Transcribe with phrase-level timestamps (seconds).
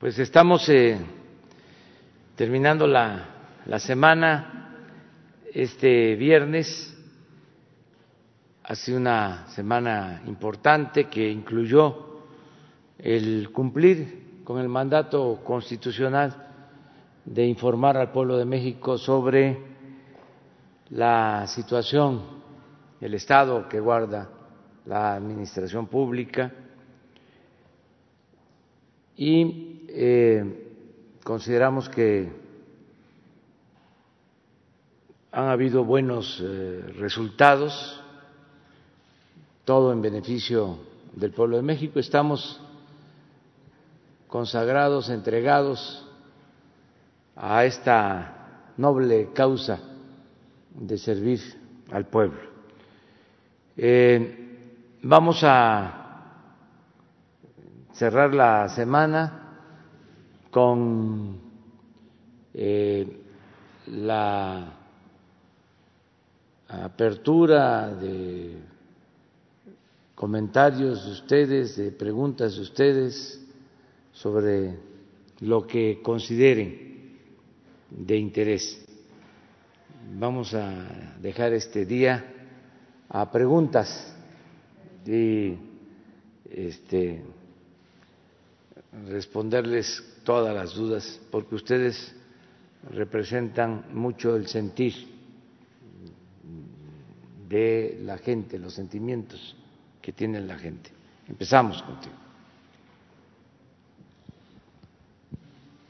[0.00, 0.96] Pues estamos eh,
[2.34, 3.22] terminando la,
[3.66, 4.78] la semana
[5.52, 6.96] este viernes.
[8.62, 12.22] Ha sido una semana importante que incluyó
[12.98, 16.48] el cumplir con el mandato constitucional
[17.26, 19.58] de informar al pueblo de México sobre
[20.88, 22.22] la situación,
[23.02, 24.30] el estado que guarda
[24.86, 26.50] la administración pública
[29.14, 32.30] y eh, consideramos que
[35.32, 38.00] han habido buenos eh, resultados,
[39.64, 40.78] todo en beneficio
[41.14, 41.98] del pueblo de México.
[41.98, 42.60] Estamos
[44.26, 46.06] consagrados, entregados
[47.36, 49.80] a esta noble causa
[50.74, 51.40] de servir
[51.90, 52.40] al pueblo.
[53.76, 55.96] Eh, vamos a
[57.92, 59.39] cerrar la semana
[60.50, 61.38] con
[62.54, 63.06] eh,
[63.86, 64.76] la
[66.68, 68.56] apertura de
[70.14, 73.40] comentarios de ustedes, de preguntas de ustedes
[74.12, 74.76] sobre
[75.40, 77.18] lo que consideren
[77.90, 78.84] de interés.
[80.18, 82.24] Vamos a dejar este día
[83.08, 84.14] a preguntas
[85.06, 85.56] y
[86.50, 87.22] este,
[89.08, 92.14] responderles todas las dudas, porque ustedes
[92.92, 94.94] representan mucho el sentir
[97.48, 99.56] de la gente, los sentimientos
[100.00, 100.90] que tiene la gente.
[101.28, 102.14] Empezamos contigo.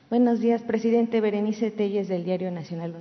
[0.08, 2.94] Buenos días, presidente Berenice Telles del Diario Nacional.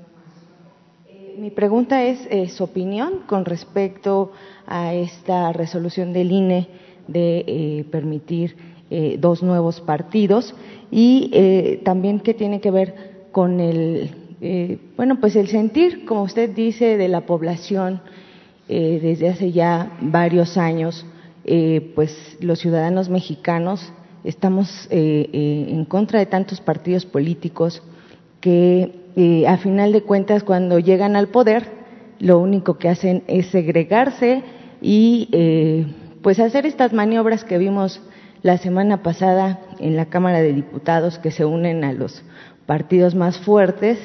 [1.07, 4.33] Eh, mi pregunta es eh, su opinión con respecto
[4.67, 6.67] a esta resolución del INE
[7.07, 8.57] de eh, permitir
[8.91, 10.55] eh, dos nuevos partidos
[10.89, 14.09] y eh, también que tiene que ver con el,
[14.41, 18.01] eh, bueno, pues el sentir, como usted dice, de la población
[18.67, 21.03] desde hace ya varios años,
[21.95, 23.91] pues los ciudadanos mexicanos
[24.23, 27.81] estamos en contra de tantos partidos políticos
[28.41, 28.94] que
[29.47, 31.66] a final de cuentas cuando llegan al poder
[32.19, 34.44] lo único que hacen es segregarse
[34.83, 35.85] y
[36.22, 37.99] pues hacer estas maniobras que vimos
[38.41, 42.23] la semana pasada en la Cámara de Diputados que se unen a los
[42.66, 43.97] partidos más fuertes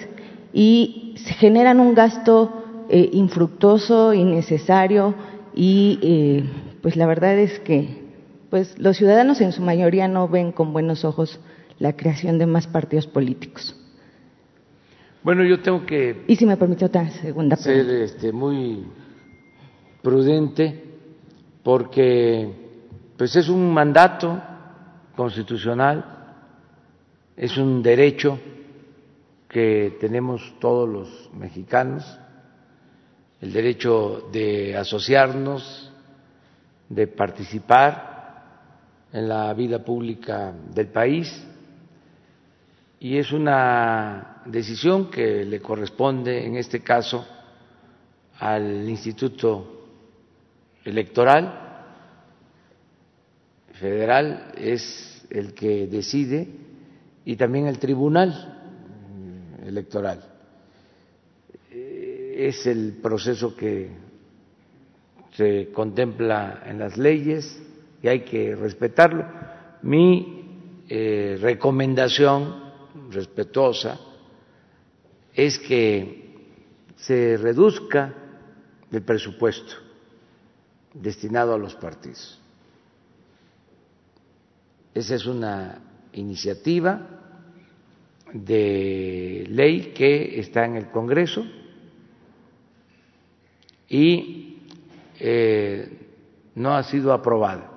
[0.53, 5.15] y se generan un gasto eh, infructuoso, innecesario
[5.55, 6.45] y eh,
[6.83, 8.03] pues la verdad es que
[8.51, 11.41] pues los ciudadanos en su mayoría no ven con buenos ojos
[11.79, 13.75] la creación de más partidos políticos.
[15.25, 18.85] Bueno, yo tengo que Y si me permite otra segunda ser este, muy
[20.03, 20.85] prudente
[21.63, 22.64] porque
[23.17, 24.41] pues es un mandato
[25.17, 26.05] constitucional,
[27.37, 28.39] es un derecho
[29.49, 32.05] que tenemos todos los mexicanos,
[33.41, 35.93] el derecho de asociarnos,
[36.89, 38.15] de participar
[39.13, 41.47] en la vida pública del país
[42.99, 47.27] y es una decisión que le corresponde en este caso
[48.39, 49.87] al Instituto
[50.85, 51.64] Electoral
[53.81, 56.49] Federal es el que decide
[57.25, 58.51] y también el Tribunal
[59.65, 60.21] Electoral.
[61.71, 63.91] Eh, Es el proceso que
[65.33, 67.61] se contempla en las leyes
[68.03, 69.25] y hay que respetarlo.
[69.83, 72.63] Mi eh, recomendación
[73.11, 73.99] respetuosa
[75.35, 76.35] es que
[76.97, 78.15] se reduzca
[78.93, 79.75] el presupuesto
[80.93, 82.41] destinado a los partidos.
[84.95, 85.81] Esa es una
[86.13, 87.05] iniciativa
[88.33, 91.45] de ley que está en el Congreso
[93.89, 94.59] y
[95.19, 95.99] eh,
[96.55, 97.71] no ha sido aprobada,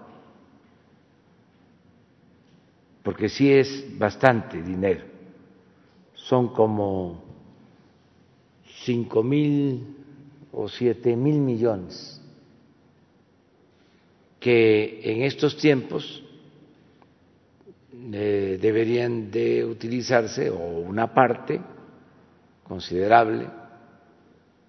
[3.01, 5.05] porque sí es bastante dinero,
[6.13, 7.23] son como
[8.83, 9.97] cinco mil
[10.51, 12.21] o siete mil millones
[14.39, 16.23] que en estos tiempos
[18.13, 21.59] eh, deberían de utilizarse o una parte
[22.63, 23.47] considerable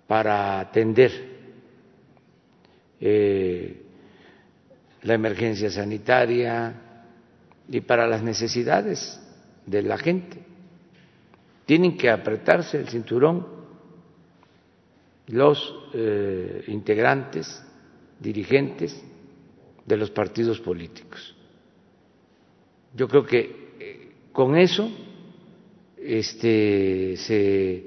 [0.07, 1.13] para atender
[3.01, 3.83] eh,
[5.03, 6.75] la emergencia sanitaria
[7.69, 9.21] y para las necesidades
[9.67, 10.39] de la gente.
[11.67, 13.47] Tienen que apretarse el cinturón
[15.27, 17.63] los eh, integrantes,
[18.19, 19.01] dirigentes
[19.85, 21.38] de los partidos políticos.
[22.99, 24.91] Yo creo que eh, con eso
[25.97, 27.87] este, se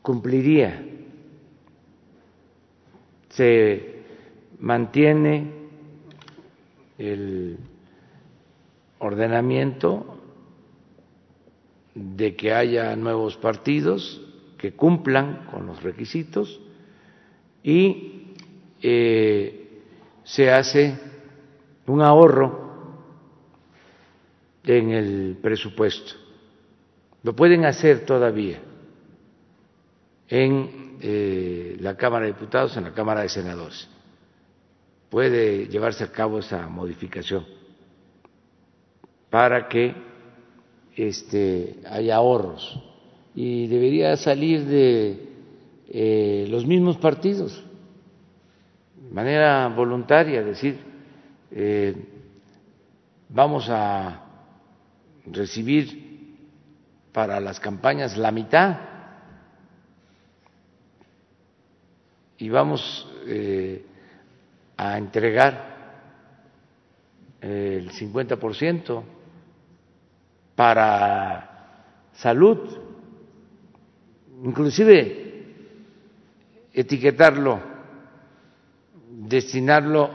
[0.00, 0.82] cumpliría,
[3.28, 4.00] se
[4.60, 5.52] mantiene
[6.96, 7.58] el
[8.98, 10.06] ordenamiento
[11.94, 14.22] de que haya nuevos partidos
[14.56, 16.62] que cumplan con los requisitos
[17.62, 18.32] y
[18.80, 19.82] eh,
[20.24, 20.98] se hace
[21.86, 22.69] un ahorro
[24.64, 26.12] en el presupuesto.
[27.22, 28.60] Lo pueden hacer todavía
[30.28, 33.88] en eh, la Cámara de Diputados, en la Cámara de Senadores.
[35.08, 37.44] Puede llevarse a cabo esa modificación
[39.28, 39.94] para que
[40.96, 42.80] este, haya ahorros
[43.34, 45.28] y debería salir de
[45.88, 47.64] eh, los mismos partidos,
[48.96, 50.78] de manera voluntaria, decir,
[51.50, 51.94] eh,
[53.28, 54.29] vamos a
[55.32, 56.10] recibir
[57.12, 58.78] para las campañas la mitad.
[62.38, 63.84] Y vamos eh,
[64.76, 65.70] a entregar
[67.40, 69.02] el 50%
[70.54, 72.78] para salud,
[74.42, 75.44] inclusive
[76.72, 77.60] etiquetarlo,
[79.10, 80.10] destinarlo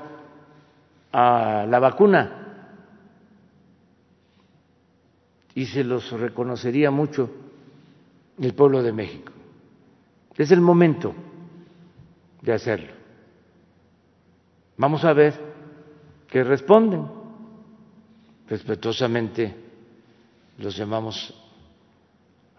[1.11, 2.44] a la vacuna
[5.55, 7.29] y se los reconocería mucho
[8.37, 9.31] el pueblo de México.
[10.35, 11.15] Es el momento
[12.41, 12.93] de hacerlo.
[14.77, 15.33] Vamos a ver
[16.27, 17.07] qué responden.
[18.49, 19.55] Respetuosamente
[20.57, 21.33] los llamamos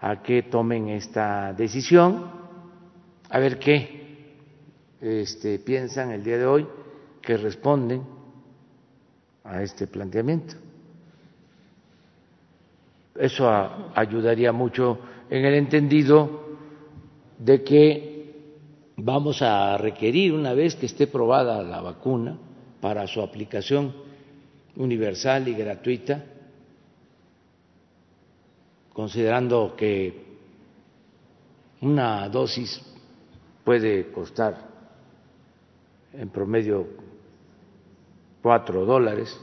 [0.00, 2.30] a que tomen esta decisión,
[3.28, 4.34] a ver qué
[5.00, 6.66] este, piensan el día de hoy,
[7.20, 8.02] que responden
[9.44, 10.65] a este planteamiento.
[13.18, 13.48] Eso
[13.94, 14.98] ayudaría mucho
[15.30, 16.44] en el entendido
[17.38, 18.34] de que
[18.96, 22.38] vamos a requerir, una vez que esté probada la vacuna,
[22.80, 23.94] para su aplicación
[24.76, 26.24] universal y gratuita,
[28.92, 30.24] considerando que
[31.80, 32.80] una dosis
[33.64, 34.68] puede costar
[36.12, 36.86] en promedio
[38.42, 39.38] cuatro dólares,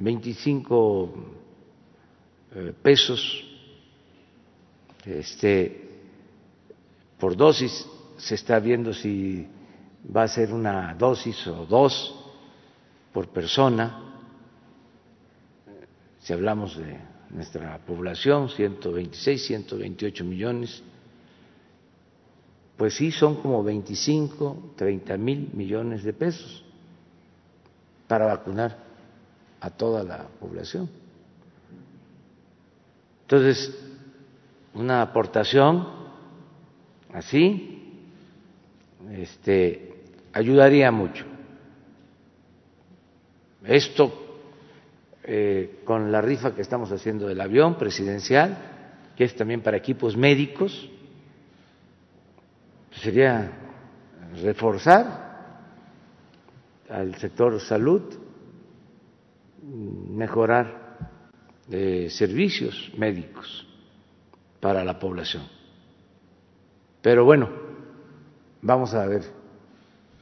[0.00, 1.14] 25
[2.54, 3.44] eh, pesos
[5.04, 5.88] este,
[7.18, 7.86] por dosis.
[8.16, 9.46] Se está viendo si
[10.14, 12.14] va a ser una dosis o dos
[13.12, 14.06] por persona.
[16.20, 16.98] Si hablamos de
[17.30, 20.82] nuestra población, 126, 128 millones,
[22.76, 26.64] pues sí son como 25, 30 mil millones de pesos
[28.08, 28.89] para vacunar
[29.60, 30.88] a toda la población.
[33.22, 33.78] Entonces,
[34.74, 35.86] una aportación
[37.12, 37.80] así
[39.12, 40.02] este,
[40.32, 41.24] ayudaría mucho.
[43.64, 44.12] Esto
[45.22, 48.56] eh, con la rifa que estamos haciendo del avión presidencial,
[49.16, 50.88] que es también para equipos médicos,
[52.92, 53.52] sería
[54.42, 55.30] reforzar
[56.88, 58.02] al sector salud
[59.70, 60.98] mejorar
[61.70, 63.66] eh, servicios médicos
[64.60, 65.44] para la población.
[67.00, 67.48] Pero bueno,
[68.60, 69.22] vamos a ver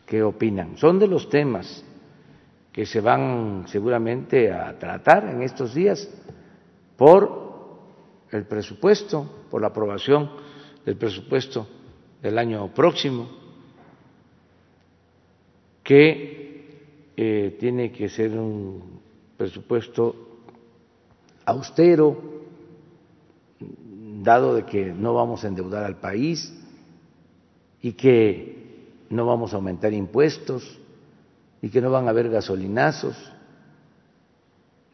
[0.07, 0.76] qué opinan.
[0.76, 1.85] Son de los temas
[2.73, 6.09] que se van seguramente a tratar en estos días
[6.97, 7.49] por
[8.31, 10.31] el presupuesto, por la aprobación
[10.85, 11.67] del presupuesto
[12.23, 13.28] del año próximo,
[15.83, 16.38] que
[17.17, 19.08] eh, tiene que ser un
[19.38, 20.14] presupuesto
[21.47, 22.38] austero,
[24.23, 26.52] dado de que no vamos a endeudar al país
[27.80, 30.78] y que no vamos a aumentar impuestos
[31.62, 33.16] y que no van a haber gasolinazos.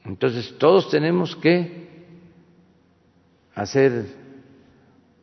[0.04, 2.04] Entonces todos tenemos que
[3.54, 4.04] hacer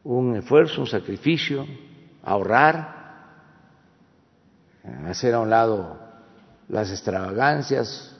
[0.03, 1.67] un esfuerzo, un sacrificio,
[2.23, 3.01] ahorrar,
[5.05, 5.99] hacer a un lado
[6.67, 8.10] las extravagancias,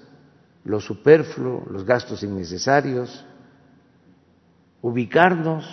[0.63, 3.25] lo superfluo, los gastos innecesarios,
[4.81, 5.65] ubicarnos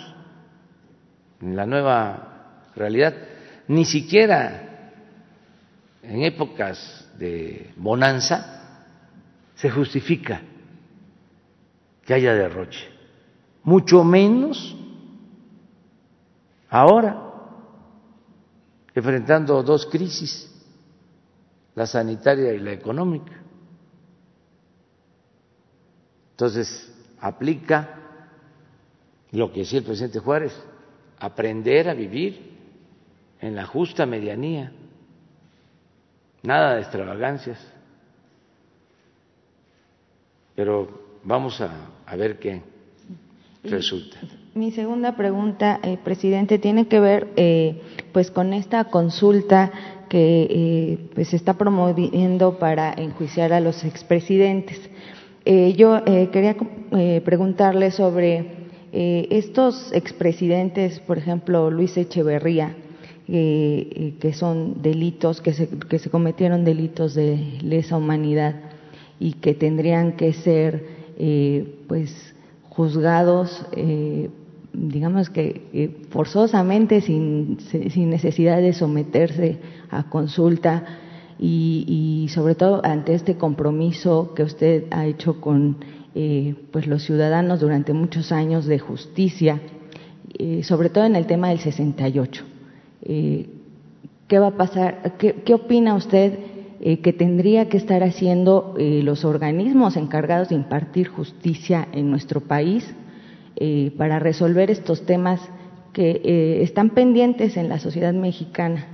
[1.41, 3.13] en la nueva realidad.
[3.67, 4.91] Ni siquiera
[6.01, 8.87] en épocas de bonanza
[9.55, 10.41] se justifica
[12.05, 12.89] que haya derroche,
[13.63, 14.75] mucho menos
[16.69, 17.25] ahora,
[18.95, 20.49] enfrentando dos crisis,
[21.75, 23.33] la sanitaria y la económica.
[26.39, 27.99] Entonces, aplica
[29.31, 30.53] lo que decía el presidente Juárez,
[31.19, 32.53] aprender a vivir
[33.41, 34.71] en la justa medianía,
[36.41, 37.59] nada de extravagancias.
[40.55, 42.61] Pero vamos a, ver qué
[43.65, 44.17] resulta.
[44.55, 47.81] Mi segunda pregunta, eh, presidente, tiene que ver eh,
[48.13, 49.73] pues con esta consulta
[50.07, 54.89] que eh, pues se está promoviendo para enjuiciar a los expresidentes.
[55.51, 56.55] Eh, yo eh, quería
[56.91, 62.75] eh, preguntarle sobre estos expresidentes, por ejemplo, Luis Echeverría,
[63.27, 68.55] que son delitos, que se, que se cometieron delitos de lesa humanidad
[69.19, 70.85] y que tendrían que ser,
[71.87, 72.33] pues,
[72.69, 73.63] juzgados
[74.73, 79.57] digamos que forzosamente, sin, sin, necesidad de someterse
[79.91, 80.83] a consulta
[81.39, 85.77] y, sobre todo ante este compromiso que usted ha hecho con
[86.13, 89.61] eh, pues los ciudadanos durante muchos años de justicia,
[90.37, 92.43] eh, sobre todo en el tema del 68.
[93.03, 93.49] Eh,
[94.27, 95.15] ¿Qué va a pasar?
[95.17, 96.37] ¿Qué, opina usted
[96.79, 102.93] que tendría que estar haciendo los organismos encargados de impartir justicia en nuestro país
[103.97, 105.41] para resolver estos temas
[105.93, 108.85] que están pendientes en la sociedad mexicana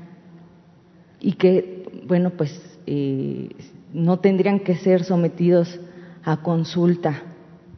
[1.20, 1.75] y que
[2.08, 2.52] bueno, pues
[2.86, 3.50] eh,
[3.94, 5.80] no tendrían que ser sometidos
[6.24, 7.24] a consulta,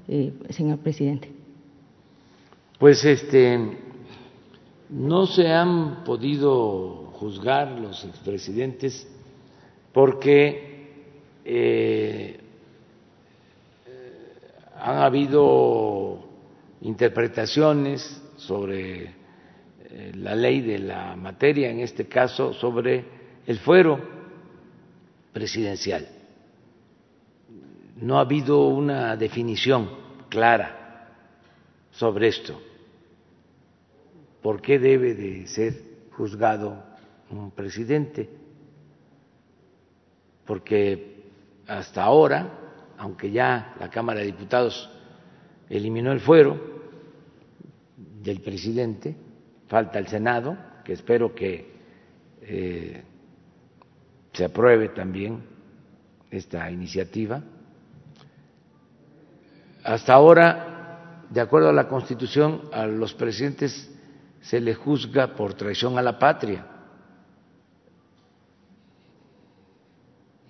[0.08, 1.32] eh, señor presidente.
[2.80, 3.58] Pues este,
[4.90, 9.08] no se han podido juzgar los expresidentes
[9.94, 10.92] porque
[11.46, 12.40] eh,
[14.80, 16.20] han habido
[16.82, 19.16] interpretaciones sobre
[20.14, 23.04] la ley de la materia, en este caso sobre
[23.48, 24.17] el fuero
[25.38, 26.08] presidencial.
[27.98, 29.88] No ha habido una definición
[30.30, 31.12] clara
[31.92, 32.60] sobre esto.
[34.42, 35.74] ¿Por qué debe de ser
[36.12, 36.84] juzgado
[37.30, 38.28] un presidente?
[40.44, 41.30] Porque
[41.68, 44.90] hasta ahora, aunque ya la Cámara de Diputados
[45.70, 46.60] eliminó el fuero
[48.24, 49.16] del presidente,
[49.68, 51.78] falta el Senado, que espero que
[52.42, 53.04] eh,
[54.38, 55.42] se apruebe también
[56.30, 57.42] esta iniciativa.
[59.84, 63.92] Hasta ahora, de acuerdo a la Constitución, a los presidentes
[64.42, 66.68] se les juzga por traición a la patria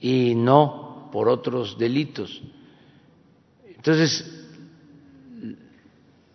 [0.02, 2.44] y no por otros delitos.
[3.74, 4.50] Entonces,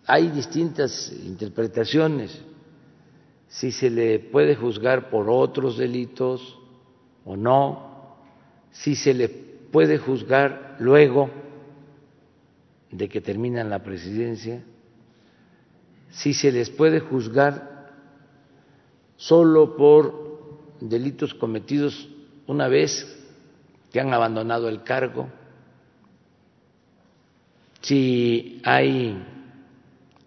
[0.07, 2.35] hay distintas interpretaciones.
[3.47, 6.62] Si se le puede juzgar por otros delitos,
[7.25, 8.17] o no,
[8.71, 11.29] si se le puede juzgar luego
[12.91, 14.63] de que terminan la presidencia,
[16.11, 17.91] si se les puede juzgar
[19.17, 22.09] solo por delitos cometidos
[22.45, 23.19] una vez
[23.91, 25.29] que han abandonado el cargo,
[27.81, 29.21] si hay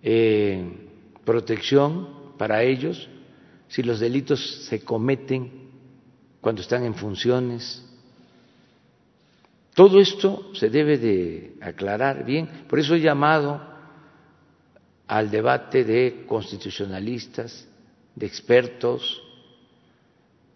[0.02, 0.88] eh,
[1.24, 3.08] protección para ellos,
[3.68, 5.65] si los delitos se cometen
[6.46, 7.84] cuando están en funciones.
[9.74, 12.46] Todo esto se debe de aclarar bien.
[12.68, 13.60] Por eso he llamado
[15.08, 17.66] al debate de constitucionalistas,
[18.14, 19.20] de expertos.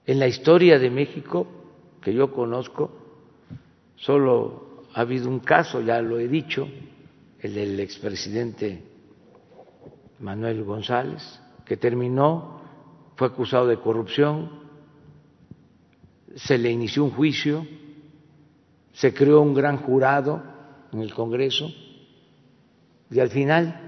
[0.06, 1.49] En la historia de México,
[2.00, 2.92] que yo conozco,
[3.97, 6.68] solo ha habido un caso, ya lo he dicho,
[7.40, 8.80] el del expresidente
[10.20, 12.61] Manuel González, que terminó,
[13.16, 14.60] fue acusado de corrupción,
[16.37, 17.67] se le inició un juicio,
[18.93, 20.43] se creó un gran jurado
[20.93, 21.71] en el Congreso
[23.11, 23.81] y al final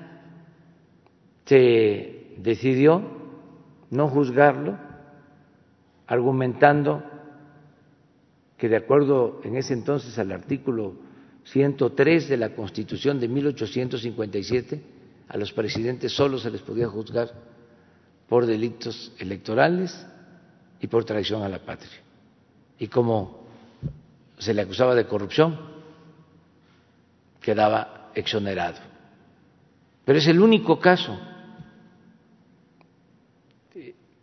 [1.44, 3.02] se decidió
[3.90, 4.78] no juzgarlo,
[6.06, 7.02] argumentando
[8.56, 10.94] que de acuerdo en ese entonces al artículo
[11.44, 14.82] 103 de la Constitución de 1857,
[15.28, 17.30] a los presidentes solo se les podía juzgar
[18.28, 20.06] por delitos electorales
[20.80, 22.02] y por traición a la patria
[22.82, 23.44] y como
[24.38, 25.56] se le acusaba de corrupción,
[27.40, 28.80] quedaba exonerado.
[30.04, 31.16] Pero es el único caso,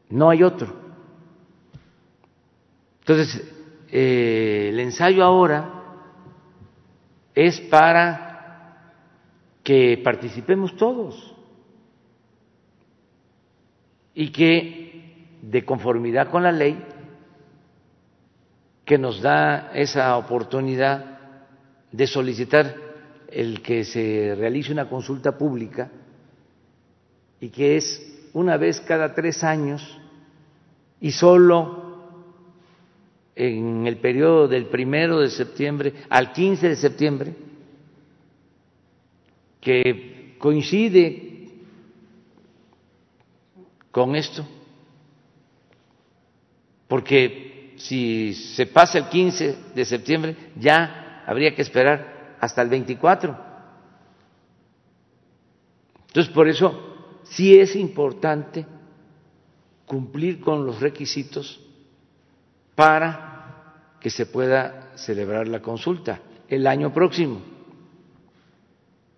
[0.09, 0.75] no hay otro.
[2.99, 3.49] Entonces,
[3.93, 5.95] eh, el ensayo ahora
[7.33, 8.83] es para
[9.63, 11.33] que participemos todos
[14.13, 16.98] y que, de conformidad con la ley,
[18.89, 21.19] que nos da esa oportunidad
[21.91, 22.75] de solicitar
[23.27, 25.91] el que se realice una consulta pública
[27.39, 29.95] y que es una vez cada tres años
[30.99, 32.07] y solo
[33.35, 37.35] en el periodo del primero de septiembre al 15 de septiembre,
[39.61, 41.47] que coincide
[43.91, 44.47] con esto,
[46.87, 47.48] porque
[47.79, 53.49] si se pasa el 15 de septiembre ya habría que esperar hasta el 24.
[56.07, 58.65] Entonces, por eso sí es importante
[59.85, 61.61] cumplir con los requisitos
[62.75, 67.41] para que se pueda celebrar la consulta el año próximo,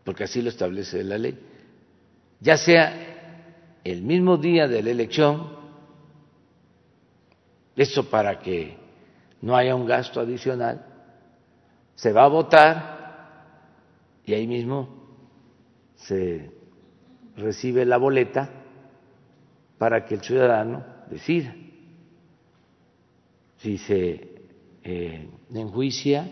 [0.04, 1.38] porque así lo establece la ley,
[2.40, 5.61] ya sea el mismo día de la elección,
[7.82, 8.78] esto para que
[9.42, 10.86] no haya un gasto adicional,
[11.96, 13.02] se va a votar
[14.26, 14.88] y ahí mismo
[15.96, 16.52] se
[17.36, 18.50] recibe la boleta
[19.78, 21.56] para que el ciudadano decida
[23.58, 24.42] si se
[24.84, 26.28] eh, enjuicia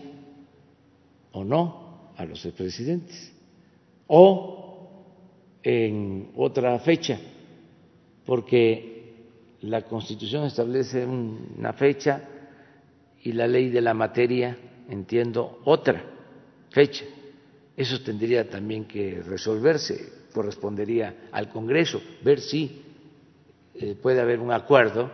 [1.32, 3.32] o no a los expresidentes
[4.08, 4.60] o
[5.62, 7.20] en otra fecha,
[8.26, 8.89] porque
[9.62, 12.22] la Constitución establece una fecha
[13.22, 14.56] y la ley de la materia,
[14.88, 16.02] entiendo, otra
[16.70, 17.04] fecha.
[17.76, 22.82] Eso tendría también que resolverse, correspondería al Congreso, ver si
[23.74, 25.10] eh, puede haber un acuerdo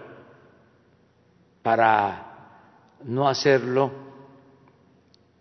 [1.62, 3.90] para no hacerlo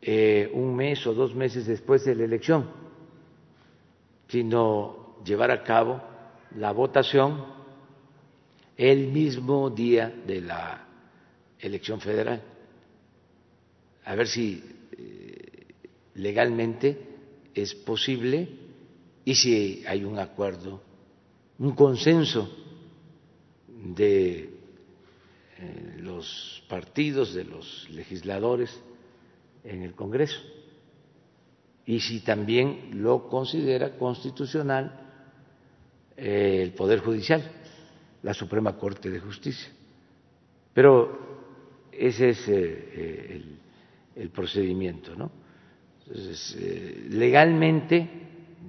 [0.02, 2.70] eh, un mes o dos meses después de la elección,
[4.28, 6.02] sino llevar a cabo
[6.56, 7.44] la votación
[8.77, 10.86] el mismo día de la
[11.60, 12.41] elección federal.
[14.03, 15.65] A ver si eh,
[16.15, 16.98] legalmente
[17.53, 18.48] es posible
[19.24, 20.82] y si hay un acuerdo,
[21.57, 22.50] un consenso
[23.68, 24.50] de
[25.57, 28.77] eh, los partidos, de los legisladores
[29.64, 30.40] en el Congreso.
[31.85, 35.00] Y si también lo considera constitucional
[36.18, 37.44] eh, el Poder Judicial,
[38.25, 39.72] la Suprema Corte de Justicia.
[40.74, 43.44] Pero ese es eh,
[44.16, 45.31] el, procedimiento, ¿no?
[46.07, 46.57] Entonces,
[47.09, 48.09] legalmente,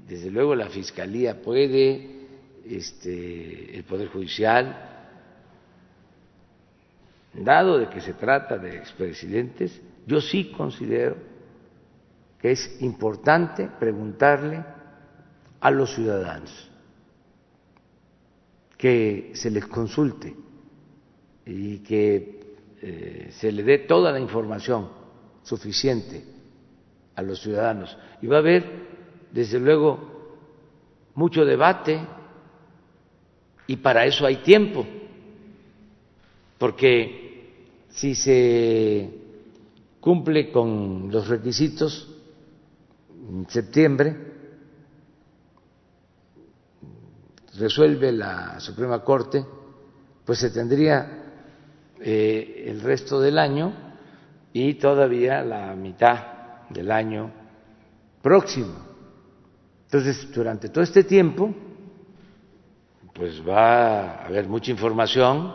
[0.06, 2.26] desde luego, la Fiscalía puede,
[2.68, 4.76] este, el Poder Judicial,
[7.32, 11.16] dado de que se trata de expresidentes, yo sí considero
[12.40, 14.62] que es importante preguntarle
[15.60, 16.70] a los ciudadanos,
[18.76, 20.34] que se les consulte
[21.46, 22.40] y que
[22.82, 24.88] eh, se le dé toda la información
[25.42, 26.24] suficiente
[27.14, 27.96] a los ciudadanos.
[28.20, 28.64] Y va a haber,
[29.32, 30.16] desde luego,
[31.14, 32.00] mucho debate
[33.66, 34.86] y para eso hay tiempo,
[36.58, 37.26] porque
[37.88, 39.10] si se
[40.00, 42.08] cumple con los requisitos
[43.28, 44.35] en septiembre,
[47.58, 49.44] resuelve la Suprema Corte,
[50.24, 51.24] pues se tendría
[52.00, 53.72] eh, el resto del año
[54.52, 57.30] y todavía la mitad del año
[58.22, 58.74] próximo.
[59.84, 61.54] Entonces, durante todo este tiempo,
[63.14, 65.54] pues va a haber mucha información,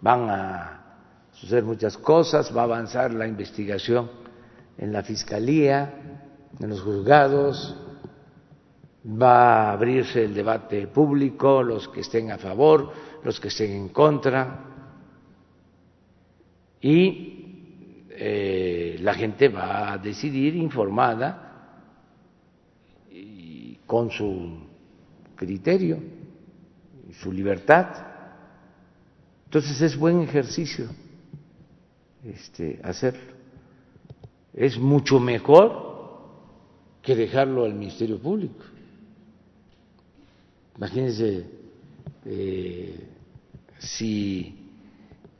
[0.00, 0.82] van a
[1.32, 4.10] suceder muchas cosas, va a avanzar la investigación
[4.76, 5.94] en la Fiscalía,
[6.58, 7.76] en los juzgados,
[9.04, 12.92] va a abrirse el debate público, los que estén a favor,
[13.24, 14.72] los que estén en contra,
[16.80, 21.88] y eh, la gente va a decidir informada
[23.10, 24.58] y con su
[25.36, 25.98] criterio,
[27.20, 27.86] su libertad.
[29.44, 30.88] Entonces es buen ejercicio
[32.24, 33.32] este, hacerlo.
[34.52, 35.90] Es mucho mejor
[37.00, 38.64] que dejarlo al Ministerio Público.
[40.82, 41.44] Imagínense
[42.24, 43.08] eh,
[43.78, 44.68] si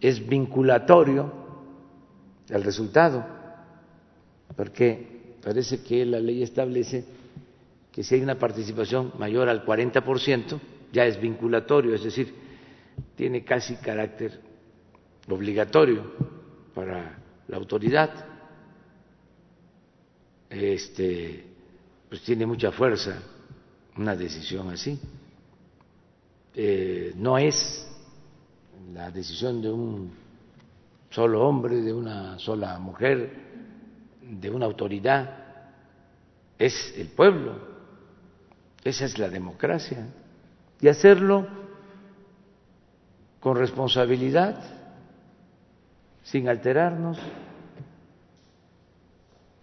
[0.01, 1.33] es vinculatorio
[2.49, 3.27] el resultado,
[4.55, 7.05] porque parece que la ley establece
[7.91, 10.61] que si hay una participación mayor al 40%,
[10.93, 12.33] ya es vinculatorio, es decir,
[13.17, 14.41] tiene casi carácter
[15.29, 16.05] obligatorio
[16.73, 18.11] para la autoridad,
[20.49, 21.45] este,
[22.09, 23.21] pues tiene mucha fuerza
[23.97, 25.01] una decisión así.
[26.55, 27.89] Eh, no es
[28.93, 30.13] la decisión de un
[31.11, 33.31] solo hombre, de una sola mujer,
[34.23, 35.43] de una autoridad,
[36.59, 37.57] es el pueblo.
[38.85, 40.07] Esa es la democracia.
[40.81, 41.47] Y hacerlo
[43.41, 44.63] con responsabilidad,
[46.23, 47.19] sin alterarnos,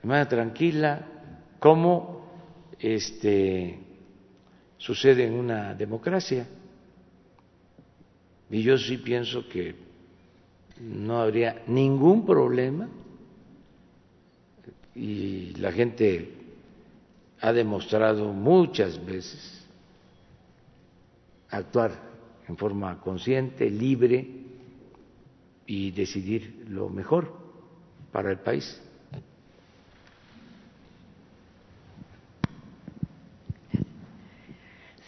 [0.01, 1.05] de manera tranquila,
[1.59, 2.25] como
[2.79, 3.79] este,
[4.77, 6.47] sucede en una democracia.
[8.49, 9.75] Y yo sí pienso que
[10.79, 12.89] no habría ningún problema
[14.95, 16.33] y la gente
[17.41, 19.65] ha demostrado muchas veces
[21.49, 21.91] actuar
[22.47, 24.27] en forma consciente, libre
[25.67, 27.31] y decidir lo mejor
[28.11, 28.81] para el país.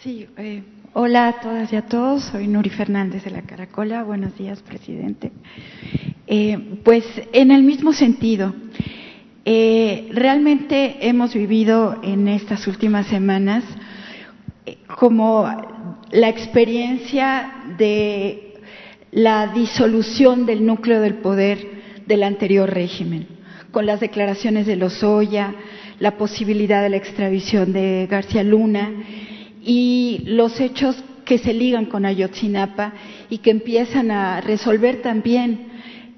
[0.02, 2.24] Sí, eh, hola a todas y a todos.
[2.24, 4.04] Soy Nuri Fernández de la Caracola.
[4.04, 5.32] Buenos días, presidente.
[6.28, 8.54] Eh, pues en el mismo sentido,
[9.46, 13.64] eh, realmente hemos vivido en estas últimas semanas
[14.66, 15.48] eh, como
[16.12, 18.56] la experiencia de
[19.12, 23.28] la disolución del núcleo del poder del anterior régimen,
[23.72, 25.56] con las declaraciones de Lozoya,
[26.00, 28.90] la posibilidad de la extradición de García Luna
[29.64, 32.94] y los hechos que se ligan con Ayotzinapa
[33.30, 35.70] y que empiezan a resolver también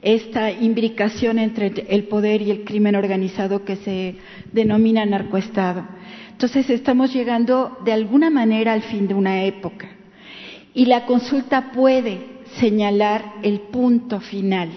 [0.02, 4.16] esta imbricación entre el poder y el crimen organizado que se
[4.52, 5.86] denomina narcoestado.
[6.32, 9.88] Entonces estamos llegando de alguna manera al fin de una época
[10.74, 12.20] y la consulta puede
[12.60, 14.70] señalar el punto final.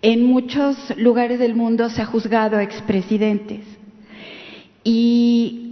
[0.00, 3.60] En muchos lugares del mundo se ha juzgado a expresidentes
[4.82, 5.71] y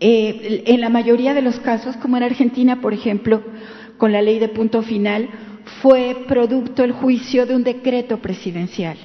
[0.00, 3.42] eh, en la mayoría de los casos, como en Argentina, por ejemplo,
[3.98, 5.28] con la ley de punto final,
[5.82, 8.96] fue producto el juicio de un decreto presidencial.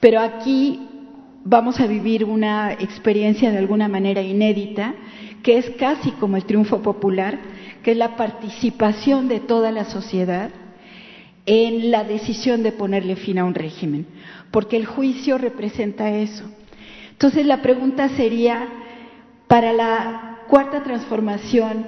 [0.00, 0.80] Pero aquí
[1.44, 4.94] vamos a vivir una experiencia de alguna manera inédita,
[5.42, 7.38] que es casi como el triunfo popular,
[7.82, 10.50] que es la participación de toda la sociedad
[11.46, 14.06] en la decisión de ponerle fin a un régimen,
[14.50, 16.44] porque el juicio representa eso.
[17.12, 18.68] Entonces la pregunta sería,
[19.50, 21.84] para la cuarta transformación,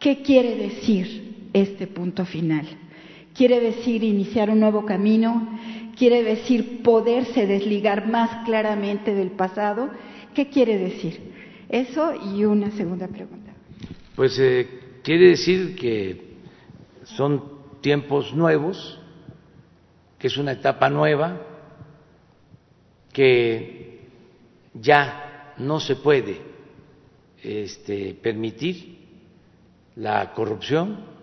[0.00, 2.66] ¿qué quiere decir este punto final.
[3.32, 5.56] Quiere decir iniciar un nuevo camino,
[5.96, 9.88] quiere decir poderse desligar más claramente del pasado.
[10.34, 11.32] ¿Qué quiere decir?
[11.68, 13.52] Eso y una segunda pregunta.
[14.16, 16.34] Pues eh, quiere decir que
[17.04, 17.44] son
[17.80, 19.00] tiempos nuevos,
[20.18, 21.40] que es una etapa nueva,
[23.12, 24.00] que
[24.74, 26.47] ya no se puede
[27.42, 28.98] este, permitir
[29.96, 31.18] la corrupción,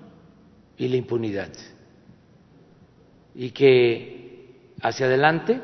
[0.78, 1.52] y la impunidad.
[3.34, 5.62] Y que hacia adelante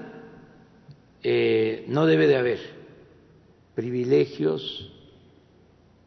[1.24, 2.60] eh, no debe de haber
[3.76, 4.92] privilegios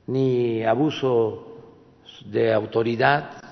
[0.07, 1.83] ni abuso
[2.26, 3.42] de autoridad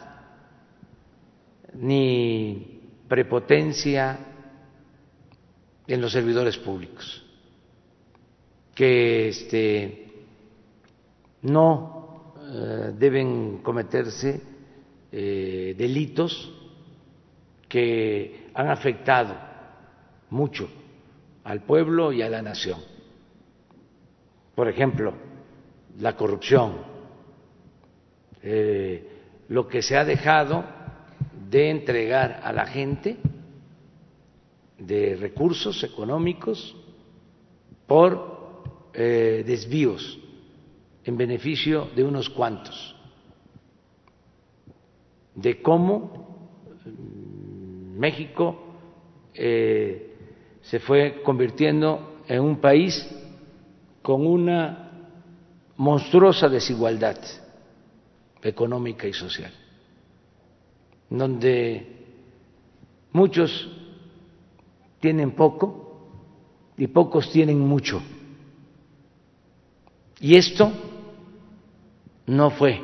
[1.75, 4.19] ni prepotencia
[5.87, 7.25] en los servidores públicos
[8.75, 10.02] que este
[11.43, 14.41] no eh, deben cometerse
[15.11, 16.53] eh, delitos
[17.69, 19.35] que han afectado
[20.31, 20.69] mucho
[21.45, 22.79] al pueblo y a la nación.
[24.55, 25.15] Por ejemplo,
[25.99, 26.75] la corrupción,
[28.43, 29.09] eh,
[29.49, 30.65] lo que se ha dejado
[31.49, 33.17] de entregar a la gente
[34.79, 36.77] de recursos económicos
[37.87, 38.31] por
[38.93, 40.22] desvíos
[41.05, 42.97] en beneficio de unos cuantos
[45.35, 48.57] de cómo mm, México
[49.35, 50.17] eh,
[50.63, 53.09] se fue convirtiendo en un país
[54.03, 54.91] con una
[55.77, 57.19] monstruosa desigualdad
[58.43, 59.53] económica y social,
[61.09, 61.87] donde
[63.13, 63.71] muchos
[65.01, 66.09] tienen poco
[66.77, 68.03] y pocos tienen mucho.
[70.21, 70.73] Y esto
[72.27, 72.81] no fue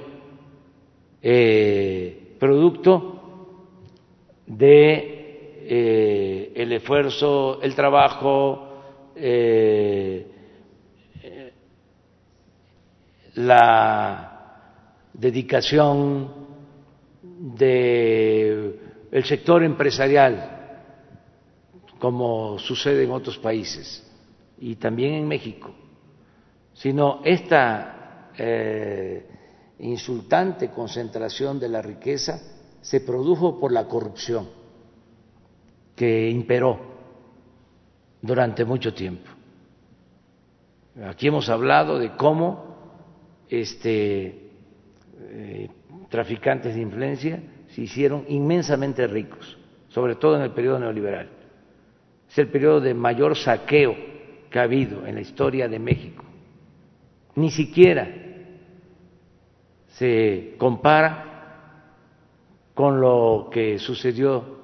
[1.22, 3.14] eh, producto
[4.46, 8.68] de eh, el esfuerzo, el trabajo,
[9.14, 10.26] eh,
[13.34, 14.74] la
[15.12, 16.32] dedicación
[17.22, 20.84] del el sector empresarial,
[21.98, 24.04] como sucede en otros países
[24.60, 25.72] y también en México,
[26.74, 27.97] sino esta
[28.38, 29.26] eh,
[29.80, 32.40] insultante concentración de la riqueza
[32.80, 34.48] se produjo por la corrupción
[35.94, 36.78] que imperó
[38.22, 39.28] durante mucho tiempo.
[41.04, 42.76] Aquí hemos hablado de cómo
[43.48, 44.50] este,
[45.20, 45.68] eh,
[46.08, 51.28] traficantes de influencia se hicieron inmensamente ricos, sobre todo en el periodo neoliberal.
[52.28, 53.94] Es el periodo de mayor saqueo
[54.50, 56.24] que ha habido en la historia de México.
[57.34, 58.27] Ni siquiera
[59.98, 61.24] se compara
[62.72, 64.58] con lo que sucedió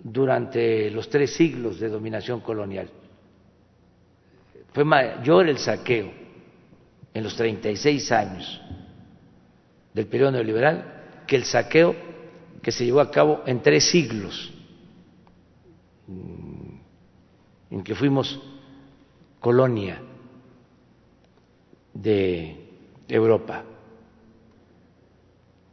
[0.00, 2.90] durante los tres siglos de dominación colonial.
[4.72, 6.10] Fue mayor el saqueo
[7.14, 8.60] en los 36 años
[9.94, 11.94] del periodo neoliberal que el saqueo
[12.60, 14.52] que se llevó a cabo en tres siglos
[16.08, 16.74] mm,
[17.70, 18.40] en que fuimos
[19.38, 20.02] colonia
[21.94, 22.56] de
[23.06, 23.66] Europa.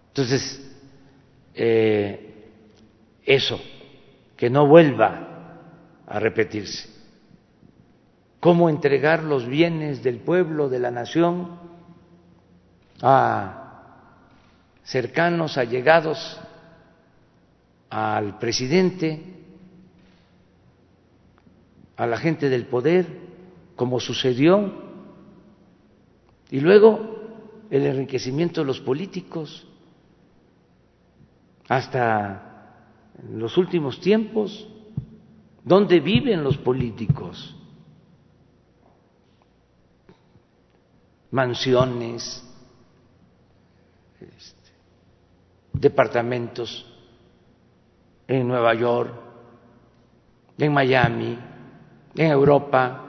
[0.09, 0.61] Entonces,
[1.53, 2.49] eh,
[3.25, 3.59] eso,
[4.35, 5.57] que no vuelva
[6.07, 6.89] a repetirse.
[8.39, 11.59] ¿Cómo entregar los bienes del pueblo, de la nación,
[13.01, 13.59] a
[14.83, 16.39] cercanos, allegados
[17.89, 19.23] al presidente,
[21.97, 23.05] a la gente del poder,
[23.75, 24.71] como sucedió,
[26.49, 27.19] y luego
[27.69, 29.67] el enriquecimiento de los políticos,
[31.69, 32.73] hasta
[33.31, 34.67] los últimos tiempos,
[35.63, 37.55] ¿dónde viven los políticos?
[41.29, 42.43] Mansiones,
[44.19, 44.71] este,
[45.71, 46.85] departamentos
[48.27, 49.13] en Nueva York,
[50.57, 51.37] en Miami,
[52.15, 53.05] en Europa,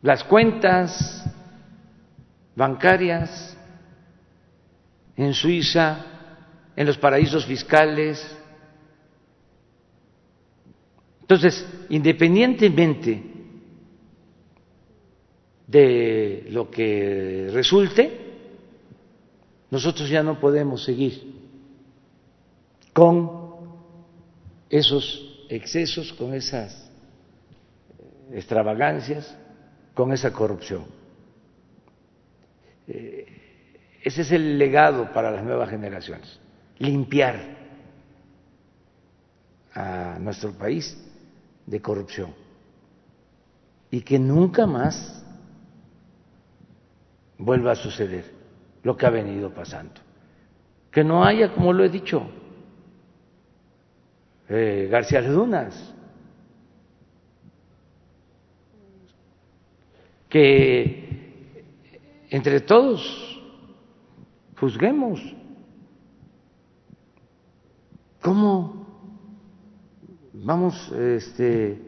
[0.00, 1.24] las cuentas
[2.56, 3.54] bancarias
[5.14, 6.17] en Suiza,
[6.78, 8.24] en los paraísos fiscales.
[11.22, 13.20] Entonces, independientemente
[15.66, 18.36] de lo que resulte,
[19.72, 21.34] nosotros ya no podemos seguir
[22.92, 23.56] con
[24.70, 26.92] esos excesos, con esas
[28.32, 29.36] extravagancias,
[29.94, 30.84] con esa corrupción.
[32.86, 33.26] Eh,
[34.00, 36.38] ese es el legado para las nuevas generaciones
[36.78, 37.36] limpiar
[39.74, 40.96] a nuestro país
[41.66, 42.34] de corrupción
[43.90, 45.24] y que nunca más
[47.38, 48.24] vuelva a suceder
[48.82, 50.00] lo que ha venido pasando.
[50.90, 52.28] Que no haya, como lo he dicho,
[54.48, 55.94] eh, García Dunas,
[60.28, 61.08] que
[62.30, 63.40] entre todos
[64.58, 65.20] juzguemos
[68.22, 68.86] ¿Cómo
[70.32, 71.80] vamos este,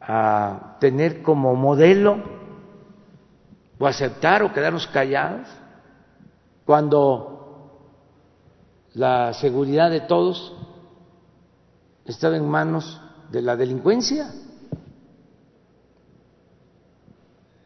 [0.00, 2.22] a tener como modelo
[3.78, 5.48] o aceptar o quedarnos callados
[6.64, 7.72] cuando
[8.94, 10.54] la seguridad de todos
[12.04, 14.30] estaba en manos de la delincuencia?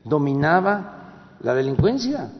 [0.04, 2.30] Dominaba la delincuencia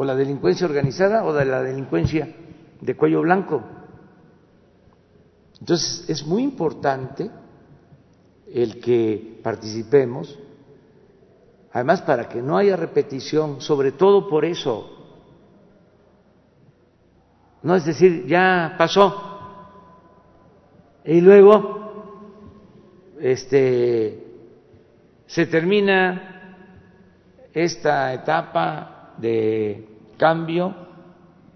[0.00, 2.34] o la delincuencia organizada o de la delincuencia
[2.80, 3.62] de cuello blanco.
[5.60, 7.30] Entonces, es muy importante
[8.50, 10.38] el que participemos,
[11.70, 14.88] además para que no haya repetición, sobre todo por eso.
[17.62, 19.26] No es decir, ya pasó
[21.04, 24.24] y luego este
[25.26, 26.56] se termina
[27.52, 29.89] esta etapa de
[30.20, 30.74] cambio,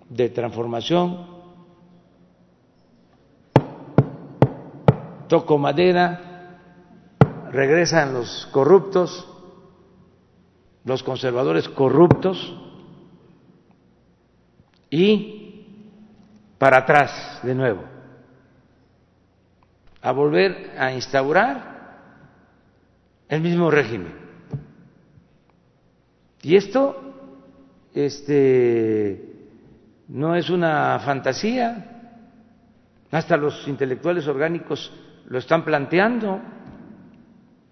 [0.08, 1.26] de transformación.
[5.28, 6.56] Toco madera,
[7.52, 9.28] regresan los corruptos,
[10.84, 12.58] los conservadores corruptos
[14.88, 15.66] y
[16.56, 17.82] para atrás de nuevo,
[20.00, 21.74] a volver a instaurar
[23.28, 24.14] el mismo régimen.
[26.40, 27.13] Y esto
[27.94, 29.24] este,
[30.08, 32.10] no es una fantasía,
[33.10, 34.92] hasta los intelectuales orgánicos
[35.28, 36.40] lo están planteando,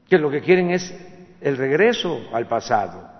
[0.08, 0.94] que lo que quieren es
[1.40, 3.10] el regreso al pasado,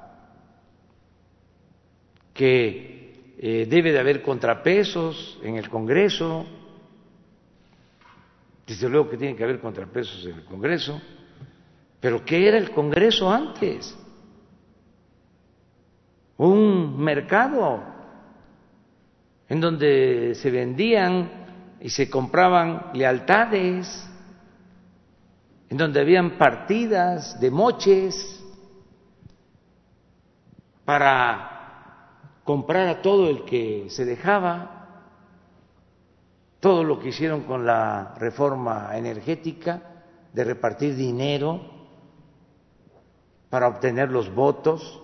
[2.32, 6.46] que eh, debe de haber contrapesos en el Congreso,
[8.64, 11.02] desde luego que tiene que haber contrapesos en el Congreso,
[12.00, 13.98] pero ¿qué era el Congreso antes?
[16.46, 17.80] Un mercado
[19.48, 21.30] en donde se vendían
[21.80, 24.08] y se compraban lealtades
[25.68, 28.44] en donde habían partidas de moches
[30.84, 35.04] para comprar a todo el que se dejaba,
[36.60, 39.82] todo lo que hicieron con la reforma energética,
[40.32, 41.60] de repartir dinero
[43.48, 45.01] para obtener los votos,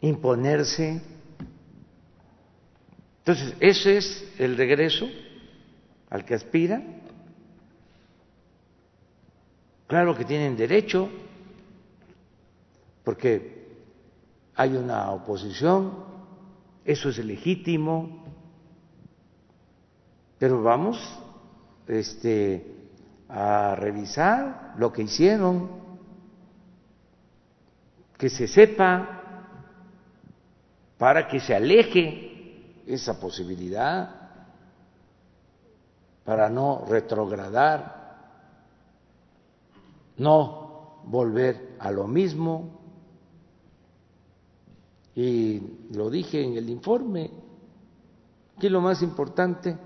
[0.00, 1.00] imponerse.
[3.18, 5.08] Entonces, ese es el regreso
[6.10, 7.02] al que aspiran.
[9.86, 11.08] Claro que tienen derecho,
[13.04, 13.58] porque
[14.54, 16.04] hay una oposición,
[16.84, 18.24] eso es legítimo,
[20.38, 20.98] pero vamos
[21.86, 22.64] este,
[23.28, 25.70] a revisar lo que hicieron,
[28.16, 29.17] que se sepa
[30.98, 34.14] para que se aleje esa posibilidad,
[36.24, 37.98] para no retrogradar
[40.18, 42.76] no volver a lo mismo.
[45.14, 45.60] Y
[45.92, 47.30] lo dije en el informe,
[48.60, 49.76] que lo más importante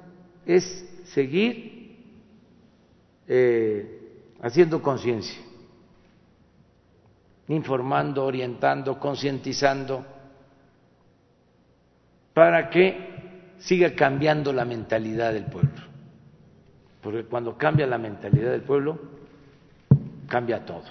[0.44, 0.64] es
[1.04, 1.82] seguir
[3.28, 5.40] eh, haciendo conciencia,
[7.48, 10.04] informando, orientando, concientizando,
[12.34, 15.92] para que siga cambiando la mentalidad del pueblo.
[17.02, 18.98] Porque cuando cambia la mentalidad del pueblo,
[20.28, 20.84] cambia todo.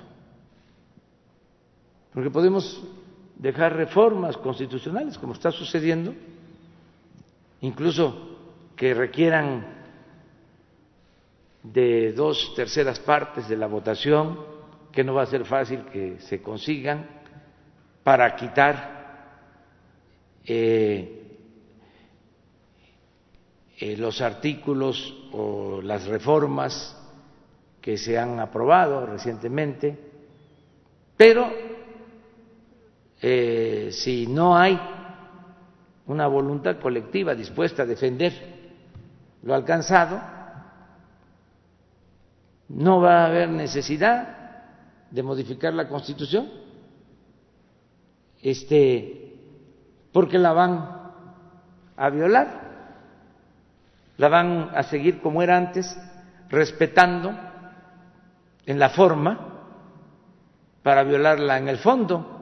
[2.14, 2.84] Porque podemos
[3.36, 6.14] dejar reformas constitucionales, como está sucediendo,
[7.62, 8.38] incluso
[8.76, 9.66] que requieran
[11.64, 14.40] de dos terceras partes de la votación,
[14.92, 17.08] que no va a ser fácil que se consigan,
[18.04, 19.02] para quitar
[20.46, 21.21] eh,
[23.82, 26.96] eh, los artículos o las reformas
[27.82, 29.98] que se han aprobado recientemente,
[31.18, 31.52] pero
[33.20, 34.80] eh, si no hay
[36.06, 38.34] una voluntad colectiva dispuesta a defender
[39.42, 40.22] lo alcanzado,
[42.70, 44.64] no va a haber necesidad
[45.10, 46.52] de modificar la Constitución,
[48.44, 49.40] este,
[50.12, 51.02] porque la van
[51.98, 52.61] a violar,
[54.22, 56.00] la van a seguir como era antes,
[56.48, 57.36] respetando
[58.68, 59.64] en la forma
[60.84, 62.38] para violarla en el fondo.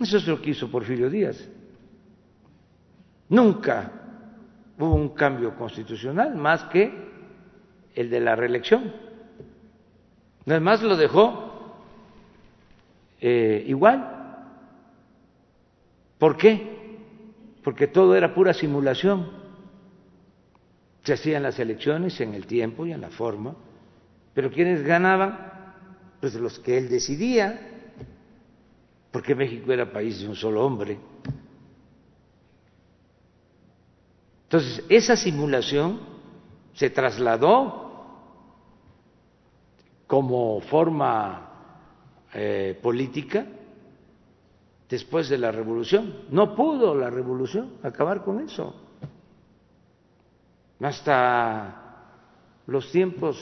[0.00, 1.48] Eso es lo que hizo Porfirio Díaz.
[3.28, 3.92] Nunca
[4.76, 6.92] hubo un cambio constitucional más que
[7.94, 8.92] el de la reelección.
[10.44, 11.78] Además lo dejó
[13.20, 14.48] eh, igual.
[16.18, 16.98] ¿Por qué?
[17.62, 19.37] Porque todo era pura simulación.
[21.02, 23.54] Se hacían las elecciones en el tiempo y en la forma
[24.38, 25.36] pero ¿quiénes ganaban?
[26.20, 27.58] Pues los que él decidía,
[29.10, 30.96] porque México era país de un solo hombre.
[34.44, 35.98] Entonces, esa simulación
[36.72, 37.90] se trasladó
[40.06, 41.50] como forma
[42.32, 43.44] eh, política
[44.88, 46.14] después de la revolución.
[46.30, 48.87] No pudo la revolución acabar con eso.
[50.80, 52.04] Hasta
[52.66, 53.36] los tiempos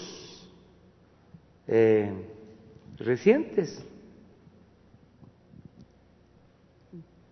[1.67, 2.11] eh,
[2.97, 3.85] recientes.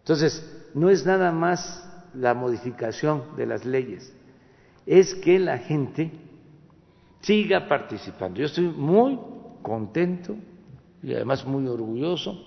[0.00, 4.14] Entonces, no es nada más la modificación de las leyes,
[4.86, 6.10] es que la gente
[7.22, 8.38] siga participando.
[8.38, 9.18] Yo estoy muy
[9.62, 10.36] contento
[11.02, 12.44] y además muy orgulloso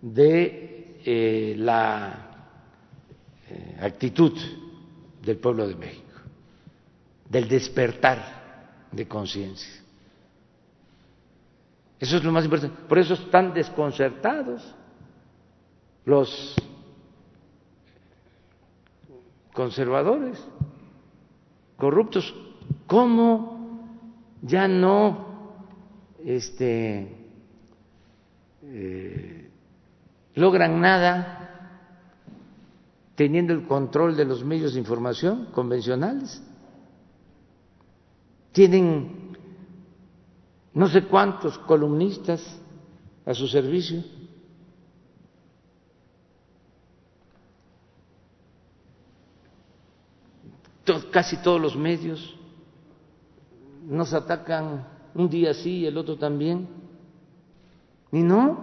[0.00, 2.48] de eh, la
[3.48, 4.32] eh, actitud
[5.22, 6.11] del pueblo de México,
[7.32, 8.18] del despertar
[8.92, 9.72] de conciencia.
[11.98, 12.76] Eso es lo más importante.
[12.86, 14.62] Por eso están desconcertados
[16.04, 16.54] los
[19.54, 20.46] conservadores,
[21.78, 22.34] corruptos.
[22.86, 23.80] ¿Cómo
[24.42, 25.54] ya no
[26.26, 27.16] este,
[28.62, 29.50] eh,
[30.34, 31.38] logran nada
[33.14, 36.42] teniendo el control de los medios de información convencionales?
[38.52, 39.36] Tienen
[40.74, 42.42] no sé cuántos columnistas
[43.26, 44.02] a su servicio.
[51.10, 52.36] casi todos los medios
[53.86, 56.66] nos atacan un día sí y el otro también.
[58.10, 58.58] Y no,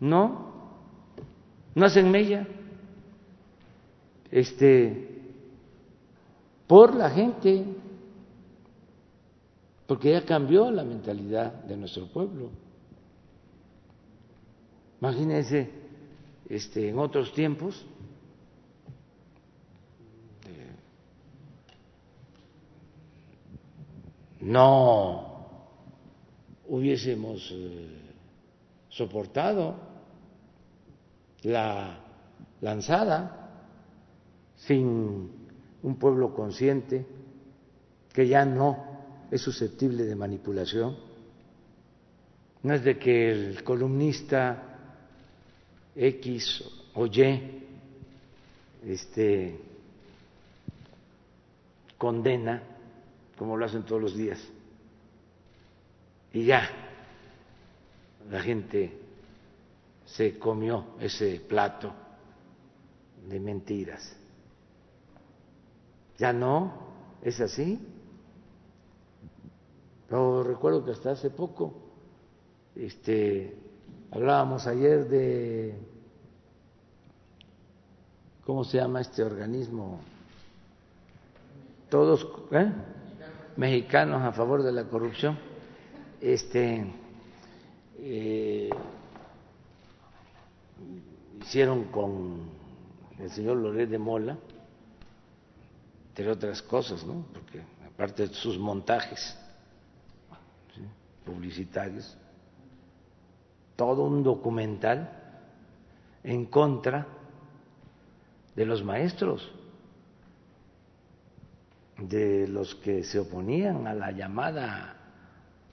[0.00, 0.52] no,
[1.74, 2.46] no hacen mella.
[4.30, 5.17] Este,
[6.68, 7.64] por la gente
[9.88, 12.50] porque ya cambió la mentalidad de nuestro pueblo.
[15.00, 15.70] Imagínense,
[16.46, 17.86] este, en otros tiempos,
[20.46, 20.76] eh,
[24.40, 25.46] no
[26.66, 28.12] hubiésemos eh,
[28.90, 29.74] soportado
[31.44, 31.98] la
[32.60, 33.52] lanzada
[34.56, 35.37] sin
[35.88, 37.06] un pueblo consciente
[38.12, 38.84] que ya no
[39.30, 40.98] es susceptible de manipulación.
[42.62, 44.62] No es de que el columnista
[45.96, 46.62] X
[46.94, 47.64] o Y
[48.84, 49.58] este,
[51.96, 52.62] condena,
[53.38, 54.40] como lo hacen todos los días,
[56.34, 56.68] y ya
[58.30, 58.92] la gente
[60.04, 61.94] se comió ese plato
[63.26, 64.18] de mentiras.
[66.18, 66.72] Ya no,
[67.22, 67.80] es así.
[70.08, 71.74] Pero recuerdo que hasta hace poco
[72.74, 73.56] este,
[74.10, 75.74] hablábamos ayer de,
[78.44, 80.00] ¿cómo se llama este organismo?
[81.90, 82.72] Todos, ¿eh?
[83.56, 85.38] Mexicanos a favor de la corrupción.
[86.20, 86.86] Este,
[87.98, 88.70] eh,
[91.42, 92.48] hicieron con
[93.18, 94.38] el señor Loret de Mola,
[96.18, 97.24] entre otras cosas, ¿no?
[97.32, 99.38] Porque aparte de sus montajes,
[101.24, 102.16] publicitarios,
[103.76, 105.12] todo un documental
[106.24, 107.06] en contra
[108.56, 109.48] de los maestros,
[111.98, 114.96] de los que se oponían a la llamada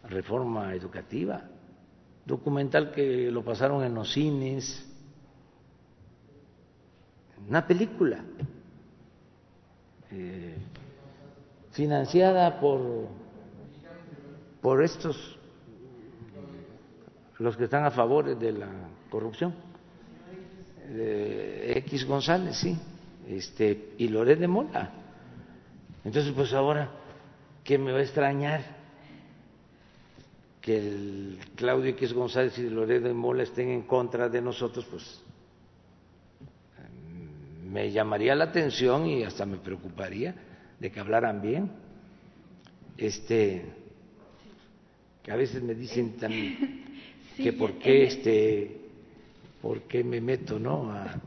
[0.03, 1.41] reforma educativa,
[2.23, 4.85] documental que lo pasaron en los cines,
[7.47, 8.23] una película
[10.17, 10.55] eh,
[11.71, 13.09] financiada por,
[14.61, 15.37] por estos
[17.39, 18.69] los que están a favor de la
[19.09, 19.53] corrupción.
[20.87, 22.77] X González, sí,
[23.27, 24.91] este, y Loret de Mola.
[26.05, 26.89] Entonces, pues ahora,
[27.63, 28.61] ¿qué me va a extrañar?
[30.61, 35.24] Que el Claudio X González y Loret de Mola estén en contra de nosotros, pues
[37.65, 40.35] me llamaría la atención y hasta me preocuparía
[40.79, 41.71] de que hablaran bien.
[42.97, 43.65] Este,
[45.23, 46.85] que a veces me dicen también
[47.37, 48.81] que por qué este
[49.61, 51.19] por qué me meto no a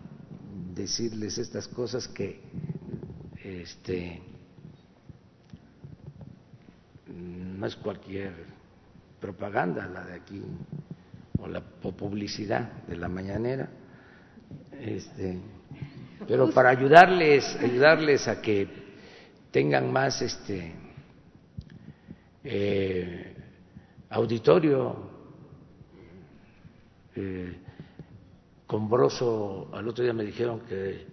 [0.75, 2.41] decirles estas cosas que
[3.43, 4.23] este
[7.09, 8.33] no es cualquier
[9.21, 10.41] propaganda la de aquí
[11.41, 13.69] o la publicidad de la mañanera
[14.81, 15.41] este
[16.27, 18.69] pero para ayudarles ayudarles a que
[19.51, 20.75] tengan más este
[22.45, 23.37] eh,
[24.11, 25.11] auditorio
[27.15, 27.59] eh,
[28.69, 31.07] Combroso al otro día me dijeron que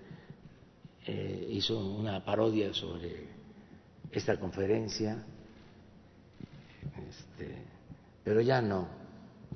[1.07, 3.29] eh, hizo una parodia sobre
[4.11, 5.23] esta conferencia,
[7.07, 7.55] este,
[8.25, 8.89] pero ya no,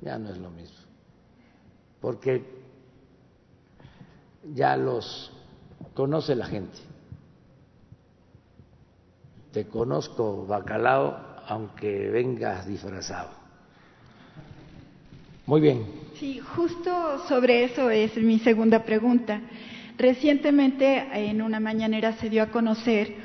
[0.02, 0.78] ya no es lo mismo,
[2.00, 2.41] porque
[4.54, 5.34] ya los
[6.00, 6.78] conoce la gente.
[9.52, 13.32] Te conozco, bacalao, aunque vengas disfrazado.
[15.45, 15.86] Muy bien.
[16.16, 16.89] Sí, justo
[17.28, 19.41] sobre eso es mi segunda pregunta.
[19.97, 23.16] Recientemente en una mañanera se dio a conocer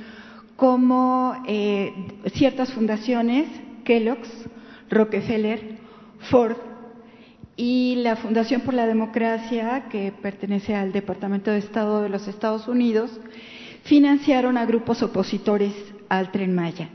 [0.56, 1.92] cómo eh,
[2.32, 3.46] ciertas fundaciones,
[3.84, 4.48] Kellogg's,
[4.90, 5.78] Rockefeller,
[6.28, 6.56] Ford
[7.56, 12.66] y la Fundación por la Democracia, que pertenece al Departamento de Estado de los Estados
[12.66, 13.10] Unidos,
[13.84, 15.72] financiaron a grupos opositores
[16.08, 16.88] al tren Maya.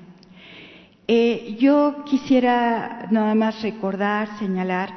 [1.07, 4.89] Eh, yo quisiera nada más recordar, señalar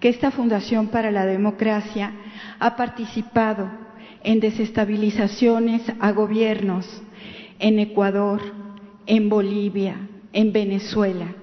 [0.00, 2.12] que esta Fundación para la Democracia
[2.58, 3.70] ha participado
[4.22, 7.02] en desestabilizaciones a gobiernos
[7.58, 8.40] en Ecuador,
[9.06, 9.96] en Bolivia,
[10.32, 11.34] en Venezuela,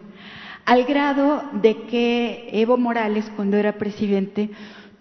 [0.68, 4.50] al grado de que Evo Morales, cuando era presidente,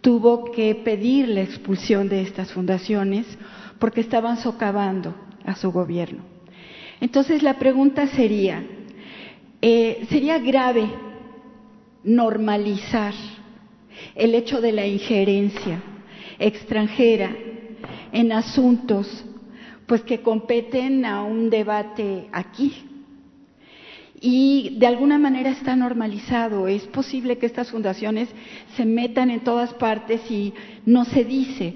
[0.00, 3.26] tuvo que pedir la expulsión de estas fundaciones
[3.80, 5.12] porque estaban socavando
[5.44, 6.22] a su gobierno.
[7.00, 8.64] Entonces la pregunta sería,
[9.60, 10.88] eh, ¿sería grave
[12.04, 13.12] normalizar
[14.14, 15.82] el hecho de la injerencia
[16.38, 17.34] extranjera
[18.12, 19.24] en asuntos
[19.86, 22.95] pues que competen a un debate aquí.
[24.28, 26.66] Y de alguna manera está normalizado.
[26.66, 28.28] Es posible que estas fundaciones
[28.74, 30.52] se metan en todas partes y
[30.84, 31.74] no se dice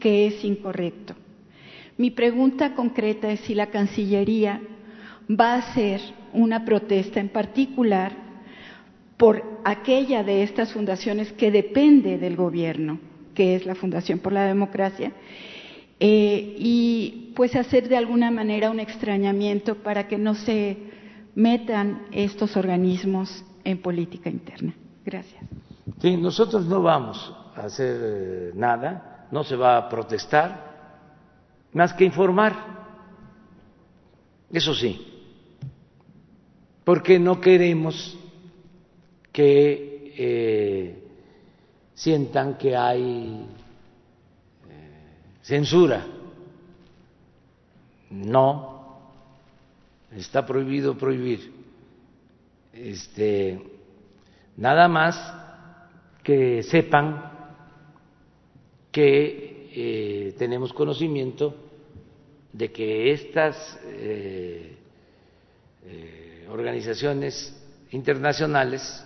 [0.00, 1.14] que es incorrecto.
[1.98, 4.60] Mi pregunta concreta es si la Cancillería
[5.30, 6.00] va a hacer
[6.32, 8.10] una protesta en particular
[9.16, 12.98] por aquella de estas fundaciones que depende del gobierno,
[13.32, 15.12] que es la Fundación por la Democracia,
[16.00, 20.90] eh, y pues hacer de alguna manera un extrañamiento para que no se
[21.34, 24.74] metan estos organismos en política interna.
[25.04, 25.42] Gracias.
[26.00, 30.72] Sí, nosotros no vamos a hacer eh, nada, no se va a protestar,
[31.72, 32.72] más que informar.
[34.50, 35.06] Eso sí,
[36.84, 38.18] porque no queremos
[39.32, 41.02] que eh,
[41.94, 43.46] sientan que hay
[44.68, 46.04] eh, censura.
[48.10, 48.71] No,
[50.16, 51.52] está prohibido prohibir.
[52.72, 53.60] Este,
[54.56, 55.16] nada más
[56.22, 57.30] que sepan
[58.90, 61.54] que eh, tenemos conocimiento
[62.52, 63.78] de que estas
[66.50, 67.58] organizaciones
[67.90, 69.04] internacionales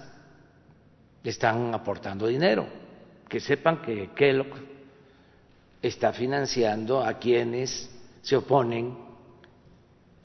[1.22, 2.66] están aportando dinero.
[3.28, 4.54] Que sepan que Kellogg
[5.82, 7.90] está financiando a quienes
[8.22, 8.96] se oponen,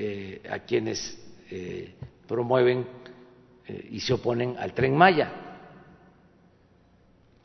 [0.04, 1.16] eh, a quienes
[1.52, 1.94] eh,
[2.28, 2.88] promueven
[3.68, 5.32] eh, y se oponen al tren Maya.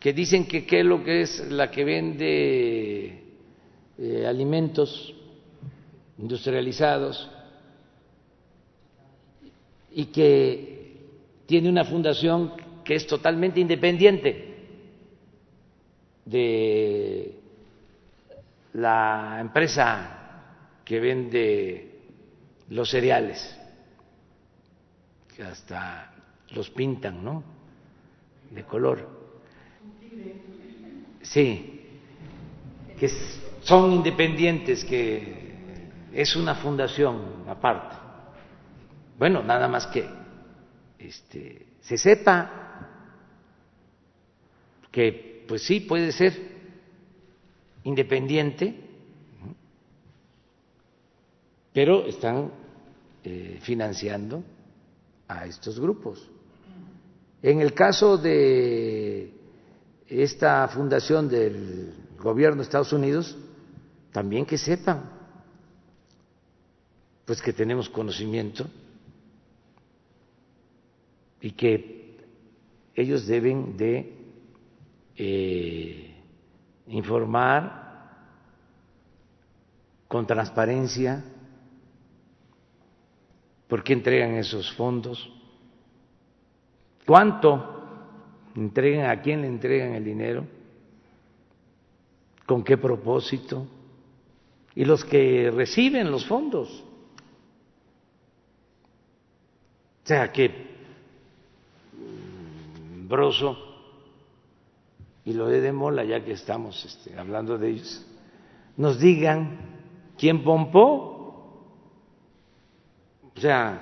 [0.00, 3.22] Que dicen que Kellogg es la que vende
[4.26, 5.14] alimentos
[6.16, 7.30] industrializados
[9.92, 10.96] y que
[11.44, 12.52] tiene una fundación
[12.84, 14.54] que es totalmente independiente
[16.24, 17.34] de
[18.72, 21.95] la empresa que vende
[22.70, 23.56] los cereales,
[25.34, 26.12] que hasta
[26.50, 27.42] los pintan, ¿no?
[28.50, 29.08] De color.
[31.22, 31.88] Sí,
[32.98, 33.08] que
[33.62, 35.46] son independientes, que
[36.12, 37.96] es una fundación aparte.
[39.18, 40.08] Bueno, nada más que
[40.98, 42.66] este, se sepa
[44.90, 46.56] que pues sí puede ser
[47.84, 48.85] independiente,
[51.76, 52.50] pero están
[53.22, 54.42] eh, financiando
[55.28, 56.26] a estos grupos.
[57.42, 59.30] En el caso de
[60.08, 63.36] esta fundación del gobierno de Estados Unidos,
[64.10, 65.04] también que sepan,
[67.26, 68.66] pues que tenemos conocimiento
[71.42, 72.24] y que
[72.94, 74.14] ellos deben de
[75.14, 76.14] eh,
[76.86, 77.84] informar
[80.08, 81.22] con transparencia
[83.68, 85.30] por qué entregan esos fondos,
[87.06, 87.84] cuánto
[88.54, 90.46] entregan, a quién le entregan el dinero,
[92.46, 93.66] con qué propósito,
[94.74, 96.84] y los que reciben los fondos.
[100.04, 100.66] O sea que
[103.06, 103.56] Broso.
[105.24, 108.06] Y lo de Mola, ya que estamos este, hablando de ellos,
[108.76, 109.58] nos digan
[110.16, 111.15] quién pompó,
[113.36, 113.80] o sea,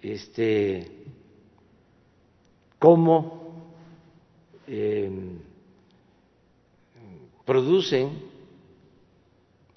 [0.00, 1.04] este,
[2.78, 3.72] cómo
[4.66, 5.38] em,
[7.44, 8.22] producen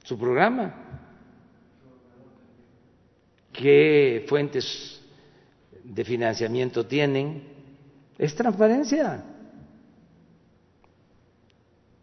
[0.03, 0.75] su programa,
[3.51, 5.01] qué fuentes
[5.83, 7.43] de financiamiento tienen,
[8.17, 9.23] es transparencia.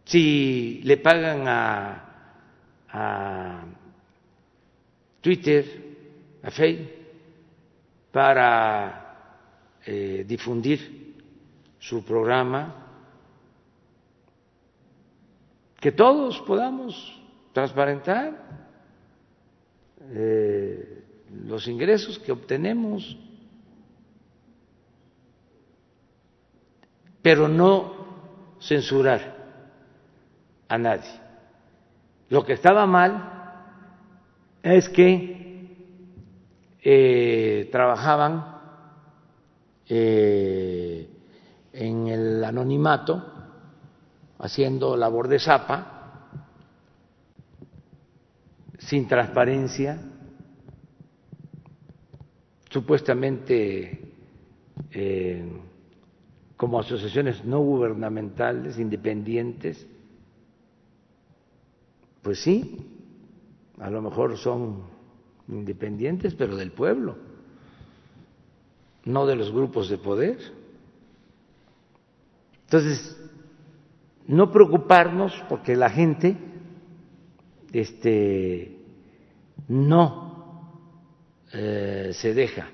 [0.05, 2.03] Si le pagan a,
[5.21, 5.86] Twitter,
[6.47, 6.93] a Facebook,
[8.13, 11.17] para eh, difundir
[11.79, 12.87] su programa,
[15.81, 17.21] que todos podamos
[17.53, 18.63] transparentar
[20.01, 21.05] eh,
[21.47, 23.19] los ingresos que obtenemos,
[27.23, 29.37] pero no censurar
[30.69, 31.11] a nadie.
[32.29, 33.33] Lo que estaba mal
[34.63, 35.46] es que
[36.89, 38.61] eh, trabajaban
[39.89, 41.11] eh,
[41.73, 43.25] en el anonimato,
[44.39, 46.29] haciendo labor de zapa,
[48.79, 50.01] sin transparencia,
[52.71, 54.13] supuestamente
[54.93, 55.45] eh,
[56.57, 59.85] como asociaciones no gubernamentales, independientes,
[62.23, 62.79] pues sí,
[63.81, 64.96] a lo mejor son
[65.49, 67.17] independientes, pero del pueblo,
[69.05, 70.39] no de los grupos de poder.
[72.65, 73.17] Entonces,
[74.27, 76.37] no preocuparnos porque la gente
[77.73, 78.77] este,
[79.69, 80.27] no
[81.53, 82.69] eh, se deja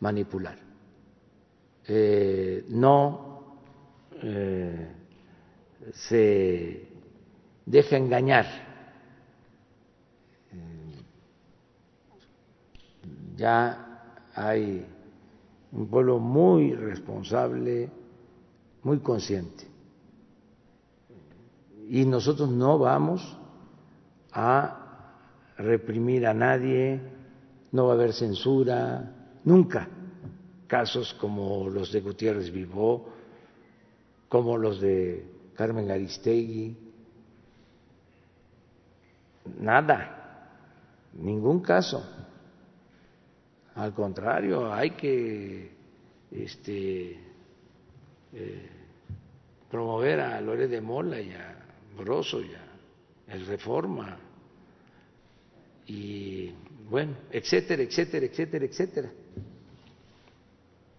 [0.00, 0.58] manipular,
[1.88, 3.58] eh, no
[4.22, 4.88] eh,
[5.92, 6.88] se
[7.66, 8.63] deja engañar.
[13.36, 14.02] Ya
[14.34, 14.86] hay
[15.72, 17.90] un pueblo muy responsable,
[18.82, 19.66] muy consciente.
[21.88, 23.36] Y nosotros no vamos
[24.32, 24.80] a
[25.58, 27.00] reprimir a nadie,
[27.72, 29.12] no va a haber censura,
[29.44, 29.88] nunca.
[30.66, 33.06] Casos como los de Gutiérrez Vivó,
[34.28, 35.24] como los de
[35.54, 36.76] Carmen Aristegui,
[39.60, 40.48] nada,
[41.12, 42.02] ningún caso.
[43.74, 45.70] Al contrario, hay que
[46.30, 47.18] este,
[48.32, 48.68] eh,
[49.70, 51.56] promover a Lore de Mola y a
[51.96, 52.64] Broso y a
[53.34, 54.16] el Reforma.
[55.86, 56.52] Y
[56.88, 59.10] bueno, etcétera, etcétera, etcétera, etcétera.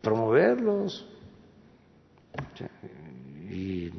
[0.02, 1.08] Promoverlos.
[3.50, 3.90] Y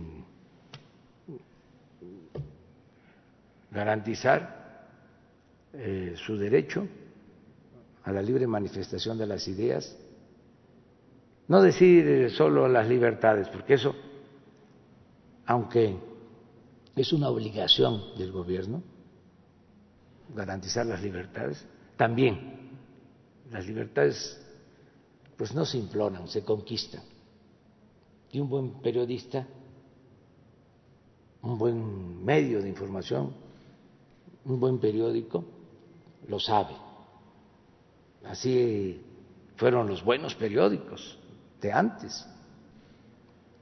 [3.71, 4.87] garantizar
[5.73, 6.87] eh, su derecho
[8.07, 9.97] a la libre manifestación de las ideas,
[11.49, 13.95] no decir solo las libertades, porque eso,
[15.45, 15.97] aunque
[16.95, 18.81] es una obligación del gobierno,
[20.35, 22.71] garantizar las libertades, también
[23.51, 24.41] las libertades
[25.37, 27.03] pues no se imploran, se conquistan.
[28.31, 29.47] Y un buen periodista,
[31.43, 33.35] un buen medio de información,
[34.45, 35.45] un buen periódico,
[36.29, 36.86] lo sabe.
[38.31, 39.01] Así
[39.57, 41.19] fueron los buenos periódicos
[41.61, 42.27] de antes,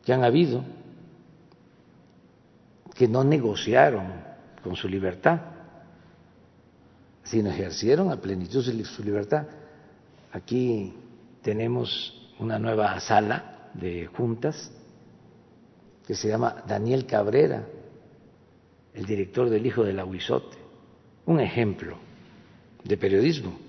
[0.05, 0.65] que han habido,
[2.95, 4.07] que no negociaron
[4.63, 5.41] con su libertad,
[7.23, 9.47] sino ejercieron a plenitud su libertad.
[10.33, 10.95] Aquí
[11.43, 14.71] tenemos una nueva sala de juntas
[16.07, 17.65] que se llama Daniel Cabrera,
[18.93, 20.57] el director del Hijo del Aguizote,
[21.27, 21.97] un ejemplo
[22.85, 23.64] de periodismo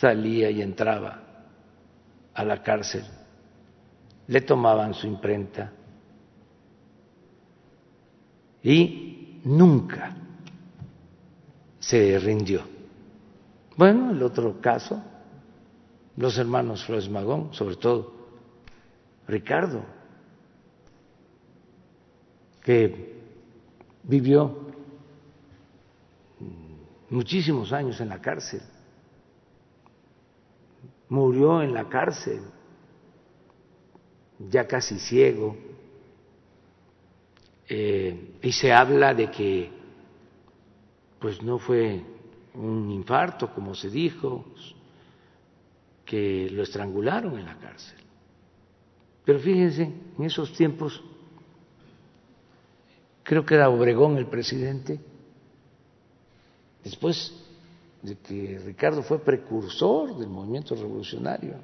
[0.00, 1.20] salía y entraba
[2.34, 3.04] a la cárcel,
[4.28, 5.72] le tomaban su imprenta.
[8.62, 10.16] Y nunca
[11.78, 12.62] se rindió.
[13.76, 15.02] Bueno, el otro caso,
[16.16, 18.12] los hermanos Flores Magón, sobre todo
[19.26, 19.82] Ricardo,
[22.62, 23.16] que
[24.02, 24.68] vivió
[27.10, 28.60] muchísimos años en la cárcel
[31.08, 32.42] murió en la cárcel,
[34.38, 35.56] ya casi ciego,
[37.68, 39.70] eh, y se habla de que
[41.18, 42.02] pues no fue
[42.54, 44.44] un infarto, como se dijo,
[46.04, 47.98] que lo estrangularon en la cárcel.
[49.24, 49.82] Pero fíjense,
[50.16, 51.02] en esos tiempos,
[53.22, 55.00] creo que era Obregón el presidente,
[56.82, 57.34] después
[58.02, 61.56] de que Ricardo fue precursor del movimiento revolucionario,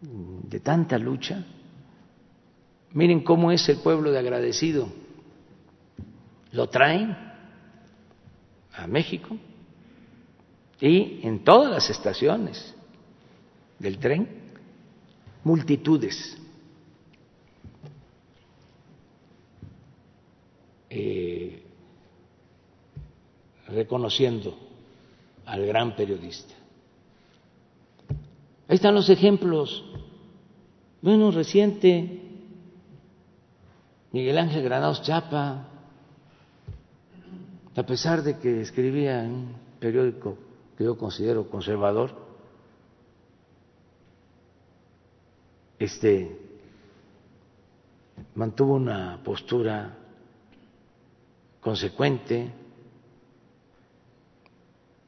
[0.00, 1.44] de tanta lucha.
[2.92, 4.88] Miren cómo es el pueblo de agradecido.
[6.52, 7.16] Lo traen
[8.72, 9.36] a México
[10.80, 12.74] y en todas las estaciones
[13.78, 14.28] del tren,
[15.44, 16.38] multitudes.
[20.88, 21.65] Eh,
[23.68, 24.56] reconociendo
[25.44, 26.54] al gran periodista.
[28.68, 29.84] Ahí están los ejemplos.
[31.00, 32.20] Bueno, reciente,
[34.12, 35.68] Miguel Ángel Granados Chapa,
[37.76, 40.36] a pesar de que escribía en un periódico
[40.76, 42.26] que yo considero conservador,
[45.78, 46.40] este
[48.34, 49.94] mantuvo una postura
[51.60, 52.50] consecuente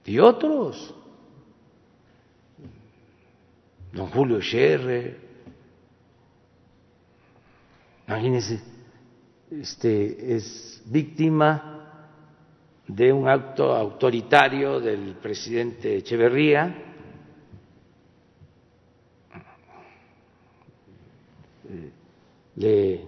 [0.08, 0.94] y otros,
[3.92, 5.18] don Julio Scherrer,
[8.06, 8.58] imagínense,
[9.50, 12.14] este es víctima
[12.86, 16.84] de un acto autoritario del presidente Echeverría,
[22.56, 23.04] le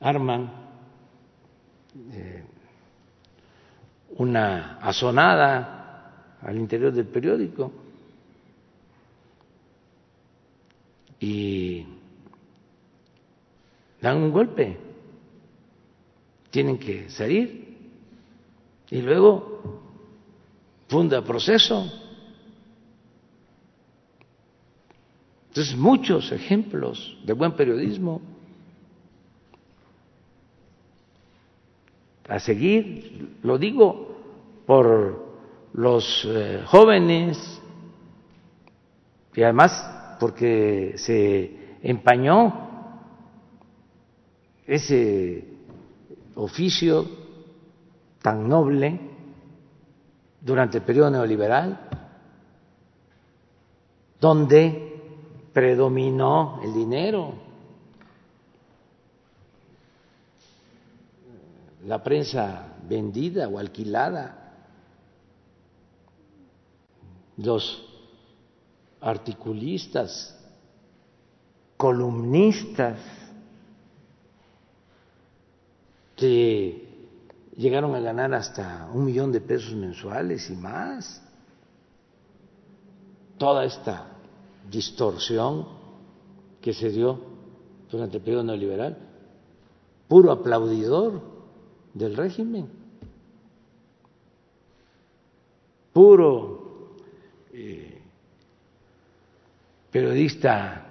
[0.00, 0.52] arman
[2.12, 2.44] eh,
[4.16, 5.81] una azonada
[6.42, 7.72] al interior del periódico.
[11.20, 11.86] Y
[14.00, 14.76] dan un golpe,
[16.50, 17.62] tienen que salir.
[18.90, 19.80] Y luego
[20.88, 21.90] funda proceso.
[25.48, 28.20] Entonces, muchos ejemplos de buen periodismo
[32.28, 34.16] a seguir, lo digo
[34.66, 35.31] por
[35.74, 37.60] los eh, jóvenes
[39.34, 42.70] y además porque se empañó
[44.66, 45.44] ese
[46.34, 47.06] oficio
[48.20, 49.00] tan noble
[50.40, 51.88] durante el periodo neoliberal,
[54.20, 55.00] donde
[55.52, 57.34] predominó el dinero,
[61.84, 64.41] la prensa vendida o alquilada,
[67.36, 67.84] los
[69.00, 70.38] articulistas,
[71.76, 72.98] columnistas,
[76.16, 76.88] que
[77.56, 81.20] llegaron a ganar hasta un millón de pesos mensuales y más.
[83.38, 84.06] Toda esta
[84.70, 85.66] distorsión
[86.60, 87.18] que se dio
[87.90, 88.96] durante el periodo neoliberal,
[90.06, 91.20] puro aplaudidor
[91.92, 92.68] del régimen,
[95.92, 96.51] puro
[97.52, 98.00] eh,
[99.90, 100.86] periodista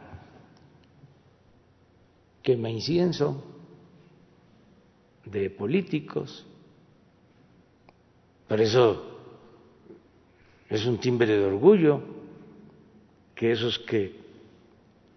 [2.43, 3.43] quema incienso
[5.25, 6.45] de políticos.
[8.47, 9.19] Por eso
[10.69, 12.01] es un timbre de orgullo
[13.35, 14.19] que esos que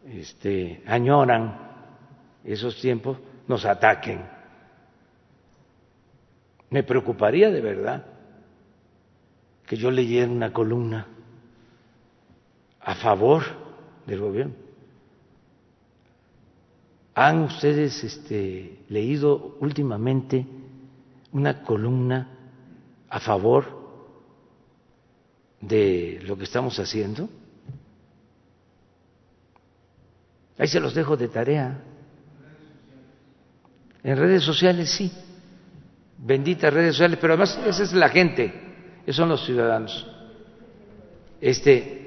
[0.07, 1.59] este, añoran
[2.45, 3.19] esos tiempos
[3.49, 4.23] nos ataquen.
[6.71, 8.07] Me preocuparía de verdad
[9.67, 11.07] que yo leyera una columna
[12.85, 13.43] a favor
[14.07, 14.55] del gobierno.
[17.15, 20.45] ¿Han ustedes este, leído últimamente
[21.33, 22.29] una columna
[23.09, 23.65] a favor
[25.61, 27.29] de lo que estamos haciendo?
[30.59, 31.81] Ahí se los dejo de tarea.
[34.03, 35.11] En redes sociales sí,
[36.19, 38.53] benditas redes sociales, pero además esa es la gente,
[39.07, 40.07] esos son los ciudadanos.
[41.41, 42.04] Este,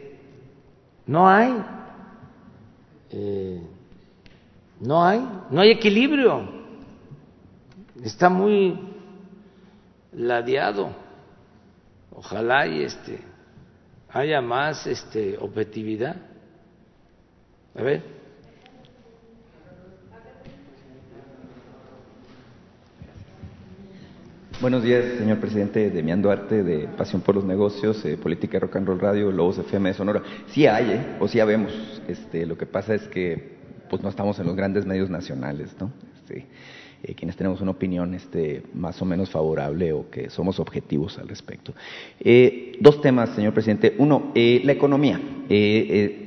[1.07, 1.63] no hay,
[3.09, 3.61] eh,
[4.79, 6.47] no hay, no hay equilibrio,
[8.03, 8.77] está muy
[10.11, 10.89] ladeado.
[12.11, 13.19] Ojalá y este
[14.09, 16.15] haya más este objetividad.
[17.75, 18.16] A ver.
[24.59, 25.91] Buenos días, señor presidente.
[25.91, 29.89] Demián Duarte, de Pasión por los Negocios, eh, Política Rock and Roll Radio, Lobos FM
[29.89, 30.23] de Sonora.
[30.47, 30.99] Sí hay, ¿eh?
[31.19, 31.71] o sí habemos.
[32.07, 33.55] Este, lo que pasa es que
[33.87, 35.91] pues no estamos en los grandes medios nacionales, ¿no?
[36.15, 36.47] Este,
[37.03, 41.27] eh, quienes tenemos una opinión este, más o menos favorable o que somos objetivos al
[41.27, 41.73] respecto.
[42.19, 43.93] Eh, dos temas, señor presidente.
[43.99, 45.19] Uno, eh, la economía.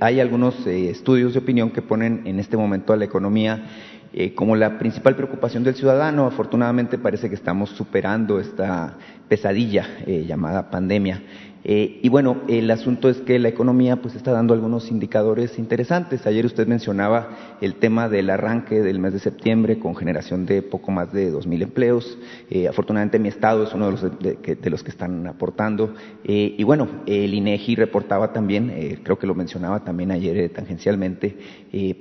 [0.00, 3.66] hay algunos estudios de opinión que ponen en este momento a la economía
[4.12, 6.26] eh, como la principal preocupación del ciudadano.
[6.26, 8.96] Afortunadamente parece que estamos superando esta
[9.28, 11.22] pesadilla eh, llamada pandemia.
[11.64, 16.26] Eh, y bueno, el asunto es que la economía pues está dando algunos indicadores interesantes.
[16.26, 20.90] Ayer usted mencionaba el tema del arranque del mes de septiembre con generación de poco
[20.90, 22.18] más de dos mil empleos.
[22.50, 25.94] Eh, afortunadamente mi estado es uno de los, de, los que están aportando.
[26.24, 31.36] Eh, y bueno, el INEGI reportaba también, creo que lo mencionaba también ayer tangencialmente,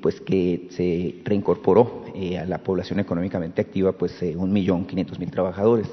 [0.02, 2.06] pues que se reincorporó
[2.40, 5.88] a la población económicamente activa pues un millón quinientos mil trabajadores.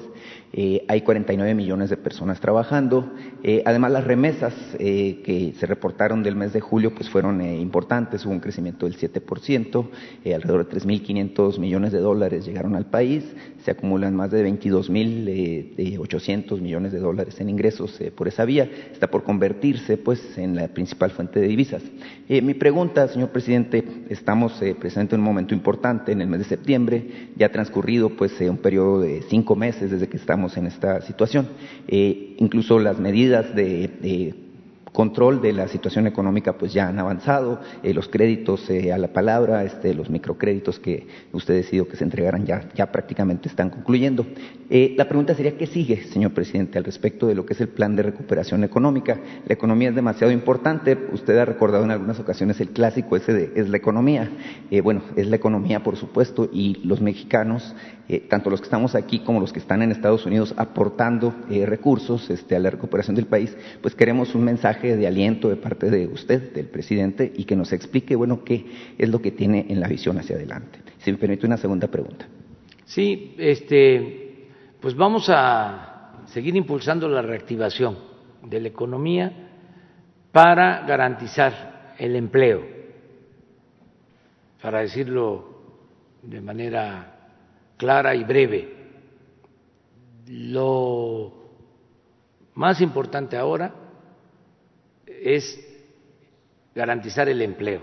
[0.52, 3.12] Eh, hay 49 millones de personas trabajando.
[3.42, 8.24] Eh, además, las remesas eh, que se reportaron del mes de julio pues fueron importantes,
[8.24, 9.86] hubo un crecimiento del 7%,
[10.34, 13.22] alrededor de 3.500 millones de dólares llegaron al país,
[13.64, 19.24] se acumulan más de 22.800 millones de dólares en ingresos por esa vía, está por
[19.24, 21.82] convertirse pues en la principal fuente de divisas.
[22.28, 27.30] mi pregunta, señor presidente, estamos precisamente en un momento importante, en el mes de septiembre,
[27.36, 31.48] ya ha transcurrido pues un periodo de cinco meses desde que estamos en esta situación.
[31.88, 34.34] Eh, incluso las medidas de,
[34.92, 39.08] control de la situación económica pues ya han avanzado, eh, los créditos eh, a la
[39.08, 44.24] palabra, este, los microcréditos que usted decidió que se entregaran ya, ya prácticamente están concluyendo.
[44.70, 47.94] la pregunta sería, ¿qué sigue, señor presidente, al respecto de lo que es el plan
[47.94, 49.20] de recuperación económica?
[49.46, 53.52] La economía es demasiado importante, usted ha recordado en algunas ocasiones el clásico ese de
[53.54, 54.30] es la economía.
[54.82, 57.74] bueno, es la economía, por supuesto, y los mexicanos
[58.08, 61.66] eh, tanto los que estamos aquí como los que están en Estados Unidos aportando eh,
[61.66, 65.90] recursos este, a la recuperación del país, pues queremos un mensaje de aliento de parte
[65.90, 69.80] de usted, del presidente, y que nos explique, bueno, qué es lo que tiene en
[69.80, 70.78] la visión hacia adelante.
[70.98, 72.26] Si me permite una segunda pregunta.
[72.84, 74.50] Sí, este,
[74.80, 77.98] pues vamos a seguir impulsando la reactivación
[78.44, 79.32] de la economía
[80.30, 82.62] para garantizar el empleo,
[84.62, 85.56] para decirlo
[86.22, 87.15] de manera
[87.76, 88.74] clara y breve.
[90.28, 91.32] Lo
[92.54, 93.72] más importante ahora
[95.06, 95.62] es
[96.74, 97.82] garantizar el empleo.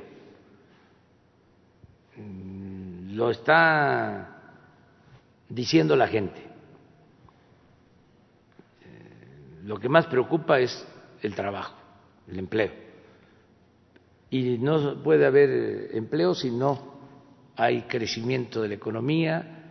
[3.11, 4.41] Lo está
[5.49, 6.41] diciendo la gente.
[9.63, 10.85] Lo que más preocupa es
[11.21, 11.75] el trabajo,
[12.27, 12.71] el empleo.
[14.29, 16.93] Y no puede haber empleo si no
[17.55, 19.62] hay crecimiento de la economía,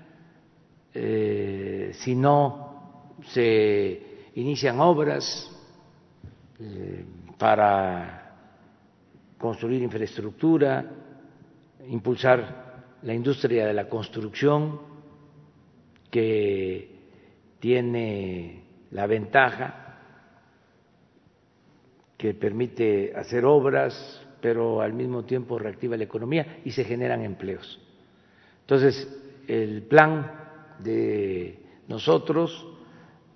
[0.94, 5.50] eh, si no se inician obras
[6.58, 7.04] eh,
[7.38, 8.22] para
[9.38, 10.84] construir infraestructura,
[11.88, 14.80] impulsar la industria de la construcción
[16.10, 16.90] que
[17.58, 19.82] tiene la ventaja
[22.16, 27.80] que permite hacer obras, pero al mismo tiempo reactiva la economía y se generan empleos.
[28.60, 29.08] Entonces,
[29.48, 30.41] el plan
[30.82, 32.66] de nosotros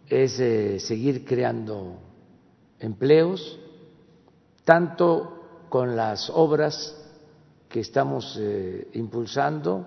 [0.08, 1.98] es eh, seguir creando
[2.78, 3.58] empleos,
[4.64, 6.96] tanto con las obras
[7.68, 9.86] que estamos eh, impulsando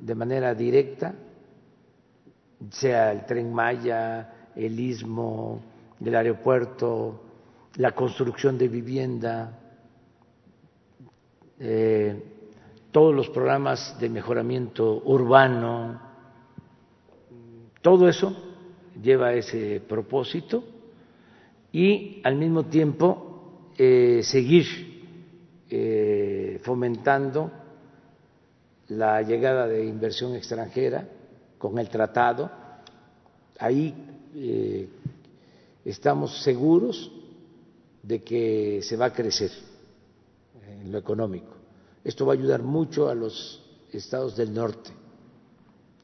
[0.00, 1.14] de manera directa,
[2.70, 5.60] sea el tren Maya, el istmo,
[6.00, 7.20] el aeropuerto,
[7.76, 9.58] la construcción de vivienda,
[11.58, 12.22] eh,
[12.90, 16.09] todos los programas de mejoramiento urbano,
[17.80, 18.34] todo eso
[19.02, 20.64] lleva ese propósito
[21.72, 24.66] y al mismo tiempo eh, seguir
[25.68, 27.50] eh, fomentando
[28.88, 31.08] la llegada de inversión extranjera
[31.58, 32.50] con el tratado.
[33.58, 33.94] Ahí
[35.84, 37.12] estamos seguros
[38.02, 39.50] de que se va a crecer
[40.80, 41.54] en lo económico.
[42.02, 43.62] Esto va a ayudar mucho a los
[43.92, 44.90] estados del norte.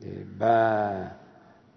[0.01, 1.20] Eh, va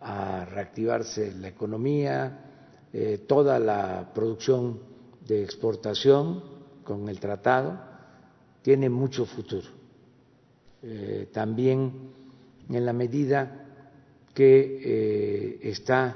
[0.01, 4.79] a reactivarse la economía, eh, toda la producción
[5.27, 6.43] de exportación
[6.83, 7.79] con el tratado
[8.61, 9.67] tiene mucho futuro.
[10.81, 12.11] Eh, también
[12.69, 13.65] en la medida
[14.33, 16.15] que está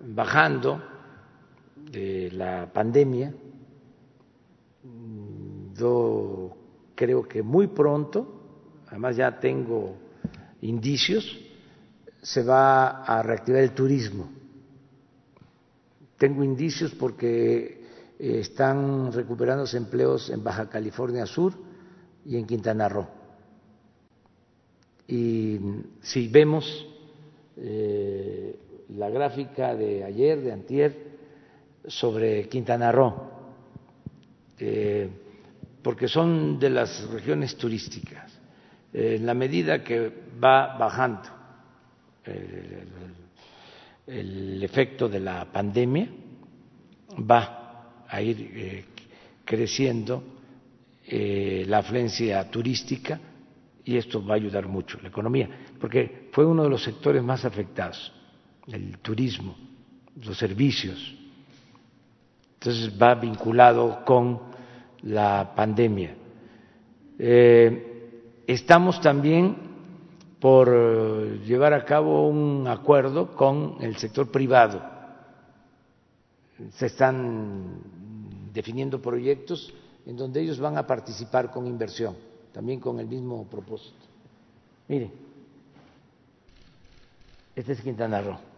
[0.00, 0.80] bajando
[1.92, 3.34] la pandemia.
[5.74, 6.56] Yo
[6.94, 9.96] creo que muy pronto, además ya tengo
[10.62, 11.38] indicios,
[12.22, 14.30] se va a reactivar el turismo.
[16.16, 17.82] Tengo indicios porque
[18.18, 21.52] eh, están recuperándose empleos en Baja California Sur
[22.24, 23.08] y en Quintana Roo.
[25.08, 25.58] Y
[26.00, 26.86] si vemos
[27.56, 28.56] eh,
[28.90, 31.12] la gráfica de ayer, de antier,
[31.88, 33.14] sobre Quintana Roo,
[34.60, 35.10] eh,
[35.82, 38.30] porque son de las regiones turísticas.
[38.92, 41.41] en la medida que va bajando
[44.06, 46.08] el, efecto de la pandemia,
[47.30, 48.84] va a ir eh,
[49.44, 50.22] creciendo
[51.06, 53.20] eh, la afluencia turística
[53.84, 55.48] y esto va a ayudar mucho la economía,
[55.80, 58.12] porque fue uno de los sectores más afectados,
[58.68, 59.56] el turismo,
[60.24, 61.14] los servicios,
[62.54, 64.40] entonces va vinculado con
[65.02, 66.14] la pandemia.
[67.18, 69.71] Eh, estamos también
[70.42, 74.82] por llevar a cabo un acuerdo con el sector privado.
[76.72, 77.80] Se están
[78.52, 79.72] definiendo proyectos
[80.04, 82.16] en donde ellos van a participar con inversión,
[82.52, 84.04] también con el mismo propósito.
[84.88, 85.12] Mire,
[87.54, 88.51] este es Quintana Roo.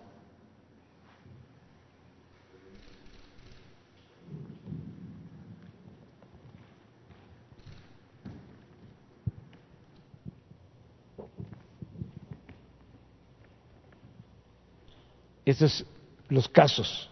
[15.45, 15.86] Estos son
[16.28, 17.11] los casos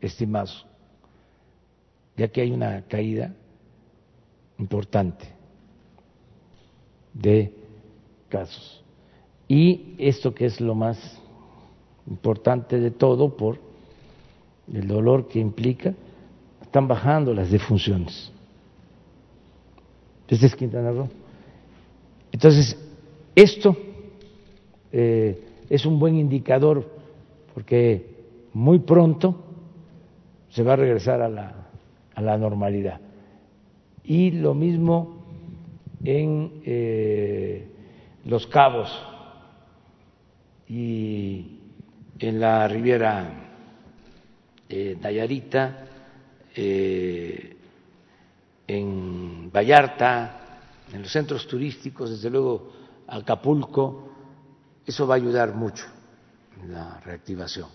[0.00, 0.66] estimados,
[2.16, 3.34] ya que hay una caída
[4.58, 5.26] importante
[7.14, 7.52] de
[8.28, 8.82] casos.
[9.48, 10.98] Y esto que es lo más
[12.06, 13.58] importante de todo por
[14.72, 15.94] el dolor que implica,
[16.60, 18.30] están bajando las defunciones.
[20.28, 21.08] Este es Quintana Roo.
[22.32, 22.76] Entonces,
[23.34, 23.76] esto
[24.92, 25.40] eh,
[25.70, 26.95] es un buen indicador
[27.56, 28.04] porque
[28.52, 29.34] muy pronto
[30.50, 31.54] se va a regresar a la,
[32.14, 33.00] a la normalidad.
[34.04, 35.24] Y lo mismo
[36.04, 37.66] en eh,
[38.26, 38.90] Los Cabos
[40.68, 41.60] y
[42.18, 43.26] en la Riviera
[44.68, 45.86] eh, Nayarita,
[46.54, 47.56] eh,
[48.66, 50.40] en Vallarta,
[50.92, 52.70] en los centros turísticos, desde luego
[53.06, 54.10] Acapulco,
[54.84, 55.95] eso va a ayudar mucho
[56.68, 57.68] la reactivación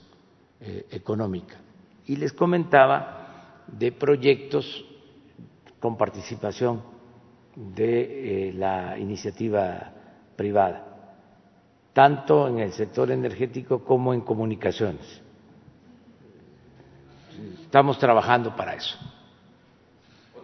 [0.59, 1.57] eh, económica.
[2.05, 4.86] Y les comentaba de proyectos
[5.79, 6.82] con participación
[7.55, 9.91] de eh, la iniciativa
[10.36, 11.15] privada,
[11.93, 15.21] tanto en el sector energético como en comunicaciones.
[17.63, 18.97] Estamos trabajando para eso.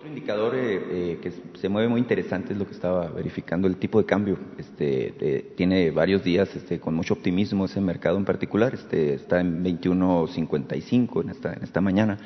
[0.08, 3.76] Otro indicador eh, eh, que se mueve muy interesante es lo que estaba verificando, el
[3.76, 4.38] tipo de cambio.
[4.58, 8.74] Este, tiene varios días este, con mucho optimismo ese mercado en particular.
[8.74, 12.18] Este, está en 21.55 en esta, en esta mañana.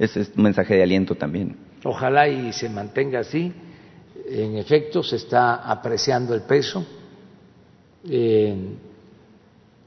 [0.00, 1.54] Ese es un mensaje de aliento también.
[1.84, 3.52] Ojalá y se mantenga así.
[4.28, 6.84] En efecto, se está apreciando el peso.
[8.04, 8.56] Eh,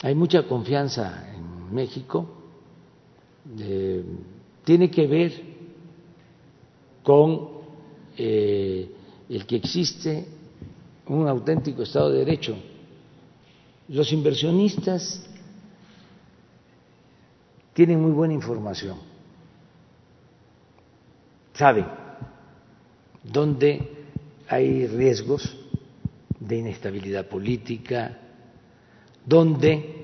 [0.01, 2.29] hay mucha confianza en México.
[4.63, 5.50] tiene que ver
[7.03, 7.49] con
[8.17, 8.89] eh,
[9.29, 10.25] el que existe
[11.07, 12.55] un auténtico Estado de Derecho.
[13.89, 15.25] Los inversionistas
[17.73, 18.97] tienen muy buena información,
[21.53, 21.85] saben
[23.23, 23.89] dónde
[24.47, 25.57] hay riesgos
[26.39, 28.17] de inestabilidad política,
[29.25, 30.01] donde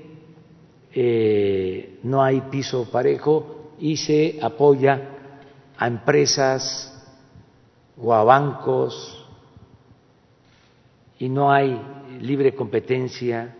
[0.94, 5.17] eh, no hay piso parejo y se apoya
[5.78, 6.92] a empresas
[7.96, 9.24] o a bancos
[11.18, 11.80] y no hay
[12.20, 13.56] libre competencia.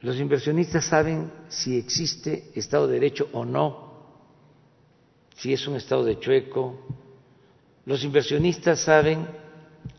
[0.00, 3.90] Los inversionistas saben si existe Estado de Derecho o no,
[5.36, 6.78] si es un Estado de chueco.
[7.86, 9.26] Los inversionistas saben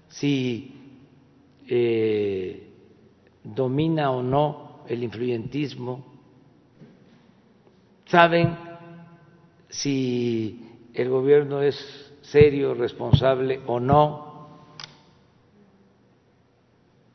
[0.09, 0.76] si
[1.68, 2.68] eh,
[3.43, 6.05] domina o no el influyentismo.
[8.05, 8.71] Saben
[9.72, 14.60] si el gobierno es serio, responsable o no.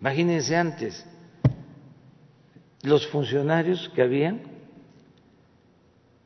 [0.01, 1.07] Imagínense antes,
[2.83, 4.43] los funcionarios que habían,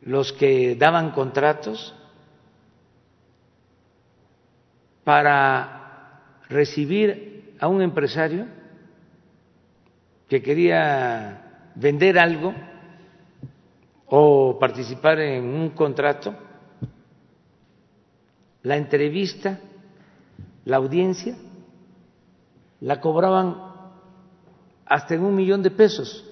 [0.03, 1.95] los que daban contratos
[5.05, 8.47] para recibir a un empresario
[10.29, 12.55] que quería vender algo
[14.11, 16.35] o participar en un contrato,
[18.63, 19.61] la entrevista,
[20.65, 21.37] la audiencia,
[22.81, 23.57] la cobraban
[24.85, 26.27] hasta en un millón de pesos.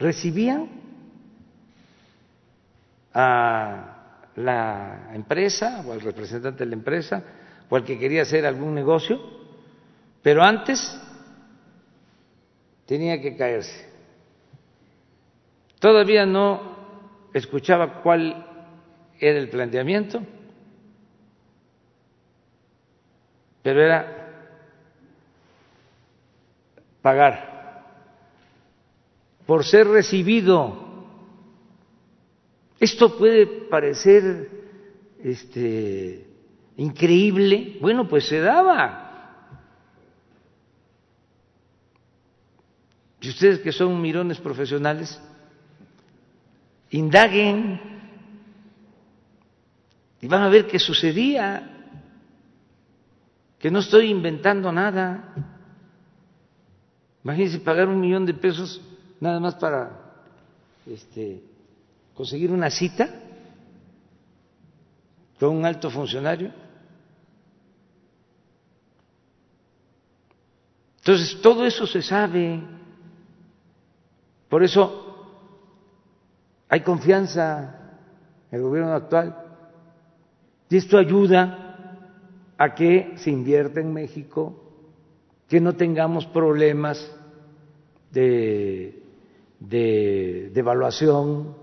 [0.00, 0.68] Recibían
[3.14, 7.22] a la empresa o al representante de la empresa
[7.70, 9.20] o al que quería hacer algún negocio,
[10.22, 11.00] pero antes
[12.86, 13.88] tenía que caerse.
[15.78, 16.76] Todavía no
[17.32, 18.46] escuchaba cuál
[19.18, 20.22] era el planteamiento,
[23.62, 24.18] pero era
[27.00, 27.52] pagar
[29.46, 30.90] por ser recibido.
[32.80, 34.48] Esto puede parecer
[35.22, 36.26] este
[36.76, 39.11] increíble, bueno, pues se daba.
[43.22, 45.20] Y ustedes que son mirones profesionales,
[46.90, 47.80] indaguen
[50.20, 51.86] y van a ver que sucedía,
[53.60, 55.34] que no estoy inventando nada.
[57.22, 58.82] Imagínense pagar un millón de pesos
[59.20, 60.00] nada más para
[60.84, 61.44] este,
[62.14, 63.08] conseguir una cita
[65.38, 66.52] con un alto funcionario.
[70.98, 72.81] Entonces, todo eso se sabe.
[74.52, 74.92] Por eso
[76.68, 77.74] hay confianza
[78.50, 79.34] en el gobierno actual.
[80.68, 84.54] Y esto ayuda a que se invierta en México,
[85.48, 87.10] que no tengamos problemas
[88.10, 89.02] de,
[89.58, 91.56] de, evaluación,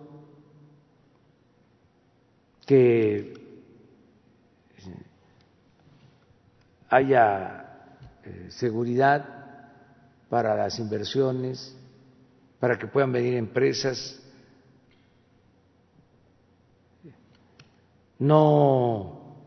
[2.66, 3.36] que
[6.90, 7.84] haya
[8.24, 9.28] eh, seguridad
[10.28, 11.79] para las inversiones,
[12.60, 14.22] para que puedan venir empresas.
[18.20, 19.38] No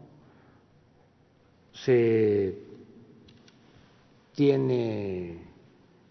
[1.72, 2.58] se
[4.34, 5.44] tiene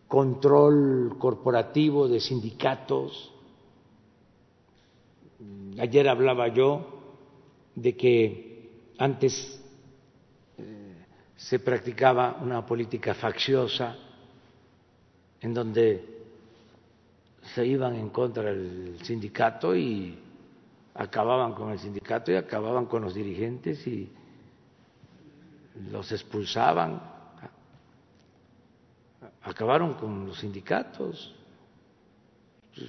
[0.08, 3.34] control corporativo de sindicatos.
[5.80, 7.00] Ayer hablaba yo
[7.74, 9.60] de que antes
[10.58, 13.98] eh, se practicaba una política facciosa
[15.40, 16.21] en donde
[17.54, 20.18] se iban en contra del sindicato y
[20.94, 24.12] acababan con el sindicato y acababan con los dirigentes y
[25.92, 27.02] los expulsaban,
[29.42, 31.36] acabaron con los sindicatos,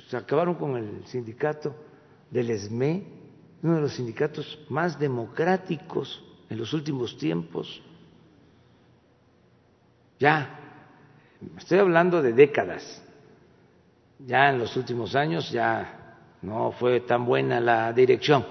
[0.08, 1.74] se acabaron con el sindicato
[2.30, 3.04] del ESME,
[3.62, 7.82] uno de los sindicatos más democráticos en los últimos tiempos.
[10.18, 10.58] Ya,
[11.56, 13.02] estoy hablando de décadas,
[14.26, 18.44] ya en los últimos años ya no fue tan buena la dirección,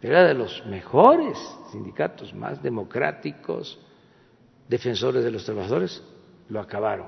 [0.00, 1.38] pero era de los mejores
[1.70, 3.78] sindicatos, más democráticos,
[4.68, 6.02] defensores de los trabajadores,
[6.48, 7.06] lo acabaron,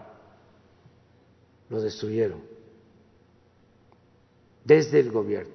[1.69, 2.55] lo destruyeron
[4.65, 5.53] desde el gobierno.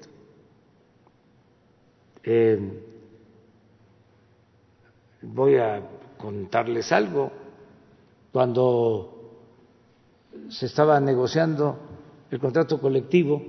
[2.24, 2.84] Eh,
[5.22, 5.82] voy a
[6.18, 7.32] contarles algo.
[8.32, 9.19] Cuando
[10.50, 11.78] se estaba negociando
[12.32, 13.44] el contrato colectivo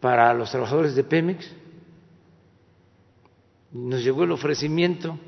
[0.00, 1.50] para los trabajadores de Pemex,
[3.72, 5.18] nos llegó el ofrecimiento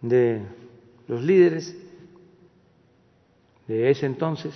[0.00, 0.42] de
[1.06, 1.76] los líderes
[3.66, 4.54] de ese entonces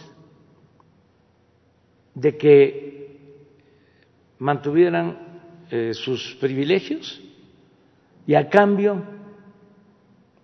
[2.14, 3.42] de que
[4.38, 5.18] mantuvieran
[5.70, 7.22] eh, sus privilegios
[8.26, 9.02] y a cambio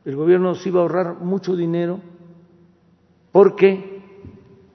[0.04, 2.00] el gobierno se iba a ahorrar mucho dinero
[3.32, 4.02] porque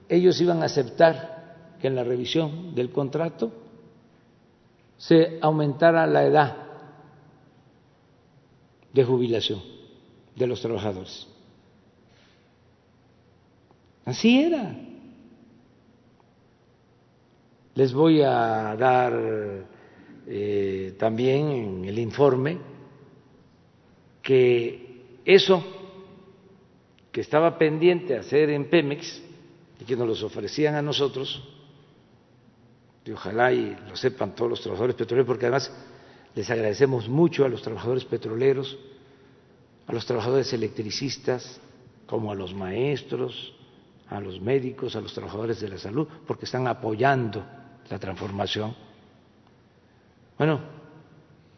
[0.08, 3.52] ellos iban a aceptar que en la revisión del contrato
[4.96, 6.56] se aumentara la edad
[8.92, 9.60] de jubilación
[10.36, 11.26] de los trabajadores.
[14.04, 14.76] Así era.
[17.74, 19.66] Les voy a dar
[20.26, 22.58] eh, también el informe
[24.22, 25.73] que eso
[27.14, 29.22] que estaba pendiente hacer en Pemex
[29.78, 31.40] y que nos los ofrecían a nosotros,
[33.04, 35.72] y ojalá y lo sepan todos los trabajadores petroleros, porque además
[36.34, 38.76] les agradecemos mucho a los trabajadores petroleros,
[39.86, 41.60] a los trabajadores electricistas,
[42.06, 43.54] como a los maestros,
[44.08, 47.46] a los médicos, a los trabajadores de la salud, porque están apoyando
[47.90, 48.74] la transformación.
[50.36, 50.62] Bueno,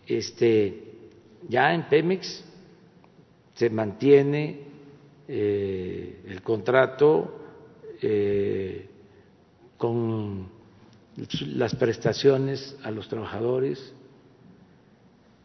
[0.07, 0.99] este,
[1.49, 2.45] ya en Pemex
[3.55, 4.66] se mantiene
[5.29, 7.41] eh, el contrato
[8.01, 8.89] eh,
[9.77, 10.49] con
[11.55, 13.93] las prestaciones a los trabajadores.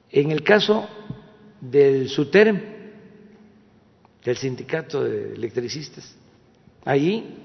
[0.09, 0.87] En el caso
[1.61, 2.61] del SUTERM,
[4.23, 6.15] del sindicato de electricistas,
[6.85, 7.37] ahí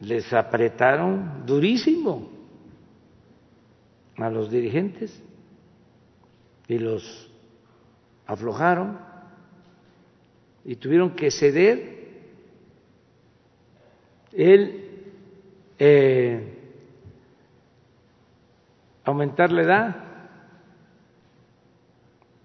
[0.00, 2.30] les apretaron durísimo
[4.16, 5.20] a los dirigentes
[6.68, 7.30] y los
[8.26, 8.98] aflojaron
[10.64, 11.94] y tuvieron que ceder
[14.32, 14.84] el
[15.78, 16.54] eh,
[19.04, 20.04] aumentar la edad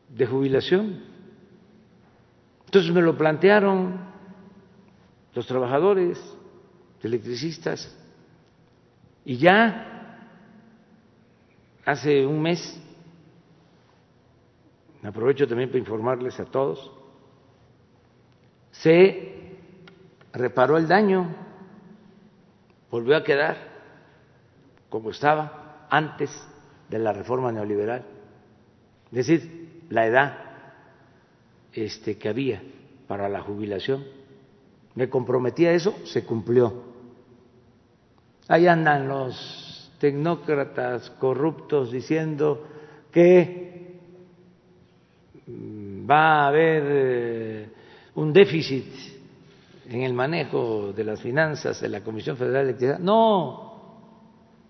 [0.09, 1.03] de jubilación.
[2.65, 3.99] Entonces me lo plantearon
[5.33, 6.19] los trabajadores,
[7.01, 7.95] electricistas,
[9.23, 10.25] y ya
[11.85, 12.79] hace un mes,
[15.03, 16.98] aprovecho también para informarles a todos,
[18.81, 19.33] se
[20.33, 21.27] reparó el daño,
[22.89, 23.57] volvió a quedar
[24.89, 26.29] como estaba antes
[26.89, 28.05] de la reforma neoliberal,
[29.11, 30.37] es decir, la edad
[31.73, 32.61] este, que había
[33.07, 34.05] para la jubilación.
[34.95, 36.83] Me comprometí a eso, se cumplió.
[38.47, 42.65] Ahí andan los tecnócratas corruptos diciendo
[43.11, 43.99] que
[45.45, 47.38] mm, va a haber eh,
[48.19, 48.85] un déficit
[49.87, 52.99] en el manejo de las finanzas de la Comisión Federal de Electricidad.
[52.99, 54.03] No,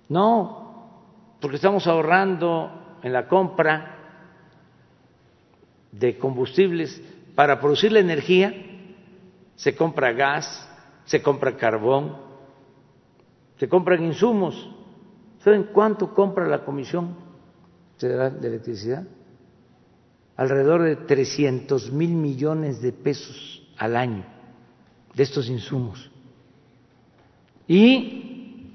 [0.08, 3.96] no, porque estamos ahorrando en la compra
[5.92, 7.02] de combustibles
[7.34, 8.54] para producir la energía,
[9.56, 10.70] se compra gas,
[11.06, 12.18] se compra carbón,
[13.58, 14.70] se compran insumos.
[15.40, 17.16] ¿Saben cuánto compra la Comisión
[17.98, 19.08] Federal de Electricidad?
[20.40, 24.24] Alrededor de 300 mil millones de pesos al año
[25.14, 26.10] de estos insumos.
[27.68, 28.70] Y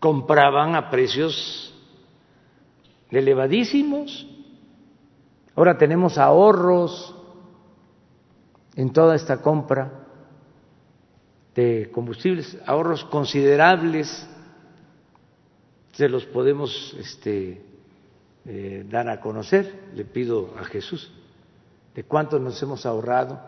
[0.00, 1.72] compraban a precios
[3.12, 4.26] elevadísimos.
[5.54, 7.14] Ahora tenemos ahorros
[8.74, 10.04] en toda esta compra
[11.54, 14.28] de combustibles, ahorros considerables,
[15.92, 17.67] se los podemos este,
[18.50, 21.12] eh, dar a conocer, le pido a Jesús,
[21.94, 23.38] de cuánto nos hemos ahorrado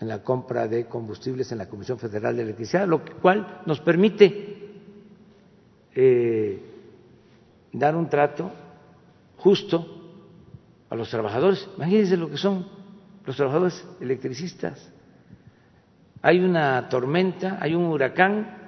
[0.00, 4.80] en la compra de combustibles en la Comisión Federal de Electricidad, lo cual nos permite
[5.94, 6.60] eh,
[7.72, 8.50] dar un trato
[9.36, 9.86] justo
[10.90, 11.68] a los trabajadores.
[11.76, 12.66] Imagínense lo que son
[13.24, 14.90] los trabajadores electricistas.
[16.22, 18.58] Hay una tormenta, hay un huracán,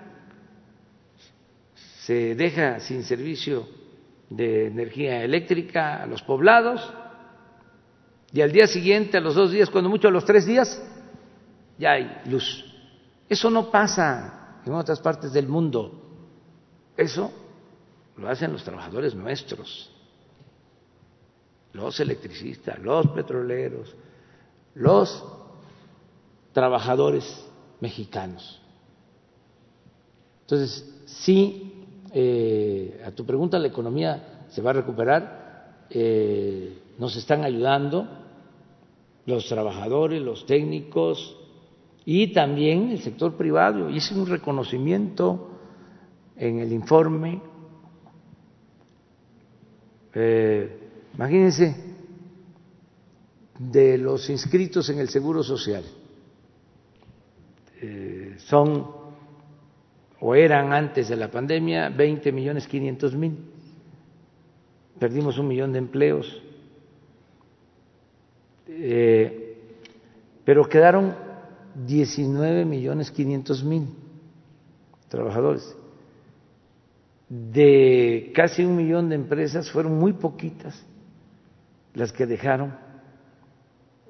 [1.74, 3.82] se deja sin servicio
[4.30, 6.92] de energía eléctrica a los poblados
[8.32, 10.82] y al día siguiente, a los dos días, cuando mucho a los tres días,
[11.78, 12.64] ya hay luz.
[13.28, 16.02] Eso no pasa en otras partes del mundo.
[16.96, 17.30] Eso
[18.16, 19.90] lo hacen los trabajadores nuestros,
[21.72, 23.94] los electricistas, los petroleros,
[24.74, 25.24] los
[26.52, 27.46] trabajadores
[27.80, 28.60] mexicanos.
[30.42, 31.63] Entonces, sí,
[32.16, 38.06] eh, a tu pregunta, la economía se va a recuperar, eh, nos están ayudando
[39.26, 41.36] los trabajadores, los técnicos
[42.04, 43.90] y también el sector privado.
[43.90, 45.50] Hice un reconocimiento
[46.36, 47.42] en el informe.
[50.14, 50.78] Eh,
[51.14, 51.74] imagínense,
[53.58, 55.82] de los inscritos en el Seguro Social,
[58.46, 59.03] son
[60.26, 63.36] o eran antes de la pandemia 20 millones 500 mil.
[64.98, 66.42] Perdimos un millón de empleos.
[68.66, 69.58] Eh,
[70.42, 71.14] pero quedaron
[71.74, 73.86] 19 millones 500 mil
[75.08, 75.76] trabajadores.
[77.28, 80.86] De casi un millón de empresas fueron muy poquitas
[81.92, 82.74] las que dejaron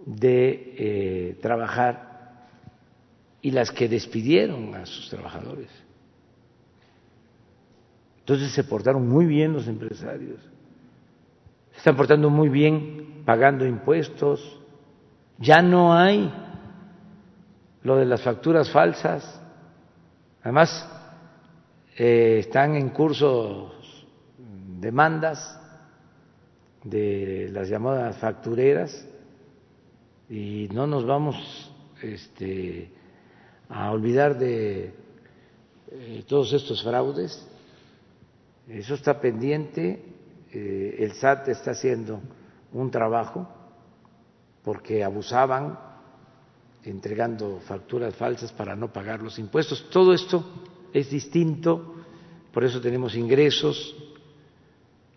[0.06, 2.46] de eh, trabajar
[3.42, 5.83] y las que despidieron a sus trabajadores.
[8.24, 10.40] Entonces se portaron muy bien los empresarios,
[11.72, 14.40] se están portando muy bien pagando impuestos,
[15.36, 16.32] ya no hay
[17.82, 19.42] lo de las facturas falsas,
[20.42, 20.88] además
[21.98, 23.74] eh, están en curso
[24.80, 25.60] demandas
[26.82, 29.06] de las llamadas factureras
[30.30, 31.70] y no nos vamos
[32.00, 32.90] este,
[33.68, 34.94] a olvidar de
[35.90, 37.50] eh, todos estos fraudes.
[38.68, 40.02] Eso está pendiente.
[40.52, 42.20] Eh, el SAT está haciendo
[42.72, 43.48] un trabajo
[44.62, 45.78] porque abusaban
[46.82, 49.88] entregando facturas falsas para no pagar los impuestos.
[49.90, 50.44] Todo esto
[50.92, 51.94] es distinto,
[52.52, 53.96] por eso tenemos ingresos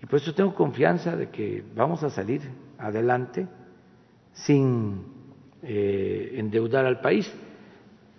[0.02, 2.42] y por eso tengo confianza de que vamos a salir
[2.78, 3.48] adelante
[4.34, 5.04] sin
[5.62, 7.32] eh, endeudar al país.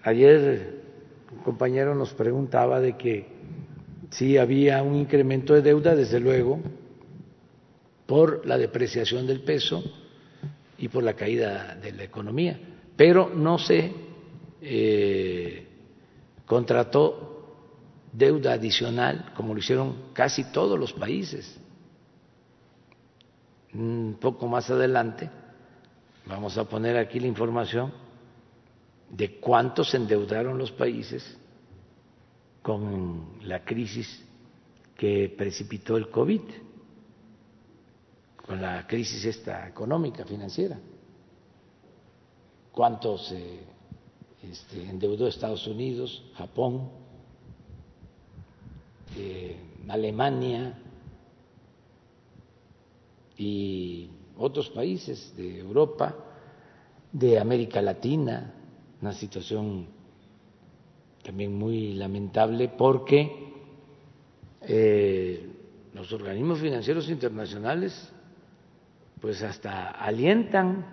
[0.02, 0.82] Ayer
[1.32, 3.26] un compañero nos preguntaba de que
[4.10, 6.60] si había un incremento de deuda, desde luego,
[8.06, 9.82] por la depreciación del peso
[10.78, 12.58] y por la caída de la economía,
[12.96, 13.92] pero no se
[14.62, 15.66] eh,
[16.46, 17.24] contrató
[18.12, 21.60] deuda adicional como lo hicieron casi todos los países.
[23.74, 25.28] Un poco más adelante
[26.28, 27.90] Vamos a poner aquí la información
[29.10, 31.38] de cuánto se endeudaron los países
[32.68, 34.22] con la crisis
[34.94, 36.42] que precipitó el COVID,
[38.46, 40.78] con la crisis esta económica, financiera.
[42.70, 43.60] Cuánto se
[44.42, 46.90] este, endeudó Estados Unidos, Japón,
[49.16, 49.56] eh,
[49.88, 50.78] Alemania
[53.38, 56.14] y otros países de Europa,
[57.12, 58.52] de América Latina,
[59.00, 59.97] una situación
[61.28, 63.30] también muy lamentable porque
[64.62, 65.46] eh,
[65.92, 68.10] los organismos financieros internacionales
[69.20, 70.86] pues hasta alientan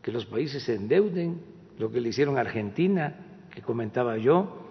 [0.00, 1.42] que los países se endeuden,
[1.78, 4.66] lo que le hicieron a Argentina, que comentaba yo,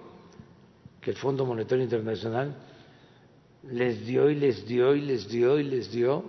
[1.02, 2.56] que el Fondo Monetario Internacional
[3.70, 6.24] les dio y les dio y les dio y les dio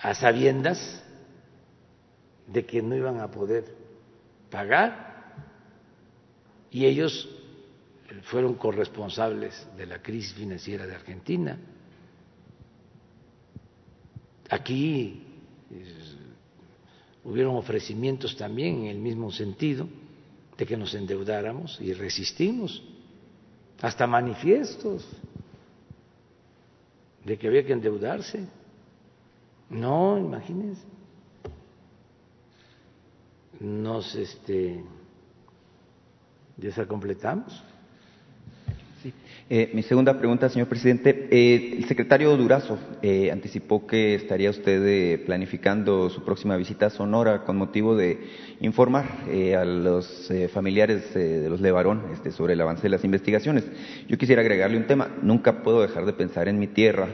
[0.00, 1.04] a sabiendas
[2.46, 3.64] de que no iban a poder
[4.52, 5.05] pagar
[6.70, 7.28] y ellos
[8.24, 11.58] fueron corresponsables de la crisis financiera de Argentina.
[14.48, 15.22] Aquí
[17.24, 19.88] hubieron ofrecimientos también en el mismo sentido
[20.56, 22.82] de que nos endeudáramos y resistimos,
[23.82, 25.06] hasta manifiestos
[27.24, 28.46] de que había que endeudarse.
[29.68, 30.82] No, imagínense.
[33.58, 34.82] Nos este,
[36.56, 37.62] desacompletamos.
[39.48, 41.28] Eh, mi segunda pregunta, señor presidente.
[41.30, 47.44] Eh, el secretario Durazo eh, anticipó que estaría usted planificando su próxima visita a Sonora
[47.44, 48.18] con motivo de
[48.60, 49.04] informar
[49.56, 53.64] a los familiares de los Levarón este, sobre el avance de las investigaciones.
[54.08, 55.08] Yo quisiera agregarle un tema.
[55.22, 57.08] Nunca puedo dejar de pensar en mi tierra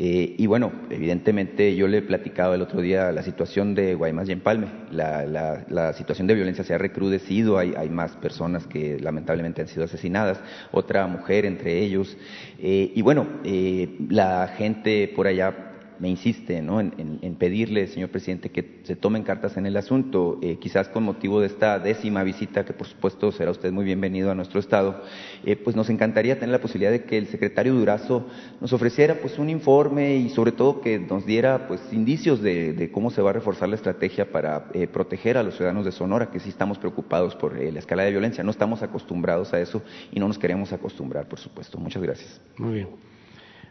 [0.00, 4.28] eh, y bueno, evidentemente yo le he platicado el otro día la situación de Guaymas
[4.28, 4.68] y Empalme.
[4.92, 9.66] La, la, situación de violencia se ha recrudecido, hay, hay, más personas que lamentablemente han
[9.66, 12.16] sido asesinadas, otra mujer entre ellos.
[12.60, 15.67] Eh, y bueno, eh, la gente por allá
[16.00, 16.80] me insiste ¿no?
[16.80, 21.40] en, pedirle, señor presidente, que se tomen cartas en el asunto, eh, quizás con motivo
[21.40, 25.02] de esta décima visita, que por supuesto será usted muy bienvenido a nuestro Estado,
[25.44, 28.26] eh, pues nos encantaría tener la posibilidad de que el secretario Durazo
[28.60, 33.10] nos ofreciera pues un informe y sobre todo que nos diera pues indicios de, cómo
[33.10, 36.40] se va a reforzar la estrategia para eh, proteger a los ciudadanos de Sonora, que
[36.40, 40.28] sí estamos preocupados por la escala de violencia, no estamos acostumbrados a eso y no
[40.28, 41.78] nos queremos acostumbrar, por supuesto.
[41.78, 42.40] Muchas gracias.
[42.56, 42.88] Muy bien.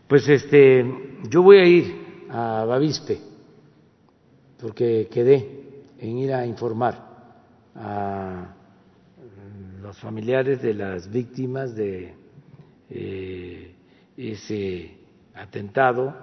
[0.07, 0.85] Pues este,
[1.29, 3.19] yo voy a ir a Bavispe,
[4.59, 7.07] porque quedé en ir a informar
[7.75, 8.53] a
[9.81, 12.13] los familiares de las víctimas de
[12.89, 13.75] eh,
[14.17, 14.91] ese
[15.33, 16.13] atentado,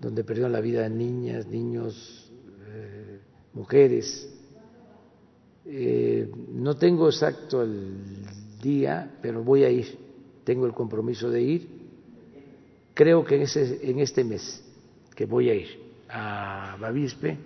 [0.00, 2.32] donde perdieron la vida niñas, niños,
[2.68, 3.20] eh,
[3.52, 4.32] mujeres.
[5.64, 7.98] Eh, no tengo exacto el
[8.62, 9.98] día, pero voy a ir.
[10.44, 11.68] Tengo el compromiso de ir.
[12.94, 14.64] Creo que en, este mes
[15.16, 15.80] que voy a ir
[16.10, 17.36] a Bavispe,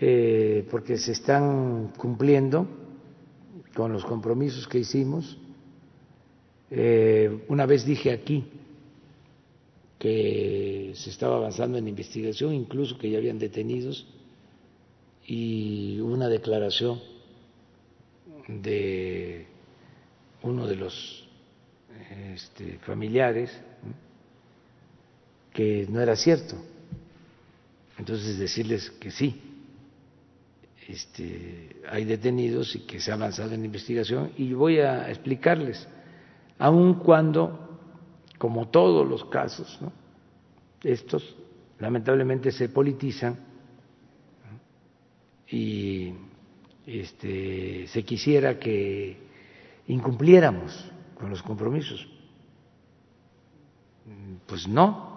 [0.00, 2.66] eh, porque se están cumpliendo
[3.74, 5.38] con los compromisos que hicimos.
[6.70, 8.44] Eh, una vez dije aquí
[9.98, 14.06] que se estaba avanzando en investigación, incluso que ya habían detenidos,
[15.24, 17.00] y una declaración
[18.48, 19.46] de
[20.42, 21.28] uno de los
[22.34, 23.52] este, familiares
[25.52, 26.56] que no era cierto.
[27.98, 29.40] Entonces decirles que sí,
[30.88, 35.86] este, hay detenidos y que se ha avanzado en la investigación y voy a explicarles,
[36.58, 37.78] aun cuando,
[38.38, 39.78] como todos los casos,
[40.82, 41.36] estos
[41.78, 43.36] lamentablemente se politizan
[45.48, 46.12] y
[46.86, 49.16] este, se quisiera que
[49.88, 52.08] incumpliéramos con los compromisos.
[54.46, 55.11] Pues no,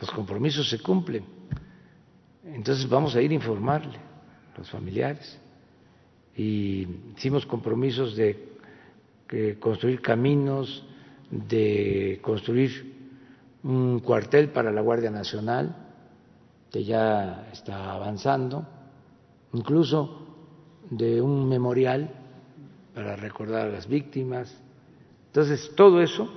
[0.00, 1.24] los compromisos se cumplen.
[2.44, 3.98] Entonces vamos a ir a informarle
[4.54, 5.38] a los familiares.
[6.36, 6.86] Y
[7.16, 8.50] hicimos compromisos de
[9.58, 10.84] construir caminos,
[11.30, 12.98] de construir
[13.62, 15.76] un cuartel para la Guardia Nacional,
[16.70, 18.66] que ya está avanzando,
[19.52, 20.26] incluso
[20.88, 22.10] de un memorial
[22.94, 24.56] para recordar a las víctimas.
[25.26, 26.28] Entonces, todo eso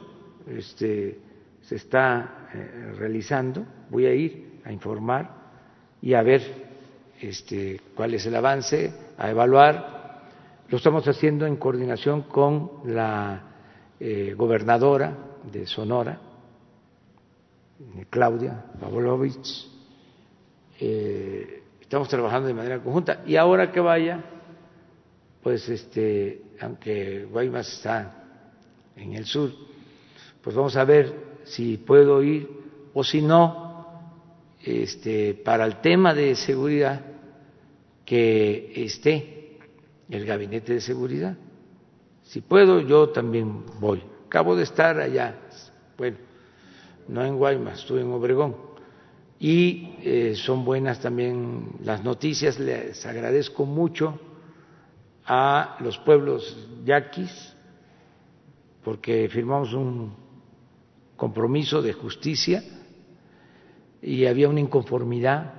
[0.48, 1.19] este,
[1.64, 3.65] se está eh, realizando.
[3.90, 5.30] Voy a ir a informar
[6.02, 6.41] y a ver
[7.19, 10.23] este, cuál es el avance, a evaluar.
[10.69, 13.41] Lo estamos haciendo en coordinación con la
[13.99, 15.15] eh, gobernadora
[15.52, 16.19] de Sonora,
[18.10, 19.69] Claudia Pavlovich.
[20.80, 24.23] Eh, estamos trabajando de manera conjunta y ahora que vaya,
[25.41, 28.23] pues este, aunque Guaymas está
[28.95, 29.52] en el sur,
[30.41, 32.49] pues vamos a ver si puedo ir
[32.94, 33.64] o si no,
[34.64, 37.02] este, para el tema de seguridad,
[38.06, 39.57] que esté
[40.10, 41.36] el gabinete de seguridad.
[42.24, 44.03] Si puedo, yo también voy.
[44.28, 45.36] Acabo de estar allá,
[45.98, 46.18] bueno,
[47.07, 48.56] no en Guaymas, estuve en Obregón.
[49.40, 54.20] Y eh, son buenas también las noticias, les agradezco mucho
[55.26, 57.53] a los pueblos yaquis,
[58.84, 60.23] porque firmamos un
[61.24, 62.62] compromiso de justicia
[64.02, 65.54] y había una inconformidad,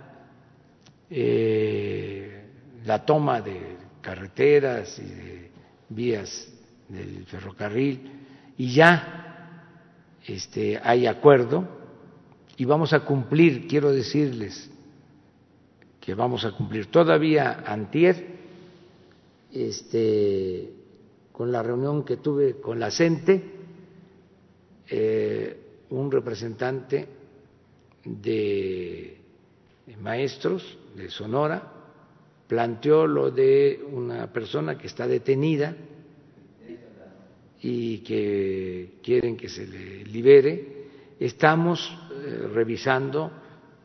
[1.08, 2.50] eh,
[2.84, 5.50] la toma de carreteras y de
[5.88, 6.52] vías
[6.86, 8.10] del ferrocarril.
[8.58, 9.80] Y ya
[10.26, 11.66] este, hay acuerdo
[12.58, 14.70] y vamos a cumplir, quiero decirles
[15.98, 16.90] que vamos a cumplir.
[16.90, 18.26] Todavía antier
[19.50, 20.74] este,
[21.32, 23.53] con la reunión que tuve con la CENTE,
[24.88, 27.08] eh, un representante
[28.04, 29.18] de
[30.00, 31.72] maestros de Sonora
[32.46, 35.74] planteó lo de una persona que está detenida
[37.60, 40.84] y que quieren que se le libere.
[41.18, 41.80] Estamos
[42.12, 43.30] eh, revisando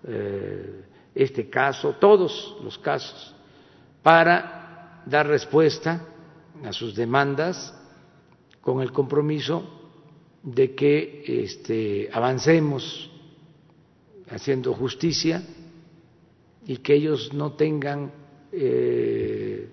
[0.04, 0.84] eh,
[1.16, 3.36] este caso, todos los casos,
[4.04, 6.06] para dar respuesta
[6.64, 7.74] a sus demandas
[8.62, 9.79] con el compromiso
[10.44, 13.10] de que este, avancemos
[14.30, 15.44] haciendo justicia
[16.66, 18.11] y que ellos no tengan
[18.52, 19.68] eh,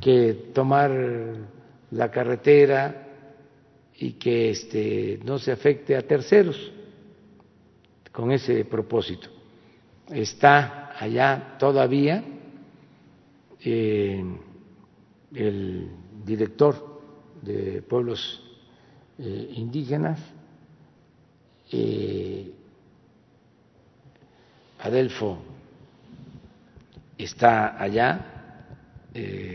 [0.00, 0.90] que tomar
[1.90, 3.08] la carretera
[3.96, 6.72] y que este, no se afecte a terceros
[8.10, 9.28] con ese propósito.
[10.10, 12.22] Está allá todavía
[13.64, 14.24] eh,
[15.34, 15.88] el
[16.24, 17.00] director
[17.40, 18.41] de pueblos
[19.24, 20.18] eh, indígenas,
[21.70, 22.52] eh,
[24.80, 25.38] Adelfo
[27.16, 28.26] está allá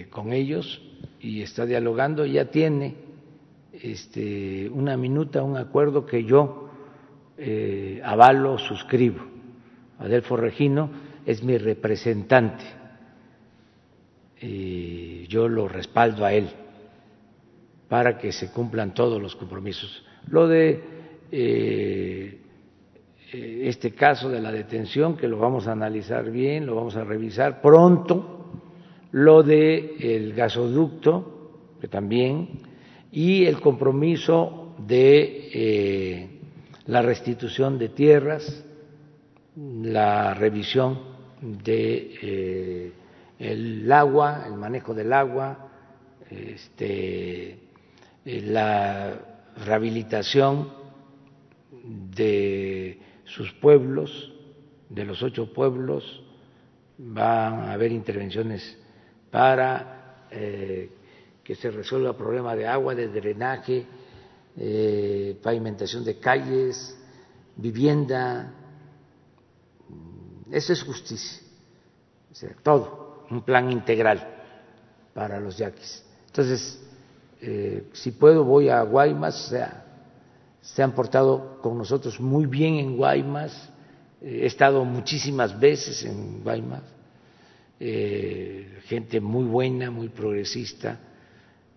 [0.09, 0.81] con ellos
[1.19, 2.95] y está dialogando, ya tiene
[3.73, 6.69] este, una minuta, un acuerdo que yo
[8.05, 9.19] avalo, suscribo.
[9.99, 10.91] Adelfo Regino
[11.25, 12.63] es mi representante
[15.27, 16.47] yo lo respaldo a él
[17.89, 20.03] para que se cumplan todos los compromisos.
[20.29, 20.83] Lo de
[21.31, 22.37] eh,
[23.33, 27.03] eh, este caso de la detención, que lo vamos a analizar bien, lo vamos a
[27.03, 28.51] revisar pronto,
[29.11, 32.59] lo de el gasoducto, que también,
[33.11, 36.29] y el compromiso de eh,
[36.85, 38.65] la restitución de tierras,
[39.55, 40.99] la revisión
[41.41, 42.93] de
[43.39, 45.69] el agua, el manejo del agua,
[46.29, 47.66] este,
[48.27, 49.19] la
[49.65, 50.69] rehabilitación
[51.81, 54.33] de sus pueblos,
[54.89, 56.23] de los ocho pueblos,
[56.97, 58.77] van a haber intervenciones
[59.31, 60.89] para eh,
[61.41, 63.85] que se resuelva el problema de agua, de drenaje,
[64.57, 66.97] eh, pavimentación de calles,
[67.55, 68.53] vivienda.
[70.51, 71.43] Eso es justicia,
[72.61, 74.35] todo, un plan integral
[75.13, 76.03] para los yaquis.
[76.25, 76.86] Entonces,
[77.41, 79.53] eh, si puedo voy a Guaymas,
[80.61, 83.53] se han portado con nosotros muy bien en Guaymas,
[84.21, 86.83] eh, he estado muchísimas veces en Guaymas,
[87.79, 90.99] eh, gente muy buena, muy progresista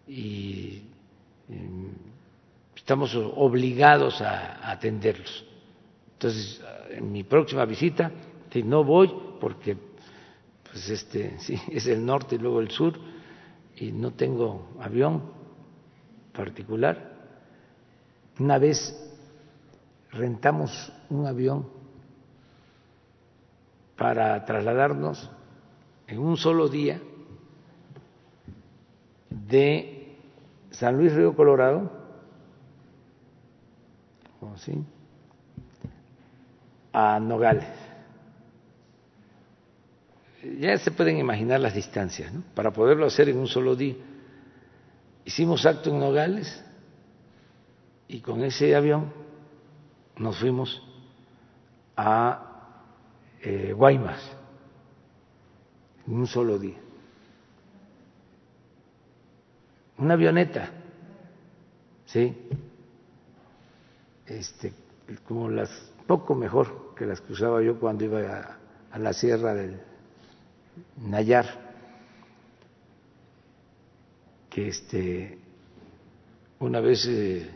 [0.08, 0.82] y
[2.74, 5.44] estamos obligados a, atenderlos.
[6.14, 6.60] Entonces,
[6.90, 8.10] en mi próxima visita,
[8.50, 9.76] si no voy porque
[10.70, 12.98] pues este, sí, es el norte y luego el sur
[13.76, 15.39] y no tengo avión,
[16.40, 16.96] particular.
[18.38, 18.78] Una vez
[20.10, 21.68] rentamos un avión
[23.94, 25.30] para trasladarnos
[26.06, 26.98] en un solo día
[29.28, 30.16] de
[30.70, 31.90] San Luis Río Colorado
[36.90, 37.68] a Nogales.
[40.58, 42.42] Ya se pueden imaginar las distancias, ¿no?
[42.54, 43.96] Para poderlo hacer en un solo día.
[45.24, 46.64] Hicimos acto en Nogales
[48.08, 49.12] y con ese avión
[50.16, 50.82] nos fuimos
[51.96, 52.46] a
[53.40, 54.20] eh, Guaymas
[56.06, 56.78] en un solo día.
[59.98, 60.70] Una avioneta,
[62.06, 62.34] sí,
[64.26, 64.72] este,
[65.28, 65.70] como las
[66.06, 68.58] poco mejor que las que usaba yo cuando iba a,
[68.90, 69.80] a la sierra del
[70.96, 71.69] Nayar
[74.50, 75.38] que este,
[76.58, 77.48] una vez eh,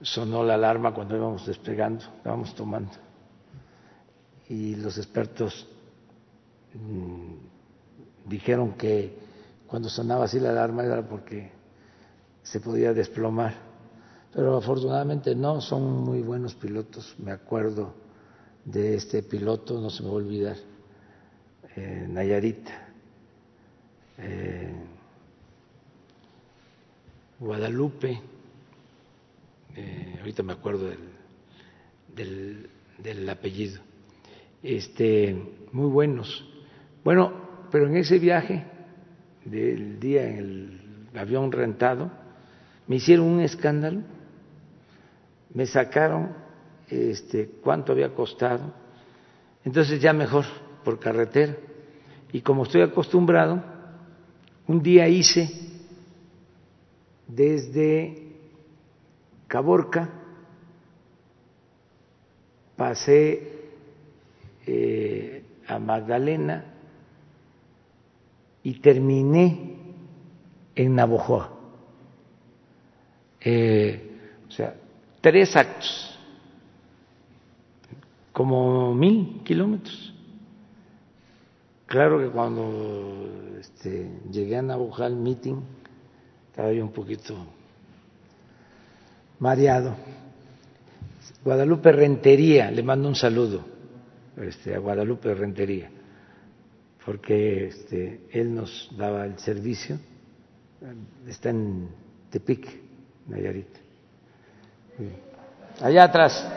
[0.00, 2.92] sonó la alarma cuando íbamos despegando, estábamos tomando,
[4.48, 5.66] y los expertos
[6.72, 9.18] mm, dijeron que
[9.66, 11.50] cuando sonaba así la alarma era porque
[12.42, 13.54] se podía desplomar,
[14.32, 17.92] pero afortunadamente no, son muy buenos pilotos, me acuerdo
[18.64, 20.56] de este piloto, no se me va a olvidar,
[21.76, 22.72] eh, Nayarita.
[24.18, 24.93] Eh,
[27.44, 28.18] Guadalupe,
[29.76, 30.88] eh, ahorita me acuerdo
[32.16, 33.82] del, del, apellido,
[34.62, 35.36] este,
[35.70, 36.48] muy buenos.
[37.04, 37.34] Bueno,
[37.70, 38.64] pero en ese viaje
[39.44, 42.10] del día en el avión rentado,
[42.86, 44.00] me hicieron un escándalo,
[45.52, 46.32] me sacaron
[46.88, 48.72] este, cuánto había costado,
[49.66, 50.46] entonces ya mejor
[50.82, 51.56] por carretera.
[52.32, 53.62] Y como estoy acostumbrado,
[54.66, 55.73] un día hice
[57.26, 58.22] desde
[59.46, 60.10] Caborca,
[62.76, 63.52] pasé
[64.66, 66.64] eh, a Magdalena
[68.62, 69.76] y terminé
[70.74, 71.52] en Navojoa.
[73.40, 74.10] Eh,
[74.48, 74.74] o sea,
[75.20, 76.18] tres actos,
[78.32, 80.12] como mil kilómetros.
[81.86, 85.56] Claro que cuando este, llegué a Navojoa al meeting,
[86.54, 87.34] estaba yo un poquito
[89.40, 89.96] mareado.
[91.44, 93.64] Guadalupe Rentería, le mando un saludo
[94.36, 95.90] este, a Guadalupe Rentería,
[97.04, 99.98] porque este, él nos daba el servicio,
[101.26, 101.88] está en
[102.30, 102.68] Tepic,
[103.26, 103.66] Nayarit.
[105.80, 106.52] Allá atrás,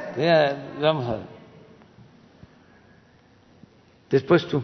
[0.79, 1.21] vamos a.
[4.11, 4.61] Después tú.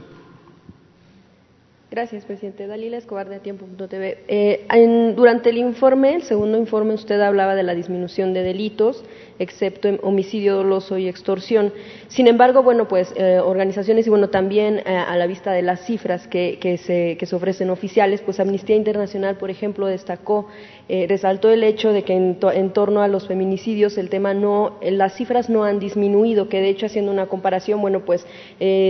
[1.93, 2.65] Gracias, presidente.
[2.65, 4.17] Dalila Escobar de Tiempo.tv.
[4.27, 9.05] Eh, durante el informe, el segundo informe, usted hablaba de la disminución de delitos,
[9.37, 11.71] excepto homicidio doloso y extorsión.
[12.07, 15.85] Sin embargo, bueno, pues eh, organizaciones y bueno, también eh, a la vista de las
[15.85, 20.47] cifras que, que, se, que se ofrecen oficiales, pues Amnistía Internacional, por ejemplo, destacó
[20.89, 25.15] eh, resaltó el hecho de que en, torno a los feminicidios el tema no, las
[25.15, 28.25] cifras no han disminuido, que de hecho haciendo una comparación, bueno, pues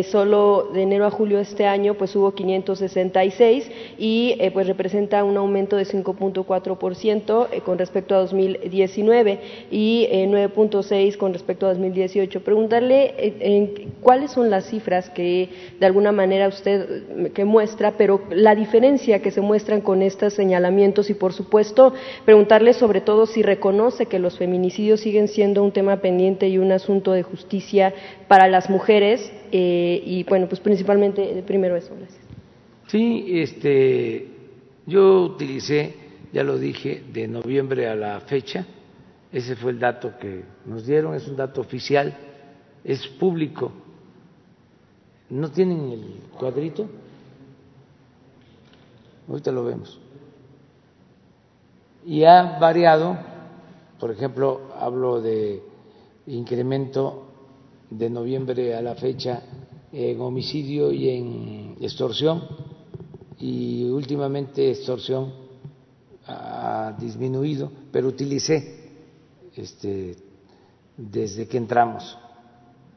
[0.10, 2.34] solo de enero a julio de este año pues hubo
[2.94, 9.40] 566 y eh, pues representa un aumento de 5.4% eh, con respecto a 2019
[9.72, 12.44] y 9.6 con respecto a 2018.
[12.44, 15.50] Preguntarle cuáles son las cifras que
[15.80, 21.10] de alguna manera usted que muestra, pero la diferencia que se muestran con estos señalamientos
[21.10, 21.94] y por supuesto
[22.26, 26.72] preguntarle sobre todo si reconoce que los feminicidios siguen siendo un tema pendiente y un
[26.72, 27.94] asunto de justicia
[28.28, 31.94] para las mujeres eh, y bueno, pues principalmente eh, primero eso.
[31.96, 32.23] Gracias.
[32.94, 34.28] Sí, este,
[34.86, 35.96] yo utilicé,
[36.32, 38.68] ya lo dije, de noviembre a la fecha.
[39.32, 42.16] Ese fue el dato que nos dieron, es un dato oficial,
[42.84, 43.72] es público.
[45.32, 46.04] ¿No tienen el
[46.38, 46.88] cuadrito?
[49.28, 50.00] Ahorita lo vemos
[52.06, 53.18] y ha variado,
[54.00, 55.64] por ejemplo, hablo de
[56.28, 57.26] incremento
[57.90, 59.42] de noviembre a la fecha
[59.92, 62.44] en homicidio y en extorsión,
[63.44, 65.34] y últimamente extorsión
[66.26, 68.90] ha disminuido, pero utilicé
[69.54, 70.16] este,
[70.96, 72.18] desde que entramos.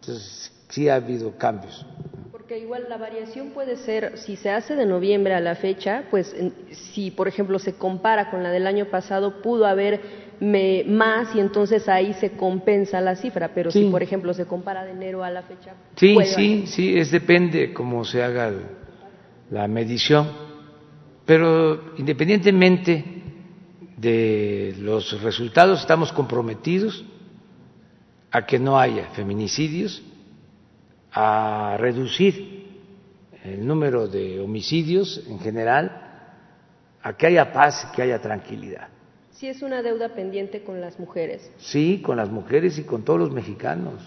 [0.01, 1.85] Entonces, sí ha habido cambios.
[2.31, 6.32] Porque igual la variación puede ser, si se hace de noviembre a la fecha, pues
[6.70, 10.01] si por ejemplo se compara con la del año pasado, pudo haber
[10.39, 14.93] más y entonces ahí se compensa la cifra, pero si por ejemplo se compara de
[14.93, 15.74] enero a la fecha.
[15.97, 18.52] Sí, sí, sí, es depende cómo se haga
[19.51, 20.28] la medición,
[21.24, 23.05] pero independientemente
[23.97, 27.05] de los resultados, estamos comprometidos
[28.31, 30.02] a que no haya feminicidios
[31.12, 32.66] a reducir
[33.43, 36.02] el número de homicidios en general,
[37.02, 38.89] a que haya paz, que haya tranquilidad.
[39.31, 41.51] Sí es una deuda pendiente con las mujeres.
[41.59, 44.02] Sí, con las mujeres y con todos los mexicanos.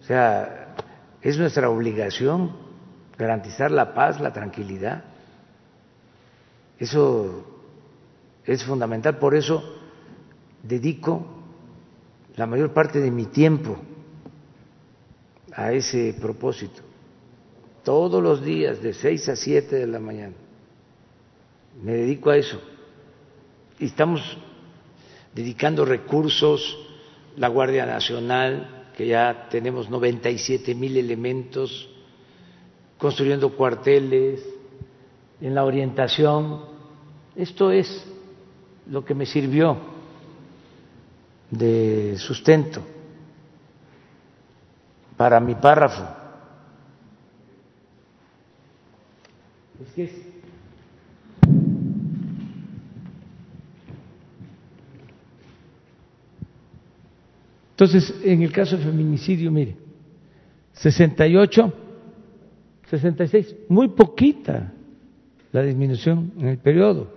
[0.00, 0.74] O sea,
[1.22, 2.65] es nuestra obligación
[3.18, 5.04] garantizar la paz, la tranquilidad.
[6.78, 7.44] Eso
[8.44, 9.62] es fundamental, por eso
[10.62, 11.26] dedico
[12.36, 13.76] la mayor parte de mi tiempo
[15.52, 16.82] a ese propósito,
[17.82, 20.34] todos los días de seis a siete de la mañana.
[21.82, 22.60] Me dedico a eso.
[23.78, 24.20] Y estamos
[25.34, 26.78] dedicando recursos,
[27.36, 31.88] la Guardia Nacional, que ya tenemos 97 mil elementos,
[32.98, 34.44] construyendo cuarteles,
[35.40, 36.60] en la orientación.
[37.34, 38.06] Esto es
[38.88, 39.76] lo que me sirvió
[41.50, 42.82] de sustento
[45.16, 46.04] para mi párrafo.
[57.70, 59.76] Entonces, en el caso de feminicidio, mire,
[60.72, 61.85] 68,
[62.90, 64.72] 66, muy poquita
[65.52, 67.12] la disminución en el periodo.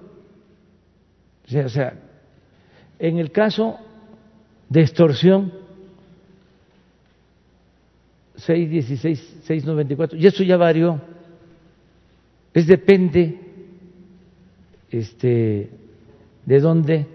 [1.46, 1.94] O sea, o sea
[3.00, 3.80] en el caso
[4.68, 5.54] de extorsión,
[8.36, 11.02] 616, 694, y eso ya varió.
[12.54, 13.40] Es depende
[14.92, 15.70] este,
[16.46, 17.08] de dónde.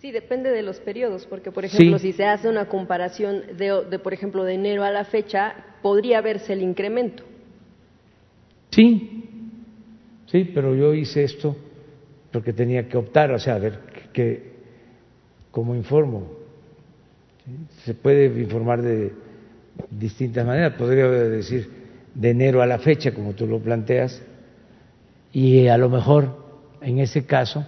[0.00, 3.98] Sí, depende de los periodos, porque por ejemplo, si se hace una comparación de, de,
[3.98, 7.24] por ejemplo, de enero a la fecha, podría verse el incremento.
[8.78, 9.24] Sí,
[10.26, 11.56] sí, pero yo hice esto
[12.30, 13.80] porque tenía que optar, o sea, a ver,
[14.12, 14.52] que,
[15.50, 16.28] como informo,
[17.84, 19.12] se puede informar de
[19.90, 21.68] distintas maneras, podría decir
[22.14, 24.22] de enero a la fecha, como tú lo planteas,
[25.32, 26.36] y a lo mejor
[26.80, 27.66] en ese caso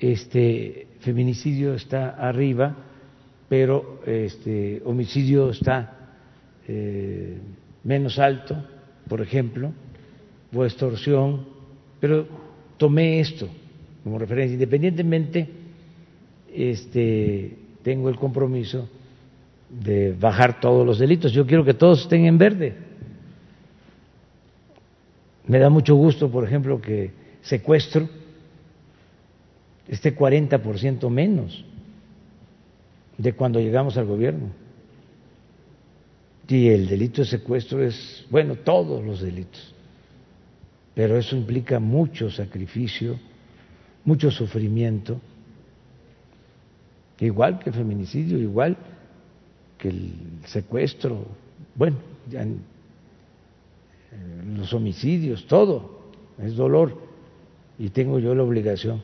[0.00, 2.74] este feminicidio está arriba,
[3.48, 6.16] pero este homicidio está
[6.66, 7.38] eh,
[7.84, 8.56] menos alto,
[9.10, 9.72] por ejemplo,
[10.54, 11.44] o extorsión,
[11.98, 12.28] pero
[12.78, 13.48] tomé esto
[14.04, 15.48] como referencia, independientemente
[16.54, 18.88] este, tengo el compromiso
[19.68, 21.32] de bajar todos los delitos.
[21.32, 22.76] Yo quiero que todos estén en verde.
[25.48, 27.10] Me da mucho gusto, por ejemplo, que
[27.42, 28.08] secuestro
[29.88, 31.64] esté 40% menos
[33.18, 34.59] de cuando llegamos al gobierno.
[36.50, 39.72] Y el delito de secuestro es, bueno, todos los delitos,
[40.94, 43.20] pero eso implica mucho sacrificio,
[44.04, 45.20] mucho sufrimiento,
[47.20, 48.76] igual que el feminicidio, igual
[49.78, 50.12] que el
[50.46, 51.24] secuestro,
[51.76, 51.98] bueno,
[52.28, 52.56] ya, eh,
[54.56, 56.00] los homicidios, todo
[56.36, 57.00] es dolor
[57.78, 59.02] y tengo yo la obligación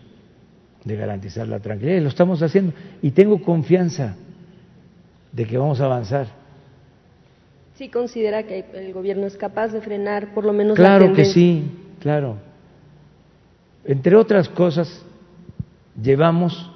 [0.82, 4.16] de garantizar la tranquilidad y lo estamos haciendo y tengo confianza
[5.30, 6.45] de que vamos a avanzar.
[7.76, 11.70] ¿Sí considera que el gobierno es capaz de frenar por lo menos claro que sí,
[12.00, 12.38] claro.
[13.84, 15.04] Entre otras cosas,
[16.00, 16.70] llevamos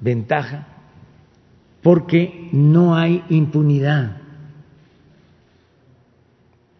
[0.00, 0.66] ventaja
[1.82, 4.18] porque no hay impunidad.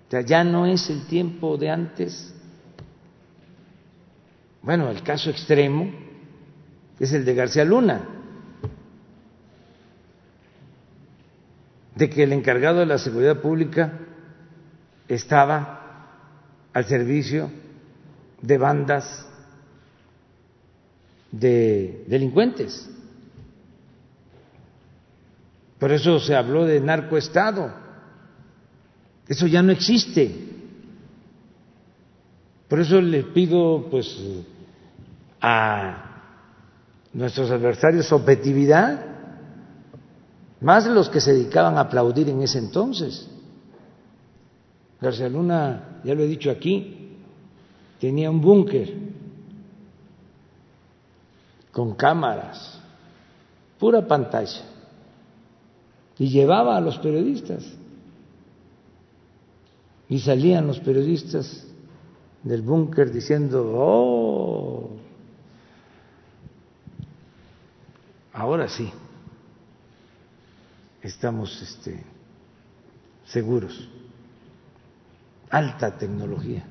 [0.08, 2.34] O sea, ya no es el tiempo de antes.
[4.62, 5.90] Bueno, el caso extremo
[7.00, 8.13] es el de García Luna,
[11.94, 14.00] de que el encargado de la seguridad pública
[15.08, 16.08] estaba
[16.72, 17.50] al servicio
[18.42, 19.26] de bandas
[21.30, 22.90] de delincuentes.
[25.78, 27.72] Por eso se habló de narcoestado.
[29.28, 30.34] Eso ya no existe.
[32.68, 34.18] Por eso le pido pues
[35.40, 36.14] a
[37.12, 39.13] nuestros adversarios objetividad,
[40.64, 43.28] más los que se dedicaban a aplaudir en ese entonces.
[44.98, 47.18] García Luna, ya lo he dicho aquí,
[48.00, 48.94] tenía un búnker
[51.70, 52.80] con cámaras,
[53.78, 54.62] pura pantalla
[56.16, 57.62] y llevaba a los periodistas.
[60.08, 61.66] Y salían los periodistas
[62.42, 64.90] del búnker diciendo, oh,
[68.32, 68.90] ahora sí,
[71.04, 72.02] estamos este,
[73.26, 73.88] seguros.
[75.50, 76.64] Alta tecnología.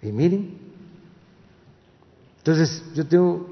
[0.00, 0.58] Y miren,
[2.38, 3.48] entonces yo tengo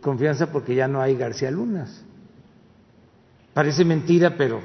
[0.00, 2.02] confianza porque ya no hay García Lunas.
[3.52, 4.60] Parece mentira, pero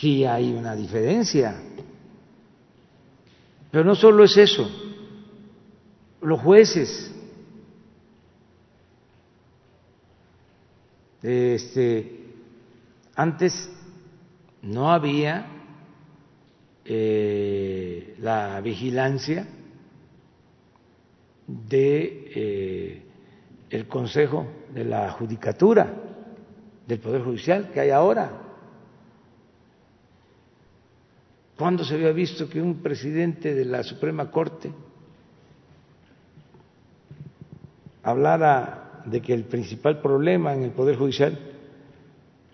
[0.00, 1.56] sí hay una diferencia.
[3.70, 4.70] Pero no solo es eso,
[6.20, 7.13] los jueces,
[11.24, 12.20] este,
[13.14, 13.70] antes
[14.60, 15.46] no había
[16.84, 19.46] eh, la vigilancia
[21.46, 23.02] de eh,
[23.70, 25.94] el Consejo de la Judicatura
[26.86, 28.42] del Poder Judicial que hay ahora.
[31.56, 34.70] ¿Cuándo se había visto que un presidente de la Suprema Corte
[38.02, 41.38] hablara de que el principal problema en el Poder Judicial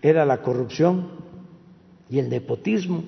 [0.01, 1.09] era la corrupción
[2.09, 3.03] y el nepotismo?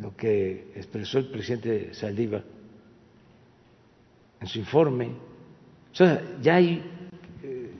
[0.00, 2.44] Lo que expresó el presidente Saldívar
[4.40, 5.10] en su informe.
[6.42, 6.82] Ya hay
[7.42, 7.70] eh,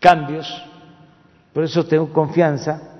[0.00, 0.46] cambios,
[1.52, 2.96] por eso tengo confianza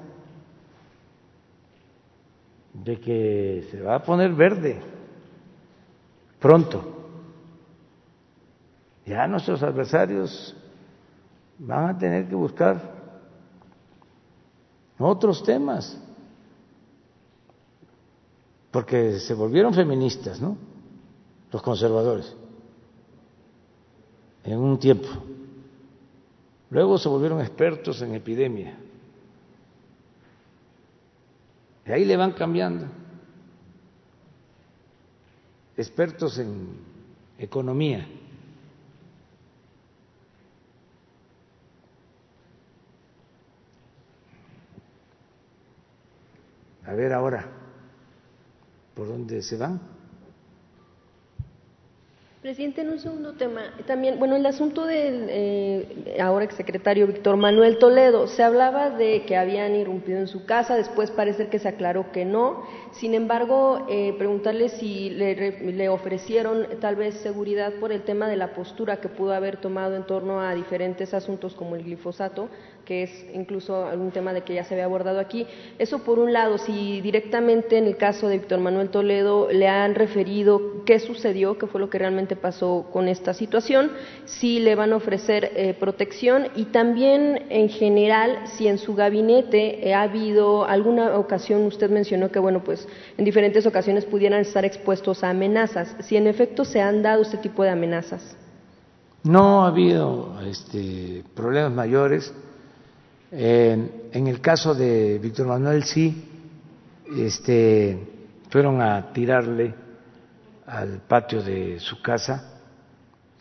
[2.74, 4.97] de que se va a poner verde
[6.38, 6.96] pronto.
[9.06, 10.54] Ya nuestros adversarios
[11.58, 12.96] van a tener que buscar
[14.98, 15.96] otros temas,
[18.70, 20.56] porque se volvieron feministas, ¿no?
[21.50, 22.36] Los conservadores
[24.44, 25.08] en un tiempo.
[26.70, 28.78] Luego se volvieron expertos en epidemia.
[31.86, 32.86] Y ahí le van cambiando.
[35.78, 36.70] Expertos en
[37.38, 38.04] economía.
[46.84, 47.46] A ver ahora,
[48.96, 49.97] ¿por dónde se van?
[52.42, 57.78] Presidente, en un segundo tema, también, bueno, el asunto del eh, ahora exsecretario Víctor Manuel
[57.78, 62.12] Toledo, se hablaba de que habían irrumpido en su casa, después parece que se aclaró
[62.12, 62.62] que no.
[62.92, 65.34] Sin embargo, eh, preguntarle si le,
[65.72, 69.96] le, ofrecieron tal vez seguridad por el tema de la postura que pudo haber tomado
[69.96, 72.50] en torno a diferentes asuntos como el glifosato,
[72.88, 75.46] que es incluso algún tema de que ya se había abordado aquí.
[75.78, 79.94] Eso por un lado, si directamente en el caso de Víctor Manuel Toledo le han
[79.94, 83.90] referido qué sucedió, qué fue lo que realmente pasó con esta situación,
[84.24, 89.86] si le van a ofrecer eh, protección y también en general si en su gabinete
[89.86, 92.88] eh, ha habido alguna ocasión, usted mencionó que bueno, pues
[93.18, 97.36] en diferentes ocasiones pudieran estar expuestos a amenazas, si en efecto se han dado este
[97.36, 98.34] tipo de amenazas.
[99.24, 102.32] No ha habido este, problemas mayores
[103.30, 106.24] en el caso de Víctor Manuel sí,
[107.16, 107.98] este,
[108.50, 109.74] fueron a tirarle
[110.66, 112.60] al patio de su casa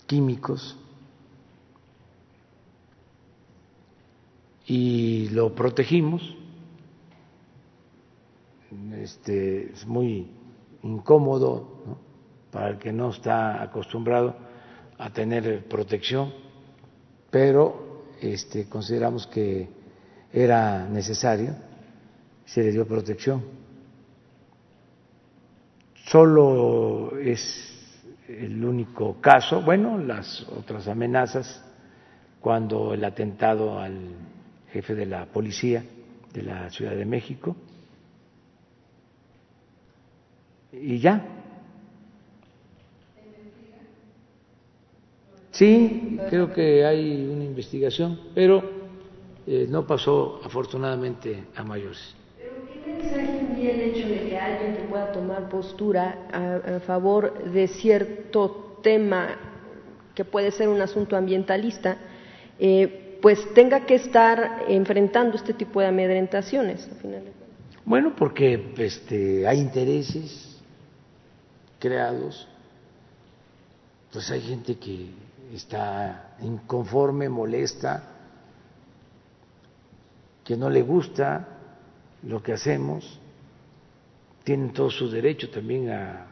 [0.06, 0.78] químicos
[4.66, 6.36] y lo protegimos.
[8.96, 10.30] Este, es muy
[10.84, 11.98] incómodo
[12.52, 14.36] para el que no está acostumbrado
[14.98, 16.34] a tener protección,
[17.30, 19.77] pero este, consideramos que
[20.44, 21.56] era necesario,
[22.46, 23.44] se le dio protección.
[26.06, 31.64] Solo es el único caso, bueno, las otras amenazas,
[32.40, 34.16] cuando el atentado al
[34.72, 35.84] jefe de la policía
[36.34, 37.56] de la Ciudad de México,
[40.72, 41.26] y ya.
[45.52, 48.77] Sí, creo que hay una investigación, pero
[49.49, 52.14] eh, no pasó afortunadamente a mayores.
[52.38, 57.45] ¿Pero qué mensaje envía el hecho de que alguien que pueda tomar postura a, favor
[57.45, 59.38] de cierto tema
[60.14, 61.98] que puede ser un asunto ambientalista,
[62.60, 66.90] eh, pues tenga que estar enfrentando este tipo de amedrentaciones?
[67.86, 70.60] Bueno, porque este, hay intereses
[71.80, 72.49] creados,
[74.11, 75.10] pues hay gente que
[75.53, 78.16] está inconforme, molesta,
[80.48, 81.45] que no le gusta
[82.24, 83.19] lo que hacemos,
[84.45, 86.26] tienen todo su derecho también a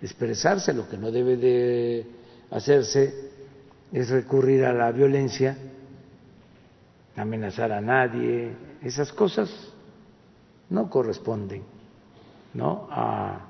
[0.00, 2.06] expresarse, lo que no debe de
[2.50, 3.30] hacerse
[3.92, 5.58] es recurrir a la violencia,
[7.16, 8.50] amenazar a nadie,
[8.82, 9.50] esas cosas
[10.70, 11.64] no corresponden
[12.54, 12.88] ¿no?
[12.90, 13.40] a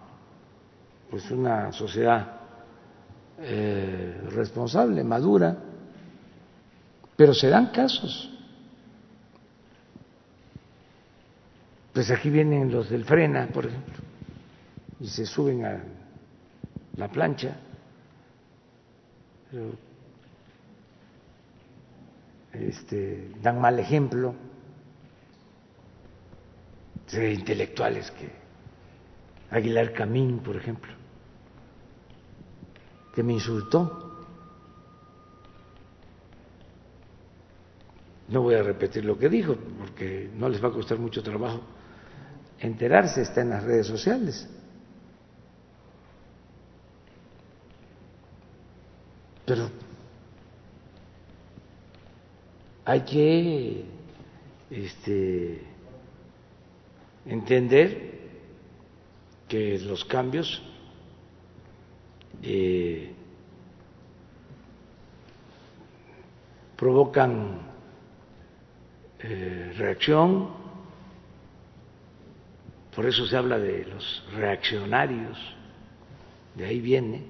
[1.09, 2.41] pues una sociedad
[3.39, 5.57] eh, responsable, madura,
[7.17, 8.35] pero se dan casos
[11.99, 13.95] Pues aquí vienen los del frena, por ejemplo,
[15.01, 15.83] y se suben a
[16.95, 17.57] la plancha.
[22.53, 24.33] Este, dan mal ejemplo
[27.11, 28.31] de intelectuales que
[29.51, 30.93] Aguilar Camín, por ejemplo,
[33.13, 34.25] que me insultó.
[38.29, 41.61] No voy a repetir lo que dijo porque no les va a costar mucho trabajo
[42.61, 44.49] enterarse, está en las redes sociales.
[49.45, 49.71] Pero
[52.85, 53.85] hay que
[54.71, 55.63] este,
[57.25, 58.19] entender
[59.49, 60.63] que los cambios
[62.43, 63.13] eh,
[66.77, 67.61] provocan
[69.21, 70.68] eh, reacción,
[72.99, 75.39] por eso se habla de los reaccionarios,
[76.57, 77.23] de ahí viene,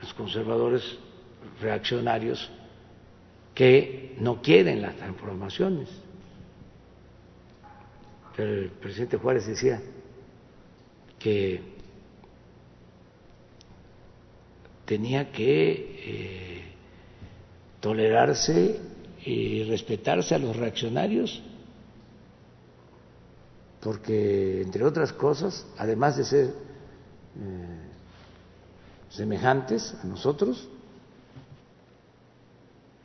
[0.00, 0.96] los conservadores
[1.60, 2.48] reaccionarios
[3.52, 5.88] que no quieren las transformaciones.
[8.36, 9.82] Pero el presidente Juárez decía
[11.18, 11.62] que
[14.84, 16.64] tenía que eh,
[17.80, 18.80] tolerarse
[19.24, 21.42] y respetarse a los reaccionarios
[23.84, 27.80] porque, entre otras cosas, además de ser eh,
[29.10, 30.66] semejantes a nosotros,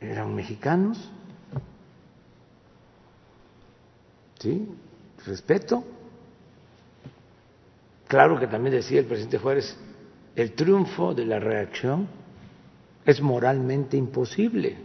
[0.00, 0.96] eran mexicanos,
[4.38, 4.70] ¿sí?
[5.26, 5.84] Respeto.
[8.08, 9.76] Claro que también decía el presidente Juárez,
[10.34, 12.08] el triunfo de la reacción
[13.04, 14.78] es moralmente imposible.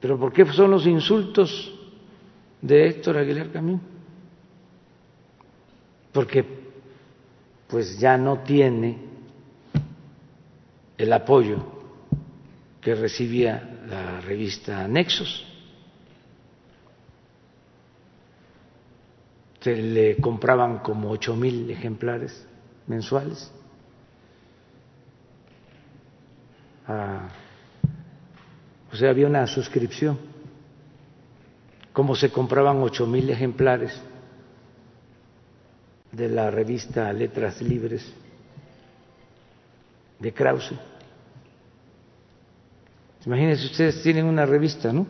[0.00, 1.74] Pero ¿por qué son los insultos
[2.60, 3.80] de Héctor Aguilar Camín,
[6.12, 6.44] porque
[7.68, 8.98] pues ya no tiene
[10.96, 11.58] el apoyo
[12.80, 15.46] que recibía la revista Nexos.
[19.60, 22.46] Se le compraban como ocho mil ejemplares
[22.86, 23.52] mensuales.
[28.90, 30.27] o sea, había una suscripción.
[31.98, 33.90] Como se compraban ocho mil ejemplares
[36.12, 38.06] de la revista Letras Libres
[40.20, 40.76] de Krause.
[43.26, 45.08] Imagínense, ustedes tienen una revista, ¿no?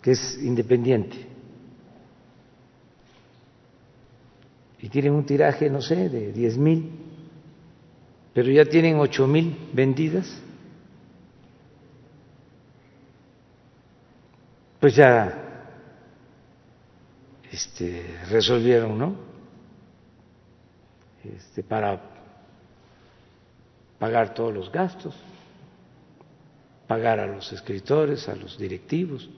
[0.00, 1.26] Que es independiente.
[4.80, 6.90] Y tienen un tiraje, no sé, de diez mil,
[8.32, 10.42] pero ya tienen ocho mil vendidas.
[14.82, 15.32] Pues ya
[17.52, 19.14] este, resolvieron, ¿no?
[21.22, 22.02] Este, para
[24.00, 25.14] pagar todos los gastos,
[26.88, 29.30] pagar a los escritores, a los directivos.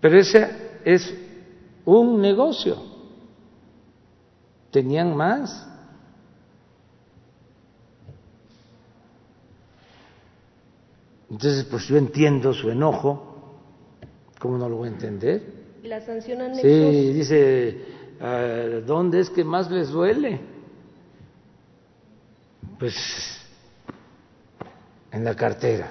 [0.00, 1.12] Pero ese es
[1.84, 2.80] un negocio.
[4.70, 5.68] Tenían más.
[11.28, 13.25] Entonces, pues yo entiendo su enojo,
[14.38, 15.42] ¿cómo no lo voy a entender?
[15.82, 17.78] ¿Y la sanción Sí, dice,
[18.20, 20.40] ah, ¿dónde es que más les duele?
[22.78, 22.94] Pues
[25.12, 25.90] en la cartera,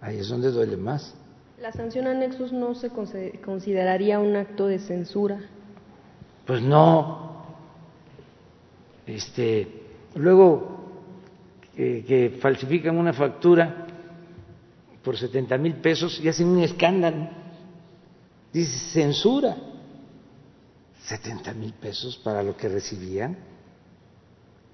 [0.00, 1.14] ahí es donde duele más.
[1.60, 5.38] ¿La sanción a Nexus no se consideraría un acto de censura?
[6.44, 7.44] Pues no.
[9.06, 9.68] Este,
[10.16, 10.80] luego
[11.76, 13.86] que falsifican una factura
[15.04, 17.41] por 70 mil pesos y hacen un escándalo
[18.52, 19.56] Dice, censura.
[21.04, 23.36] 70 mil pesos para lo que recibían.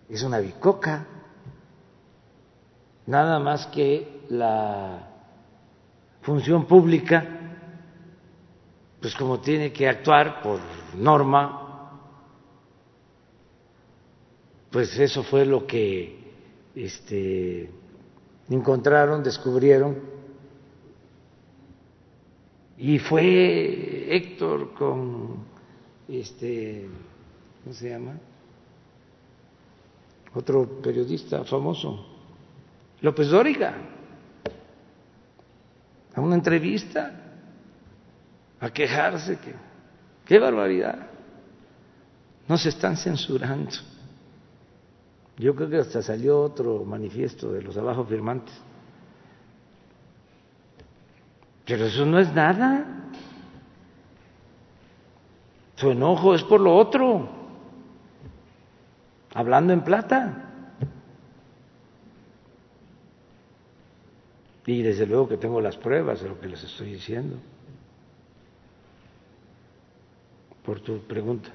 [0.09, 1.07] Es una bicoca.
[3.07, 5.09] Nada más que la
[6.21, 7.27] función pública,
[9.01, 10.61] pues como tiene que actuar por
[10.95, 11.69] norma,
[14.71, 16.35] pues eso fue lo que
[16.75, 17.71] este,
[18.51, 20.18] encontraron, descubrieron
[22.79, 25.37] y fue Héctor con
[26.09, 26.89] este,
[27.65, 28.15] ¿cómo se llama?
[30.35, 32.07] Otro periodista famoso,
[33.01, 33.75] López Dóriga,
[36.15, 37.13] a una entrevista,
[38.61, 39.55] a quejarse que,
[40.25, 41.09] qué barbaridad,
[42.47, 43.73] no se están censurando.
[45.37, 48.55] Yo creo que hasta salió otro manifiesto de los abajo firmantes
[51.69, 52.87] Pero eso no es nada.
[55.77, 57.29] Su enojo es por lo otro,
[59.35, 60.51] hablando en plata.
[64.67, 67.37] Y desde luego que tengo las pruebas de lo que les estoy diciendo.
[70.65, 71.51] Por tu pregunta.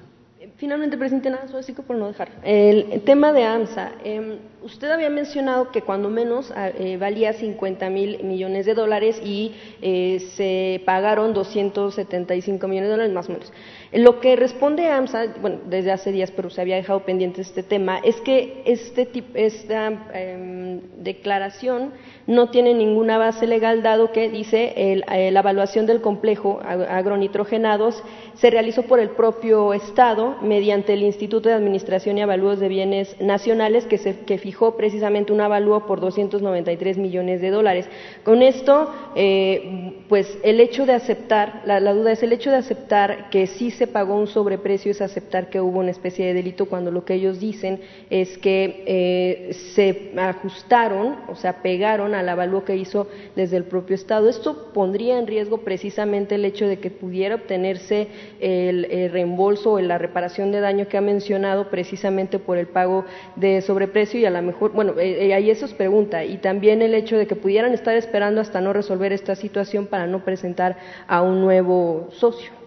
[0.64, 2.30] Finalmente, presidente, nada, solo por no dejar.
[2.42, 3.92] El tema de AMSA.
[4.02, 9.20] Em, usted había mencionado que cuando menos ah, eh, valía 50 mil millones de dólares
[9.22, 13.52] y eh, se pagaron 275 millones de dólares, más o menos.
[13.94, 17.98] Lo que responde AMSA, bueno, desde hace días, pero se había dejado pendiente este tema,
[17.98, 21.92] es que este esta em, declaración
[22.26, 28.02] no tiene ninguna base legal, dado que dice eh, la evaluación del complejo agronitrogenados
[28.34, 33.20] se realizó por el propio Estado mediante el Instituto de Administración y Avalúos de Bienes
[33.20, 37.86] Nacionales, que, se, que fijó precisamente un avalúo por 293 millones de dólares.
[38.24, 43.30] Con esto, eh, pues el hecho de aceptar, la duda es el hecho de aceptar
[43.30, 46.90] que sí se pagó un sobreprecio, es aceptar que hubo una especie de delito, cuando
[46.90, 47.80] lo que ellos dicen
[48.10, 53.94] es que eh, se ajustaron, o sea, pegaron al avalúo que hizo desde el propio
[53.94, 54.28] Estado.
[54.28, 58.08] Esto pondría en riesgo precisamente el hecho de que pudiera obtenerse
[58.40, 63.04] el, reembolso o la reparación de daño que ha mencionado precisamente por el pago
[63.36, 66.24] de sobreprecio y a lo mejor, bueno, eh, eh, ahí eso es pregunta.
[66.24, 70.06] Y también el hecho de que pudieran estar esperando hasta no resolver esta situación para
[70.06, 72.63] no presentar a un nuevo socio.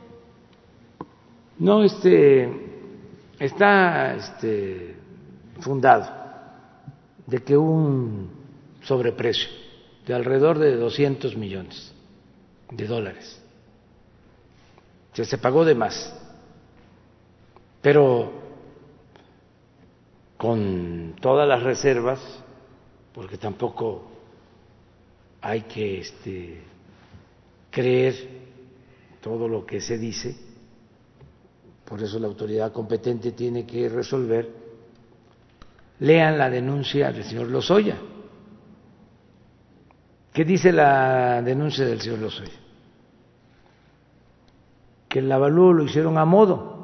[1.60, 2.50] No, este,
[3.40, 4.96] está este,
[5.60, 6.08] fundado
[7.26, 8.30] de que un
[8.84, 9.50] sobreprecio
[10.06, 11.94] de alrededor de 200 millones
[12.72, 13.44] de dólares.
[15.14, 16.16] Se, se pagó de más,
[17.82, 18.32] pero
[20.38, 22.22] con todas las reservas,
[23.14, 24.04] porque tampoco
[25.42, 26.62] hay que este,
[27.72, 28.16] creer
[29.22, 30.47] todo lo que se dice,
[31.88, 34.50] por eso la autoridad competente tiene que resolver,
[36.00, 37.98] lean la denuncia del señor Lozoya.
[40.34, 42.60] ¿Qué dice la denuncia del señor Lozoya?
[45.08, 46.76] Que el avalúo lo hicieron a modo.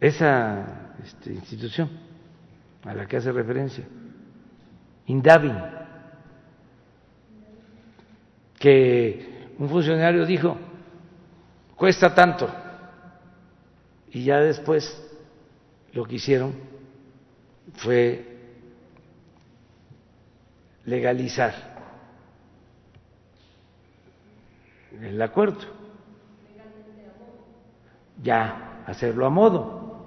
[0.00, 1.90] Esa este, institución
[2.82, 3.84] a la que hace referencia,
[5.06, 5.56] Indavin,
[8.58, 10.58] que un funcionario dijo,
[11.78, 12.50] cuesta tanto,
[14.10, 15.00] y ya después
[15.92, 16.52] lo que hicieron
[17.76, 18.26] fue
[20.84, 21.54] legalizar
[25.00, 25.60] el acuerdo,
[28.22, 30.06] ya hacerlo a modo,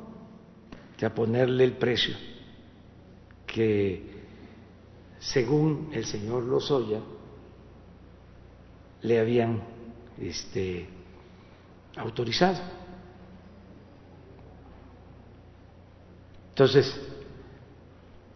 [0.98, 2.16] ya ponerle el precio
[3.48, 4.22] que
[5.20, 7.00] según el señor Lozoya
[9.04, 9.62] le habían
[10.20, 10.88] este,
[11.98, 12.60] autorizado.
[16.50, 17.00] Entonces,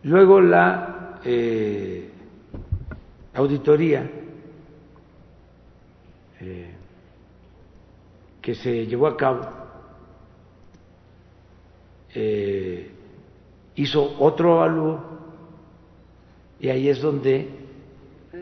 [0.03, 2.10] luego la eh,
[3.34, 4.10] auditoría
[6.40, 6.73] eh,
[8.41, 9.65] que se llevó a cabo
[12.14, 12.91] eh,
[13.76, 15.03] hizo otro avalúo
[16.60, 17.49] y ahí es donde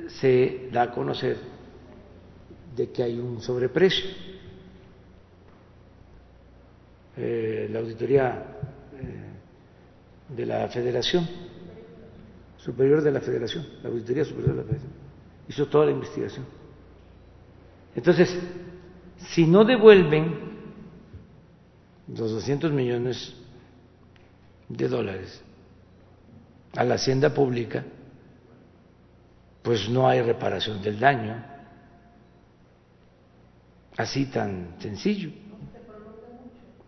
[0.07, 1.37] se da a conocer
[2.75, 4.32] de que hay un sobreprecio.
[7.15, 8.43] Eh, la auditoría
[10.29, 11.27] de la Federación
[12.63, 14.93] Superior de la Federación, la Auditoría Superior de la Federación,
[15.49, 16.45] hizo toda la investigación.
[17.93, 18.33] Entonces,
[19.17, 20.33] si no devuelven
[22.07, 23.35] los 200 millones
[24.69, 25.43] de dólares
[26.73, 27.83] a la hacienda pública,
[29.61, 31.43] pues no hay reparación del daño.
[33.97, 35.31] Así tan sencillo.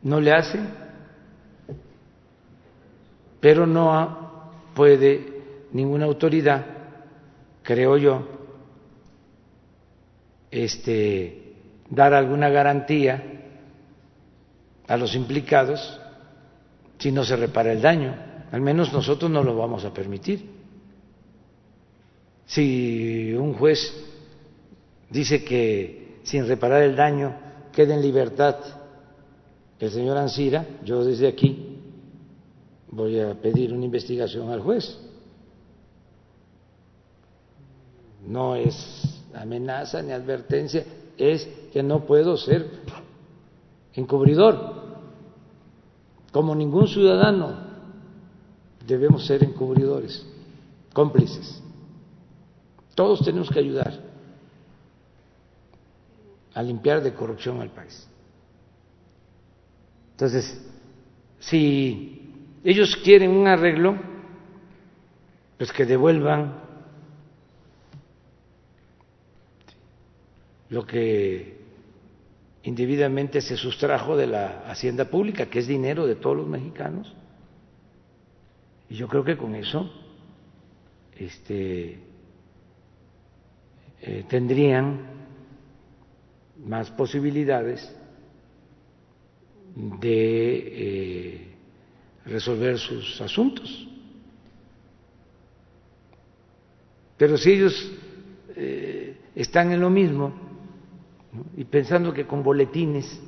[0.05, 0.59] No le hace,
[3.39, 5.41] pero no puede
[5.71, 6.63] ninguna autoridad,
[7.63, 8.27] creo yo,
[10.51, 11.55] este,
[11.89, 13.23] dar alguna garantía
[14.87, 15.99] a los implicados
[16.99, 18.15] si no se repara el daño.
[18.51, 20.51] Al menos nosotros no lo vamos a permitir.
[22.45, 23.91] Si un juez
[25.09, 27.35] dice que sin reparar el daño
[27.73, 28.57] queda en libertad
[29.79, 31.79] el señor Ansira, yo desde aquí
[32.91, 34.97] voy a pedir una investigación al juez
[38.25, 38.75] no es
[39.33, 40.83] amenaza ni advertencia,
[41.17, 42.69] es que no puedo ser
[43.93, 44.85] encubridor.
[46.31, 47.55] Como ningún ciudadano
[48.85, 50.25] debemos ser encubridores,
[50.93, 51.61] cómplices.
[52.93, 53.93] Todos tenemos que ayudar
[56.53, 58.07] a limpiar de corrupción al país.
[60.15, 60.65] Entonces,
[61.39, 62.31] si
[62.63, 63.97] ellos quieren un arreglo,
[65.57, 66.53] pues que devuelvan
[70.69, 71.57] lo que
[72.63, 77.13] indebidamente se sustrajo de la hacienda pública, que es dinero de todos los mexicanos.
[78.89, 79.91] Y yo creo que con eso
[81.17, 81.99] este,
[84.01, 85.07] eh, tendrían
[86.65, 87.93] más posibilidades
[89.75, 91.47] de eh,
[92.25, 93.87] resolver sus asuntos.
[97.17, 97.91] Pero si ellos
[98.55, 100.33] eh, están en lo mismo,
[101.57, 103.21] y pensando que con boletines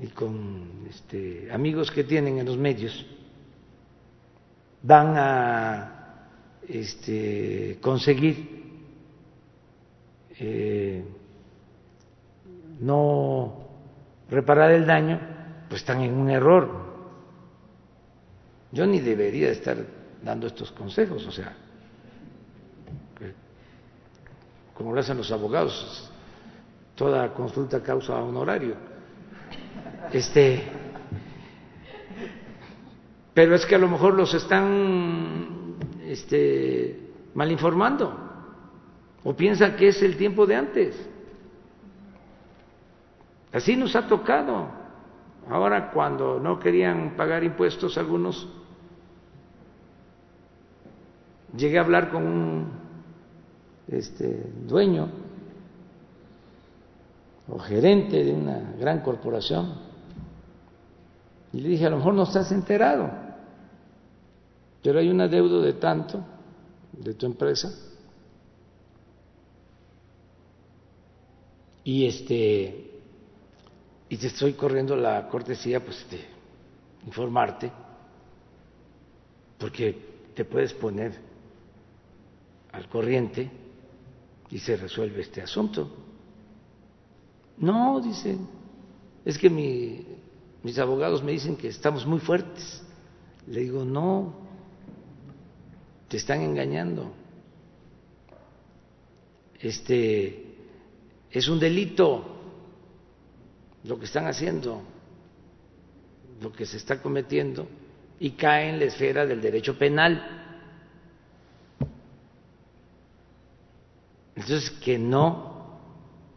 [0.00, 3.06] y con este, amigos que tienen en los medios
[4.82, 6.28] van a
[6.68, 8.58] este, conseguir
[10.38, 11.04] eh,
[12.80, 13.67] no
[14.30, 15.20] reparar el daño,
[15.68, 16.88] pues están en un error.
[18.72, 19.76] Yo ni debería estar
[20.22, 21.54] dando estos consejos, o sea,
[24.74, 26.10] como lo hacen los abogados,
[26.94, 28.76] toda consulta causa honorario.
[30.12, 30.62] Este,
[33.34, 38.28] pero es que a lo mejor los están este, mal informando
[39.24, 41.08] o piensan que es el tiempo de antes.
[43.52, 44.68] Así nos ha tocado.
[45.48, 48.46] Ahora cuando no querían pagar impuestos algunos,
[51.56, 52.68] llegué a hablar con un
[53.88, 55.08] este, dueño
[57.48, 59.72] o gerente de una gran corporación.
[61.52, 63.10] Y le dije, a lo mejor no estás enterado,
[64.82, 66.22] pero hay un adeudo de tanto
[66.92, 67.72] de tu empresa.
[71.84, 72.87] Y este
[74.08, 76.24] y te estoy corriendo la cortesía pues de
[77.06, 77.70] informarte
[79.58, 81.18] porque te puedes poner
[82.72, 83.50] al corriente
[84.50, 85.90] y se resuelve este asunto.
[87.58, 88.46] No, dicen,
[89.24, 92.82] es que mis abogados me dicen que estamos muy fuertes.
[93.48, 94.32] Le digo, no,
[96.06, 97.12] te están engañando.
[99.60, 100.54] Este
[101.30, 102.37] es un delito
[103.84, 104.82] lo que están haciendo,
[106.40, 107.68] lo que se está cometiendo
[108.20, 110.44] y cae en la esfera del derecho penal.
[114.34, 115.78] Entonces, que no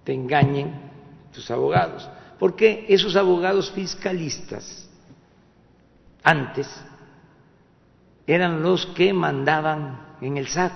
[0.03, 0.73] te engañen
[1.33, 2.09] tus abogados,
[2.39, 4.89] porque esos abogados fiscalistas
[6.23, 6.67] antes
[8.27, 10.73] eran los que mandaban en el SAT.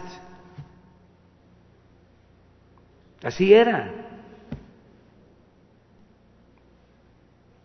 [3.23, 4.04] Así era.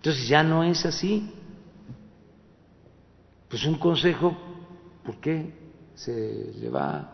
[0.01, 1.31] Entonces ya no es así.
[3.51, 4.35] Pues un consejo,
[5.05, 5.53] ¿por qué
[5.95, 7.11] se le va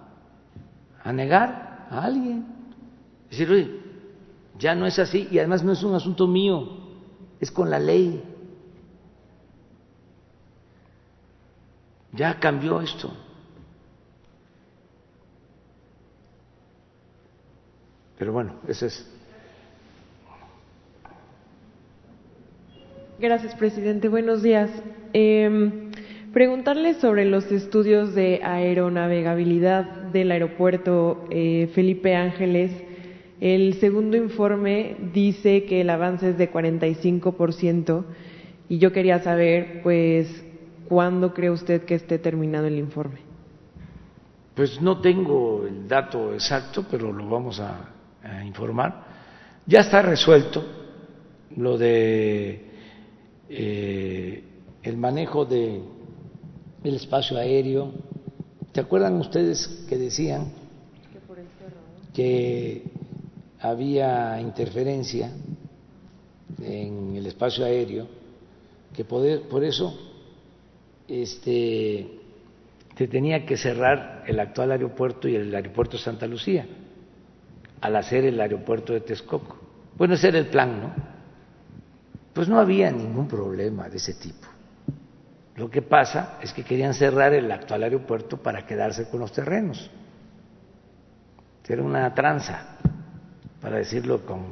[1.03, 2.47] a negar a alguien?
[3.29, 3.81] Decir, oye,
[4.57, 6.79] ya no es así y además no es un asunto mío,
[7.41, 8.23] es con la ley.
[12.13, 13.13] Ya cambió esto.
[18.17, 19.16] Pero bueno, ese es.
[23.19, 24.09] Gracias, presidente.
[24.09, 24.71] Buenos días.
[25.13, 25.91] Eh,
[26.33, 32.73] preguntarle sobre los estudios de aeronavegabilidad del aeropuerto eh, Felipe Ángeles.
[33.41, 38.05] El segundo informe dice que el avance es de 45%
[38.69, 40.45] y yo quería saber, pues,
[40.89, 43.19] ¿Cuándo cree usted que esté terminado el informe?
[44.55, 47.93] Pues no tengo el dato exacto, pero lo vamos a,
[48.45, 49.05] informar.
[49.67, 50.65] Ya está resuelto
[51.57, 52.76] lo de
[53.49, 54.43] eh,
[54.83, 55.81] el manejo de
[56.85, 57.93] el espacio aéreo.
[58.73, 60.53] ¿Se acuerdan ustedes que decían
[62.13, 62.83] que
[63.61, 65.31] había interferencia
[66.63, 68.07] en el espacio aéreo,
[68.95, 69.99] que por eso
[71.09, 72.07] este,
[72.97, 76.67] se tenía que cerrar el actual aeropuerto y el aeropuerto Santa Lucía
[77.81, 79.57] al hacer el aeropuerto de Texcoco.
[79.97, 81.16] Bueno, ese era el plan, ¿no?
[82.37, 84.47] Pues no había ningún problema de ese tipo.
[85.55, 89.91] Lo que pasa es que querían cerrar el actual aeropuerto para quedarse con los terrenos.
[91.67, 92.77] Era una tranza,
[93.59, 94.49] para decirlo con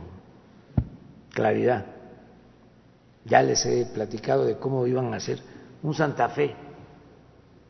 [1.28, 1.84] claridad.
[3.26, 5.40] Ya les he platicado de cómo iban a hacer
[5.82, 6.56] un Santa Fe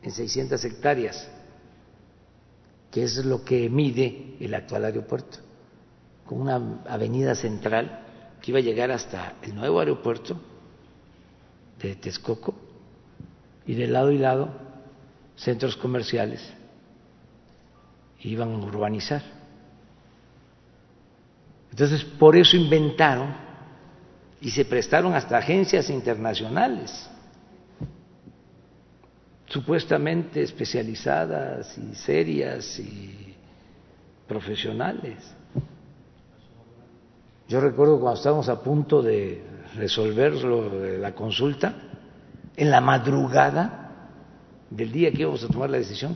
[0.01, 1.29] en 600 hectáreas,
[2.89, 5.39] que es lo que mide el actual aeropuerto,
[6.25, 6.55] con una
[6.87, 8.04] avenida central
[8.45, 10.39] que iba a llegar hasta el nuevo aeropuerto
[11.81, 12.53] de Texcoco
[13.65, 14.49] y de lado y lado
[15.35, 16.53] centros comerciales
[18.19, 19.23] iban a urbanizar.
[21.71, 23.35] Entonces, por eso inventaron
[24.39, 27.09] y se prestaron hasta agencias internacionales
[29.47, 33.35] supuestamente especializadas y serias y
[34.27, 35.34] profesionales.
[37.47, 39.43] Yo recuerdo cuando estábamos a punto de
[39.75, 41.75] resolver la consulta,
[42.55, 44.09] en la madrugada
[44.69, 46.15] del día que íbamos a tomar la decisión,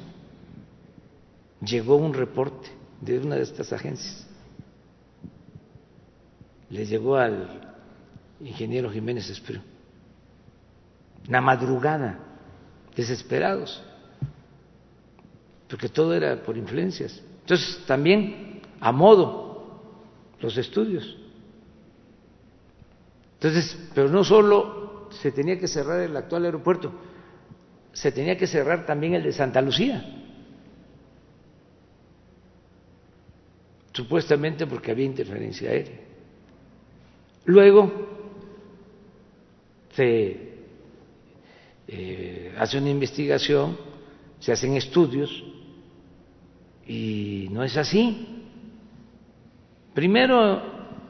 [1.61, 2.69] llegó un reporte
[3.01, 4.25] de una de estas agencias.
[6.69, 7.75] Le llegó al
[8.39, 9.61] ingeniero Jiménez Espero.
[11.27, 12.19] La madrugada
[12.95, 13.83] desesperados,
[15.69, 17.21] porque todo era por influencias.
[17.41, 19.49] Entonces, también a modo
[20.39, 21.17] los estudios.
[23.39, 26.91] Entonces, pero no solo se tenía que cerrar el actual aeropuerto,
[27.93, 30.03] se tenía que cerrar también el de Santa Lucía,
[33.93, 35.99] supuestamente porque había interferencia aérea.
[37.45, 37.89] Luego
[39.93, 40.49] se
[41.87, 43.77] eh, hace una investigación,
[44.41, 45.31] se hacen estudios
[46.85, 48.45] y no es así.
[49.93, 50.61] Primero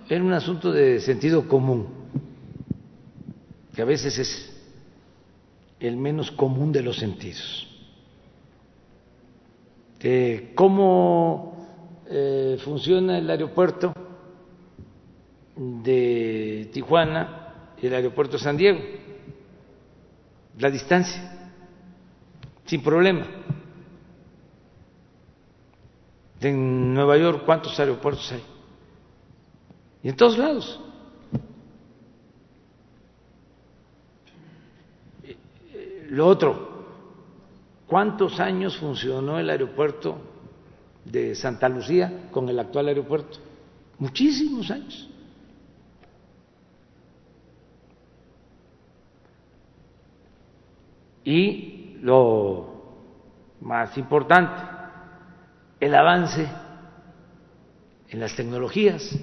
[0.07, 1.98] era un asunto de sentido común,
[3.79, 4.61] que a veces es
[5.79, 7.65] el menos común de los sentidos.
[10.53, 11.55] ¿Cómo
[12.09, 13.93] eh, funciona el aeropuerto
[15.55, 18.81] de Tijuana y el aeropuerto de San Diego?
[20.57, 21.51] la distancia,
[22.65, 23.27] sin problema.
[26.41, 28.43] En Nueva York, ¿cuántos aeropuertos hay?
[30.03, 30.81] Y en todos lados.
[36.09, 36.85] Lo otro,
[37.87, 40.17] ¿cuántos años funcionó el aeropuerto
[41.05, 43.37] de Santa Lucía con el actual aeropuerto?
[43.99, 45.09] Muchísimos años.
[51.23, 52.73] Y lo
[53.61, 54.63] más importante,
[55.79, 56.49] el avance
[58.09, 59.15] en las tecnologías.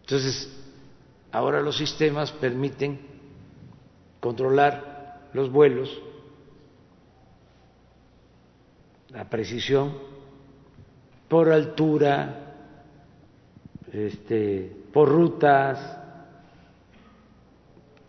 [0.00, 0.52] Entonces,
[1.30, 3.07] ahora los sistemas permiten
[4.20, 5.90] controlar los vuelos,
[9.10, 9.94] la precisión
[11.28, 12.54] por altura,
[13.92, 15.96] este, por rutas.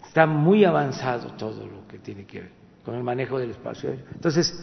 [0.05, 2.51] Está muy avanzado todo lo que tiene que ver
[2.83, 3.91] con el manejo del espacio.
[3.91, 4.53] Entonces,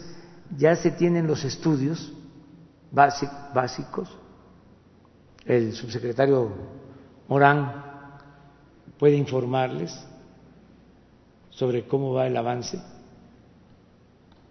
[0.57, 2.11] ya se tienen los estudios
[2.91, 4.09] básicos.
[5.45, 6.51] El subsecretario
[7.27, 7.83] Morán
[8.97, 9.97] puede informarles
[11.57, 12.77] sobre cómo va el avance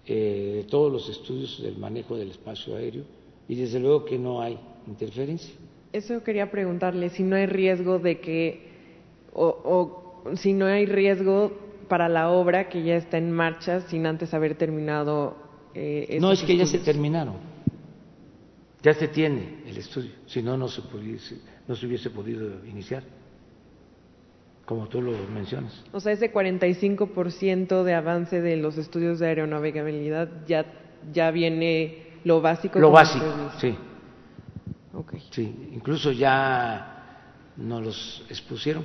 [0.04, 3.04] eh, de todos los estudios del manejo del espacio aéreo
[3.46, 4.58] y desde luego que no hay
[4.88, 5.54] interferencia.
[5.92, 8.60] Eso quería preguntarle, si no hay riesgo de que,
[9.32, 11.52] o, o si no hay riesgo
[11.88, 15.36] para la obra que ya está en marcha sin antes haber terminado.
[15.74, 17.36] Eh, no, es que ya se terminaron,
[18.82, 21.36] ya se tiene el estudio, si no, no se, pudiese,
[21.68, 23.04] no se hubiese podido iniciar
[24.66, 25.72] como tú lo mencionas.
[25.92, 30.66] O sea, ese 45% de avance de los estudios de aeronavegabilidad ya,
[31.12, 32.78] ya viene lo básico.
[32.80, 33.24] Lo básico,
[33.58, 33.74] sí.
[34.92, 35.22] Okay.
[35.30, 37.22] Sí, incluso ya
[37.56, 38.84] nos los expusieron.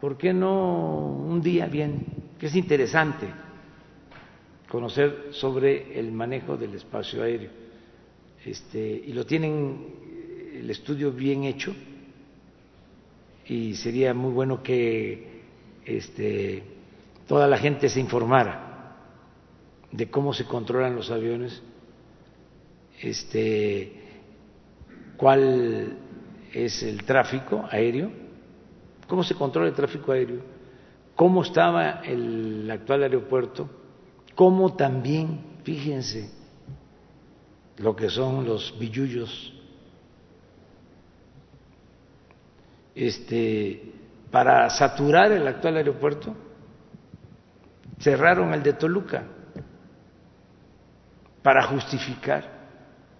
[0.00, 2.04] ¿Por qué no un día bien?
[2.38, 3.26] Que es interesante
[4.68, 7.50] conocer sobre el manejo del espacio aéreo.
[8.44, 9.94] Este, y lo tienen
[10.52, 11.74] el estudio bien hecho
[13.48, 15.42] y sería muy bueno que
[15.84, 16.62] este,
[17.26, 18.96] toda la gente se informara
[19.92, 21.62] de cómo se controlan los aviones,
[23.00, 23.92] este,
[25.16, 25.98] cuál
[26.52, 28.10] es el tráfico aéreo,
[29.06, 30.40] cómo se controla el tráfico aéreo,
[31.14, 33.70] cómo estaba el actual aeropuerto,
[34.34, 36.30] cómo también, fíjense,
[37.78, 39.55] lo que son los billullos
[42.96, 43.92] este,
[44.30, 46.34] para saturar el actual aeropuerto,
[48.00, 49.24] cerraron el de Toluca
[51.42, 52.56] para justificar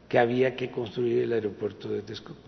[0.09, 2.41] que había que construir el aeropuerto de Texcoco.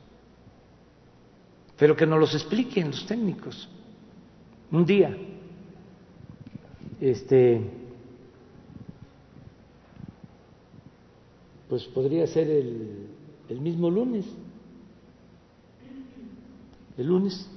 [1.76, 3.68] Pero que nos los expliquen los técnicos
[4.72, 5.14] un día.
[7.00, 7.60] Este
[11.68, 13.06] pues podría ser el,
[13.48, 14.24] el mismo lunes
[16.98, 17.50] el lunes.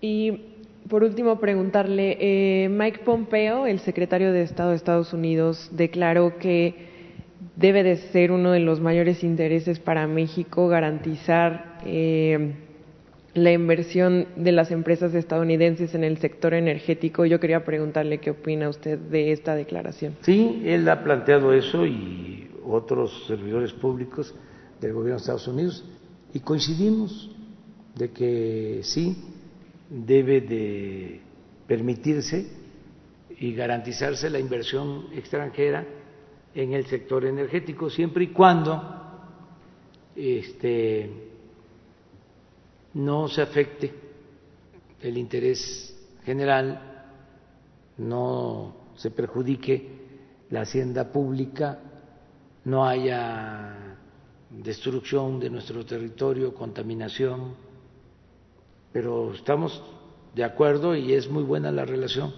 [0.00, 0.40] Y
[0.88, 6.88] por último, preguntarle, eh, Mike Pompeo, el secretario de Estado de Estados Unidos, declaró que
[7.56, 12.54] debe de ser uno de los mayores intereses para México garantizar eh,
[13.34, 17.26] la inversión de las empresas estadounidenses en el sector energético.
[17.26, 20.16] Yo quería preguntarle qué opina usted de esta declaración.
[20.22, 24.34] Sí, él ha planteado eso y otros servidores públicos
[24.80, 25.84] del gobierno de Estados Unidos
[26.32, 27.30] y coincidimos
[27.98, 29.16] de que sí
[29.90, 31.20] debe de
[31.66, 32.46] permitirse
[33.40, 35.84] y garantizarse la inversión extranjera
[36.54, 38.82] en el sector energético siempre y cuando
[40.14, 41.10] este,
[42.94, 43.92] no se afecte
[45.02, 47.04] el interés general,
[47.98, 49.98] no se perjudique
[50.50, 51.80] la hacienda pública,
[52.64, 53.96] no haya
[54.50, 57.67] destrucción de nuestro territorio, contaminación
[58.92, 59.82] pero estamos
[60.34, 62.32] de acuerdo y es muy buena la relación.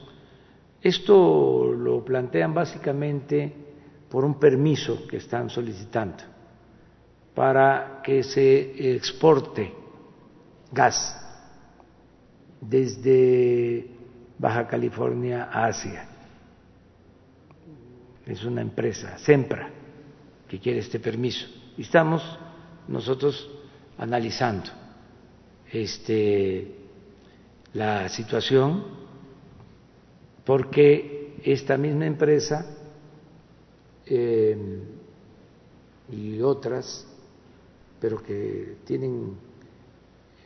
[0.82, 3.52] Esto lo plantean básicamente
[4.08, 6.24] por un permiso que están solicitando
[7.34, 9.72] para que se exporte
[10.72, 11.16] gas
[12.60, 13.86] desde
[14.38, 16.08] Baja California a Asia.
[18.26, 19.70] Es una empresa, Sempra,
[20.48, 21.46] que quiere este permiso.
[21.76, 22.22] Y estamos
[22.88, 23.48] nosotros
[23.98, 24.79] analizando
[25.72, 26.74] este,
[27.74, 28.84] la situación
[30.44, 32.66] porque esta misma empresa
[34.06, 34.56] eh,
[36.10, 37.06] y otras,
[38.00, 39.36] pero que tienen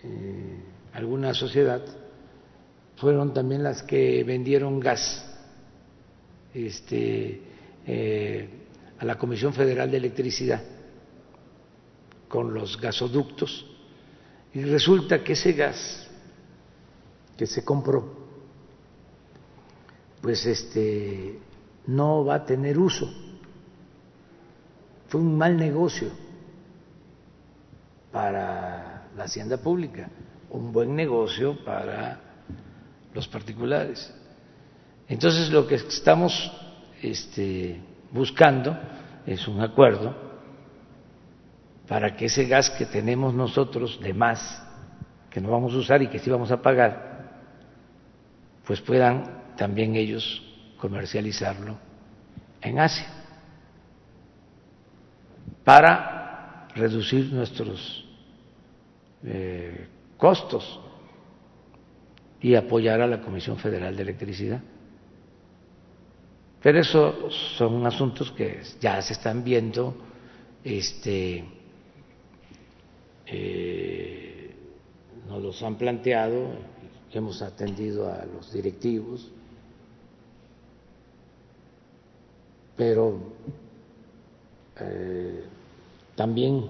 [0.02, 0.58] eh,
[0.92, 1.82] alguna sociedad,
[2.96, 5.24] fueron también las que vendieron gas
[6.52, 7.40] este,
[7.86, 8.48] eh,
[8.98, 10.62] a la Comisión Federal de Electricidad
[12.28, 13.73] con los gasoductos
[14.54, 16.08] y resulta que ese gas
[17.36, 18.24] que se compró
[20.24, 21.38] pues este
[21.86, 23.12] no va a tener uso.
[25.08, 26.08] Fue un mal negocio
[28.10, 30.08] para la hacienda pública,
[30.48, 32.20] un buen negocio para
[33.12, 34.14] los particulares.
[35.08, 36.50] Entonces lo que estamos
[37.02, 38.74] este, buscando
[39.26, 40.23] es un acuerdo
[41.88, 44.62] para que ese gas que tenemos nosotros de más,
[45.30, 47.14] que no vamos a usar y que sí vamos a pagar,
[48.66, 50.42] pues puedan también ellos
[50.78, 51.76] comercializarlo
[52.62, 53.06] en Asia
[55.64, 58.04] para reducir nuestros
[59.24, 60.80] eh, costos
[62.40, 64.60] y apoyar a la Comisión Federal de Electricidad.
[66.62, 69.96] Pero eso son asuntos que ya se están viendo,
[70.62, 71.44] este,
[73.26, 74.54] eh,
[75.28, 76.48] nos los han planteado,
[77.12, 79.30] hemos atendido a los directivos,
[82.76, 83.18] pero
[84.80, 85.44] eh,
[86.16, 86.66] también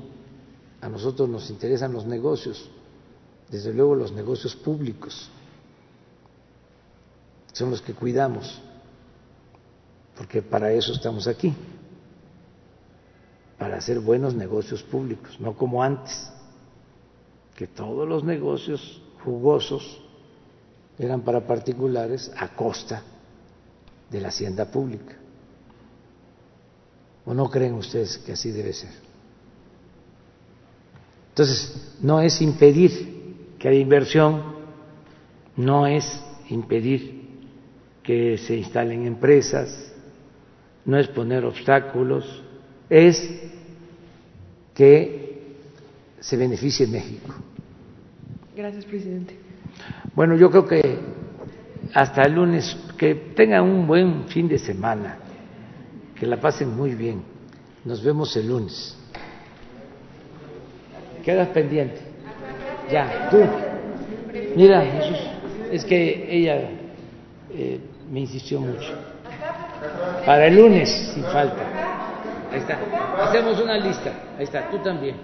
[0.81, 2.69] a nosotros nos interesan los negocios,
[3.51, 5.31] desde luego los negocios públicos,
[7.53, 8.61] son los que cuidamos,
[10.17, 11.55] porque para eso estamos aquí,
[13.59, 16.31] para hacer buenos negocios públicos, no como antes,
[17.55, 20.01] que todos los negocios jugosos
[20.99, 23.03] eran para particulares a costa
[24.11, 25.17] de la hacienda pública.
[27.27, 28.93] ¿O no creen ustedes que así debe ser?
[31.31, 34.55] Entonces, no es impedir que haya inversión,
[35.57, 37.25] no es impedir
[38.03, 39.93] que se instalen empresas,
[40.85, 42.43] no es poner obstáculos,
[42.91, 43.31] es
[44.75, 45.24] que
[46.25, 47.35] se beneficie México.
[48.57, 49.37] Gracias, presidente.
[50.15, 50.99] Bueno, yo creo que
[51.93, 55.19] hasta el lunes, que tengan un buen fin de semana
[56.19, 57.23] que la pasen muy bien.
[57.85, 58.97] Nos vemos el lunes.
[61.23, 62.01] Quedas pendiente.
[62.91, 63.39] Ya, tú.
[64.57, 65.19] Mira, Jesús,
[65.73, 66.71] es que ella
[67.53, 67.81] eh,
[68.11, 68.95] me insistió mucho.
[70.25, 71.84] Para el lunes, sin falta.
[72.55, 72.79] Ahí está.
[73.25, 74.11] Hacemos una lista.
[74.39, 75.17] Ahí está, tú también.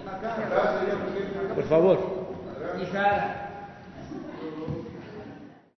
[1.55, 1.97] Por favor.